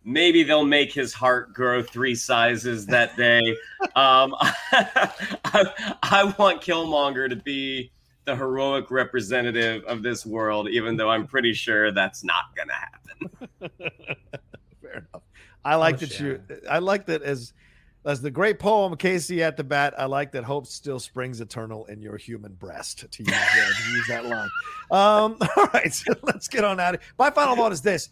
maybe 0.03 0.43
they'll 0.43 0.65
make 0.65 0.93
his 0.93 1.13
heart 1.13 1.53
grow 1.53 1.83
three 1.83 2.15
sizes 2.15 2.87
that 2.87 3.17
day. 3.17 3.41
um, 3.97 4.35
I, 4.39 5.13
I 6.03 6.35
want 6.39 6.63
Killmonger 6.63 7.29
to 7.29 7.37
be 7.37 7.93
the 8.25 8.35
heroic 8.35 8.91
representative 8.91 9.85
of 9.85 10.03
this 10.03 10.27
world, 10.27 10.69
even 10.71 10.97
though 10.97 11.11
I'm 11.11 11.27
pretty 11.27 11.53
sure 11.53 11.93
that's 11.93 12.25
not 12.25 12.45
gonna 12.57 12.73
happen. 12.73 14.17
I 15.67 15.75
like 15.75 15.97
Oh, 15.97 15.99
that 15.99 16.21
you. 16.21 16.41
I 16.71 16.79
like 16.79 17.07
that 17.07 17.23
as 17.23 17.53
as 18.05 18.23
the 18.23 18.31
great 18.31 18.61
poem 18.61 18.97
Casey 18.97 19.43
at 19.43 19.57
the 19.57 19.64
bat. 19.64 19.93
I 19.99 20.05
like 20.05 20.31
that 20.33 20.45
hope 20.45 20.67
still 20.67 21.01
springs 21.01 21.41
eternal 21.41 21.87
in 21.87 22.01
your 22.01 22.17
human 22.17 22.53
breast. 22.55 23.11
To 23.11 23.23
use, 23.25 23.33
uh, 23.35 23.85
to 23.85 23.91
use 23.91 24.07
that 24.07 24.27
line. 24.27 24.49
Um, 24.93 25.37
all 25.57 25.67
right, 25.75 25.93
so 25.93 26.14
let's 26.23 26.47
get 26.47 26.64
on 26.64 26.79
out. 26.79 26.95
of 26.95 27.01
My 27.19 27.31
final 27.31 27.57
thought 27.57 27.73
is 27.73 27.83
this: 27.83 28.11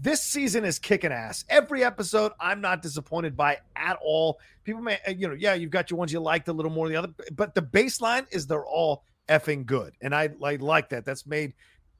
this 0.00 0.22
season 0.22 0.64
is 0.64 0.78
kicking 0.78 1.12
ass. 1.12 1.44
Every 1.50 1.84
episode, 1.84 2.32
I'm 2.40 2.62
not 2.62 2.80
disappointed 2.80 3.36
by 3.36 3.58
at 3.76 3.98
all. 4.02 4.40
People 4.64 4.80
may, 4.80 4.98
uh, 5.06 5.10
you 5.10 5.28
know, 5.28 5.34
yeah, 5.34 5.52
you've 5.52 5.70
got 5.70 5.90
your 5.90 5.98
ones 5.98 6.10
you 6.10 6.20
liked 6.20 6.48
a 6.48 6.52
little 6.52 6.72
more 6.72 6.88
than 6.88 6.94
the 6.94 6.98
other, 6.98 7.14
but 7.32 7.54
the 7.54 7.62
baseline 7.62 8.26
is 8.30 8.46
they're 8.46 8.64
all 8.64 9.04
effing 9.28 9.66
good, 9.66 9.92
and 10.00 10.14
I, 10.14 10.30
I 10.42 10.56
like 10.56 10.88
that. 10.88 11.04
That's 11.04 11.26
made 11.26 11.52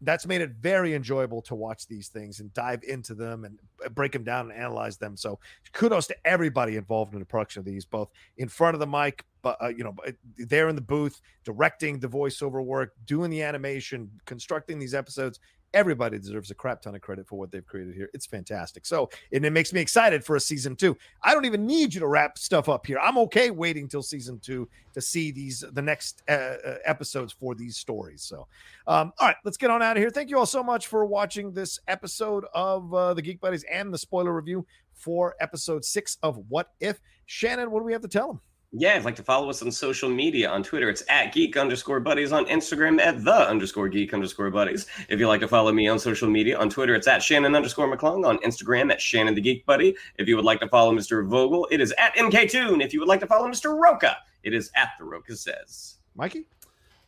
that's 0.05 0.26
made 0.26 0.40
it 0.40 0.50
very 0.61 0.94
enjoyable 0.94 1.42
to 1.42 1.55
watch 1.55 1.86
these 1.86 2.09
things 2.09 2.40
and 2.40 2.52
dive 2.55 2.82
into 2.84 3.14
them 3.14 3.44
and 3.44 3.59
break 3.94 4.12
them 4.12 4.24
down 4.24 4.50
and 4.50 4.59
analyze 4.59 4.96
them. 4.96 5.16
So 5.16 5.38
kudos 5.72 6.07
to 6.09 6.16
everybody 6.24 6.76
involved 6.76 7.14
in 7.14 7.20
the 7.20 7.26
production 7.26 7.61
of 7.61 7.66
these, 7.66 7.84
both 7.84 8.11
in 8.36 8.48
front 8.48 8.74
of 8.74 8.80
the 8.80 8.86
mic, 8.86 9.24
but 9.42 9.57
uh, 9.62 9.68
you 9.68 9.84
know, 9.84 9.94
there 10.36 10.68
in 10.68 10.74
the 10.74 10.80
booth, 10.80 11.20
directing 11.44 11.98
the 11.98 12.09
voiceover 12.09 12.64
work, 12.64 12.94
doing 13.05 13.30
the 13.30 13.42
animation, 13.42 14.11
constructing 14.24 14.78
these 14.78 14.94
episodes. 14.94 15.38
Everybody 15.74 16.18
deserves 16.18 16.50
a 16.50 16.54
crap 16.54 16.80
ton 16.80 16.94
of 16.94 17.02
credit 17.02 17.26
for 17.26 17.38
what 17.38 17.50
they've 17.50 17.66
created 17.66 17.94
here. 17.94 18.08
It's 18.14 18.26
fantastic. 18.26 18.86
So, 18.86 19.10
and 19.32 19.44
it 19.44 19.50
makes 19.50 19.72
me 19.72 19.80
excited 19.80 20.24
for 20.24 20.36
a 20.36 20.40
season 20.40 20.76
two. 20.76 20.96
I 21.22 21.34
don't 21.34 21.44
even 21.44 21.66
need 21.66 21.92
you 21.92 22.00
to 22.00 22.06
wrap 22.06 22.38
stuff 22.38 22.68
up 22.68 22.86
here. 22.86 22.98
I'm 22.98 23.18
okay 23.18 23.50
waiting 23.50 23.88
till 23.88 24.02
season 24.02 24.38
two 24.38 24.68
to 24.92 25.00
see 25.00 25.32
these 25.32 25.64
the 25.72 25.82
next 25.82 26.22
uh, 26.28 26.32
uh, 26.32 26.76
episodes 26.84 27.32
for 27.32 27.54
these 27.54 27.76
stories. 27.76 28.22
So, 28.22 28.46
um, 28.86 29.12
all 29.18 29.28
right, 29.28 29.36
let's 29.44 29.56
get 29.56 29.70
on 29.70 29.82
out 29.82 29.96
of 29.96 30.02
here. 30.02 30.10
Thank 30.10 30.30
you 30.30 30.38
all 30.38 30.46
so 30.46 30.62
much 30.62 30.86
for 30.86 31.04
watching 31.04 31.52
this 31.52 31.78
episode 31.88 32.44
of 32.54 32.94
uh, 32.94 33.14
the 33.14 33.22
Geek 33.22 33.40
Buddies 33.40 33.64
and 33.70 33.92
the 33.92 33.98
spoiler 33.98 34.32
review 34.32 34.64
for 34.94 35.34
episode 35.40 35.84
six 35.84 36.18
of 36.22 36.38
What 36.48 36.70
If. 36.80 37.00
Shannon, 37.26 37.70
what 37.70 37.80
do 37.80 37.84
we 37.84 37.92
have 37.92 38.02
to 38.02 38.08
tell 38.08 38.28
them? 38.28 38.40
Yeah, 38.76 38.90
if 38.90 38.96
you'd 38.96 39.04
like 39.04 39.16
to 39.16 39.22
follow 39.22 39.48
us 39.48 39.62
on 39.62 39.70
social 39.70 40.08
media 40.08 40.50
on 40.50 40.62
Twitter, 40.62 40.90
it's 40.90 41.04
at 41.08 41.32
geek 41.32 41.56
underscore 41.56 42.00
buddies, 42.00 42.32
on 42.32 42.44
Instagram 42.46 43.00
at 43.00 43.24
the 43.24 43.48
underscore 43.48 43.88
geek 43.88 44.12
underscore 44.12 44.50
buddies. 44.50 44.86
If 45.08 45.20
you'd 45.20 45.28
like 45.28 45.40
to 45.42 45.48
follow 45.48 45.72
me 45.72 45.86
on 45.86 45.98
social 45.98 46.28
media 46.28 46.58
on 46.58 46.68
Twitter, 46.70 46.94
it's 46.96 47.06
at 47.06 47.22
Shannon 47.22 47.54
underscore 47.54 47.86
McClung, 47.86 48.26
on 48.26 48.38
Instagram 48.38 48.90
at 48.90 49.00
Shannon 49.00 49.34
the 49.34 49.40
Geek 49.40 49.64
Buddy. 49.64 49.94
If 50.18 50.26
you 50.26 50.34
would 50.34 50.44
like 50.44 50.58
to 50.58 50.68
follow 50.68 50.92
Mr. 50.92 51.24
Vogel, 51.24 51.68
it 51.70 51.80
is 51.80 51.94
at 51.98 52.16
MK 52.16 52.34
MKToon. 52.34 52.84
If 52.84 52.92
you 52.92 53.00
would 53.00 53.08
like 53.08 53.20
to 53.20 53.26
follow 53.26 53.48
Mr. 53.48 53.78
Rocha, 53.80 54.16
it 54.42 54.52
is 54.52 54.70
at 54.74 54.90
the 54.98 55.04
Rocha 55.04 55.36
Says. 55.36 55.98
Mikey? 56.16 56.46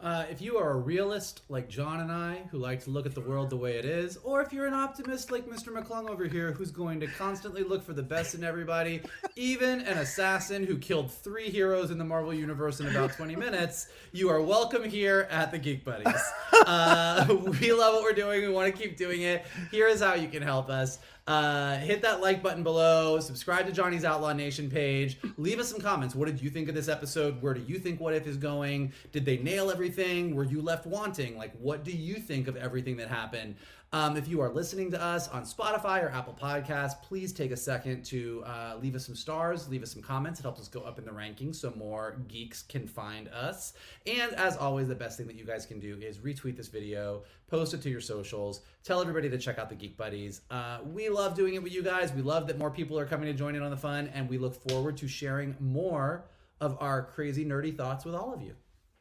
Uh, 0.07 0.25
if 0.31 0.41
you 0.41 0.57
are 0.57 0.71
a 0.71 0.77
realist 0.77 1.43
like 1.49 1.69
John 1.69 1.99
and 1.99 2.13
I, 2.13 2.37
who 2.53 2.59
like 2.59 2.85
to 2.85 2.91
look 2.91 3.07
at 3.07 3.15
the 3.17 3.21
world 3.21 3.51
the 3.51 3.57
way 3.57 3.77
it 3.77 3.85
is, 3.85 4.17
or 4.19 4.41
if 4.41 4.53
you're 4.53 4.69
an 4.69 4.73
optimist 4.73 5.33
like 5.33 5.49
Mr. 5.49 5.77
McClung 5.77 6.09
over 6.09 6.27
here, 6.27 6.53
who's 6.53 6.71
going 6.71 7.01
to 7.01 7.09
constantly 7.09 7.65
look 7.65 7.83
for 7.83 7.93
the 7.93 8.05
best 8.05 8.37
in 8.37 8.45
everybody, 8.45 9.01
even 9.35 9.81
an 9.81 9.99
assassin 9.99 10.65
who 10.65 10.79
killed 10.79 11.11
three 11.11 11.51
heroes 11.51 11.91
in 11.91 11.99
the 11.99 12.05
Marvel 12.05 12.33
Universe 12.33 12.79
in 12.79 12.87
about 12.87 13.15
20 13.15 13.35
minutes, 13.35 13.89
you 14.13 14.31
are 14.31 14.41
welcome 14.41 14.85
here 14.89 15.27
at 15.29 15.51
the 15.51 15.59
Geek 15.59 15.85
Buddies. 15.85 16.07
Uh, 16.67 17.27
we 17.61 17.73
love 17.73 17.95
what 17.95 18.03
we're 18.03 18.13
doing. 18.13 18.41
We 18.41 18.49
want 18.49 18.75
to 18.75 18.83
keep 18.83 18.97
doing 18.97 19.23
it. 19.23 19.45
Here 19.71 19.87
is 19.87 20.01
how 20.01 20.15
you 20.15 20.27
can 20.27 20.43
help 20.43 20.69
us. 20.69 20.99
Uh, 21.27 21.77
hit 21.79 22.03
that 22.03 22.21
like 22.21 22.41
button 22.41 22.63
below. 22.63 23.19
Subscribe 23.19 23.67
to 23.67 23.73
Johnny's 23.73 24.05
Outlaw 24.05 24.33
Nation 24.33 24.71
page. 24.71 25.19
Leave 25.37 25.59
us 25.59 25.69
some 25.69 25.81
comments. 25.81 26.15
What 26.15 26.27
did 26.27 26.41
you 26.41 26.51
think 26.51 26.69
of 26.69 26.75
this 26.77 26.89
episode? 26.89 27.43
Where 27.43 27.53
do 27.53 27.63
you 27.67 27.81
think 27.81 28.01
What 28.01 28.15
If 28.15 28.29
is 28.29 28.37
going? 28.37 28.93
Did 29.11 29.25
they 29.25 29.39
nail 29.39 29.71
everything? 29.71 30.37
Were 30.37 30.45
you 30.45 30.63
left 30.63 30.87
wanting? 30.87 31.37
Like, 31.37 31.53
what 31.59 31.83
do 31.83 31.91
you 31.91 32.15
think 32.15 32.47
of 32.47 32.57
everything 32.57 32.97
that 32.99 33.09
happened? 33.09 33.57
Um, 33.93 34.17
if 34.17 34.29
you 34.29 34.41
are 34.41 34.51
listening 34.51 34.91
to 34.91 35.03
us 35.03 35.29
on 35.29 35.45
Spotify 35.45 36.03
or 36.03 36.11
Apple 36.11 36.37
Podcasts, 36.41 37.01
please 37.03 37.33
take 37.33 37.53
a 37.53 37.57
second 37.57 38.05
to 38.07 38.43
uh, 38.45 38.77
leave 38.81 38.95
us 38.95 39.07
some 39.07 39.15
stars, 39.15 39.69
leave 39.69 39.83
us 39.83 39.93
some 39.93 40.03
comments. 40.03 40.41
It 40.41 40.43
helps 40.43 40.61
us 40.61 40.69
go 40.69 40.81
up 40.81 40.99
in 40.99 41.05
the 41.05 41.13
rankings 41.13 41.57
so 41.57 41.73
more 41.77 42.21
geeks 42.29 42.63
can 42.63 42.87
find 42.87 43.29
us. 43.29 43.75
And 44.07 44.33
as 44.35 44.57
always, 44.57 44.89
the 44.89 44.95
best 44.95 45.17
thing 45.17 45.27
that 45.29 45.37
you 45.37 45.45
guys 45.45 45.67
can 45.67 45.79
do 45.79 45.99
is 46.01 46.19
retweet 46.19 46.57
this 46.57 46.69
video, 46.69 47.23
post 47.49 47.75
it 47.75 47.83
to 47.83 47.91
your 47.91 48.01
socials, 48.01 48.63
tell 48.83 49.01
everybody 49.01 49.29
to 49.31 49.39
check 49.39 49.59
out 49.59 49.69
the 49.69 49.75
Geek 49.75 49.97
Buddies. 49.97 50.43
Uh, 50.51 50.79
we 50.93 51.09
love 51.09 51.35
doing 51.35 51.55
it 51.55 51.63
with 51.63 51.73
you 51.73 51.83
guys. 51.83 52.13
We 52.13 52.23
love 52.23 52.47
that 52.49 52.59
more 52.59 52.71
people 52.71 52.99
are 52.99 53.07
coming 53.07 53.27
to 53.27 53.35
join 53.35 53.55
in 53.55 53.63
on 53.63 53.71
the 53.71 53.77
fun, 53.77 54.11
and 54.15 54.29
we 54.29 54.39
look 54.39 54.55
forward 54.69 54.97
to 54.99 55.09
sharing 55.09 55.55
more 55.61 56.25
of 56.61 56.77
our 56.81 57.03
crazy 57.03 57.45
nerdy 57.45 57.77
thoughts 57.77 58.05
with 58.05 58.15
all 58.15 58.33
of 58.33 58.43
you. 58.43 58.55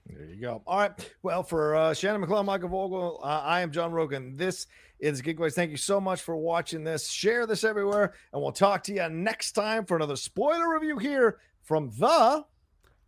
There 0.08 0.26
you 0.26 0.40
go. 0.40 0.62
All 0.68 0.80
right. 0.80 1.16
Well, 1.24 1.42
for 1.42 1.76
uh, 1.76 1.94
Shannon 1.96 2.22
McClellan, 2.22 2.46
Michael 2.46 2.70
Vogel, 2.70 3.20
uh, 3.24 3.42
I 3.44 3.62
am 3.62 3.72
John 3.72 3.92
Rocha. 3.92 4.22
This 4.34 4.68
is 5.00 5.22
Geek 5.22 5.38
Boys. 5.38 5.56
Thank 5.56 5.72
you 5.72 5.78
so 5.78 6.00
much 6.00 6.22
for 6.22 6.36
watching 6.36 6.84
this. 6.84 7.10
Share 7.10 7.48
this 7.48 7.64
everywhere, 7.64 8.14
and 8.32 8.42
we'll 8.42 8.52
talk 8.52 8.84
to 8.84 8.94
you 8.94 9.10
next 9.10 9.54
time 9.54 9.86
for 9.86 9.96
another 9.96 10.16
spoiler 10.16 10.72
review 10.72 11.00
here 11.00 11.40
from 11.64 11.90
the 11.98 12.46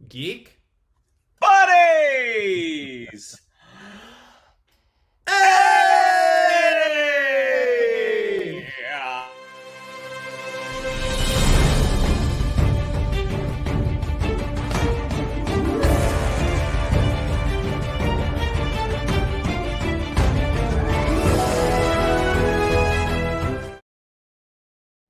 Geek? 0.10 0.60
Buddies! 1.40 3.40
Hey! 5.30 5.77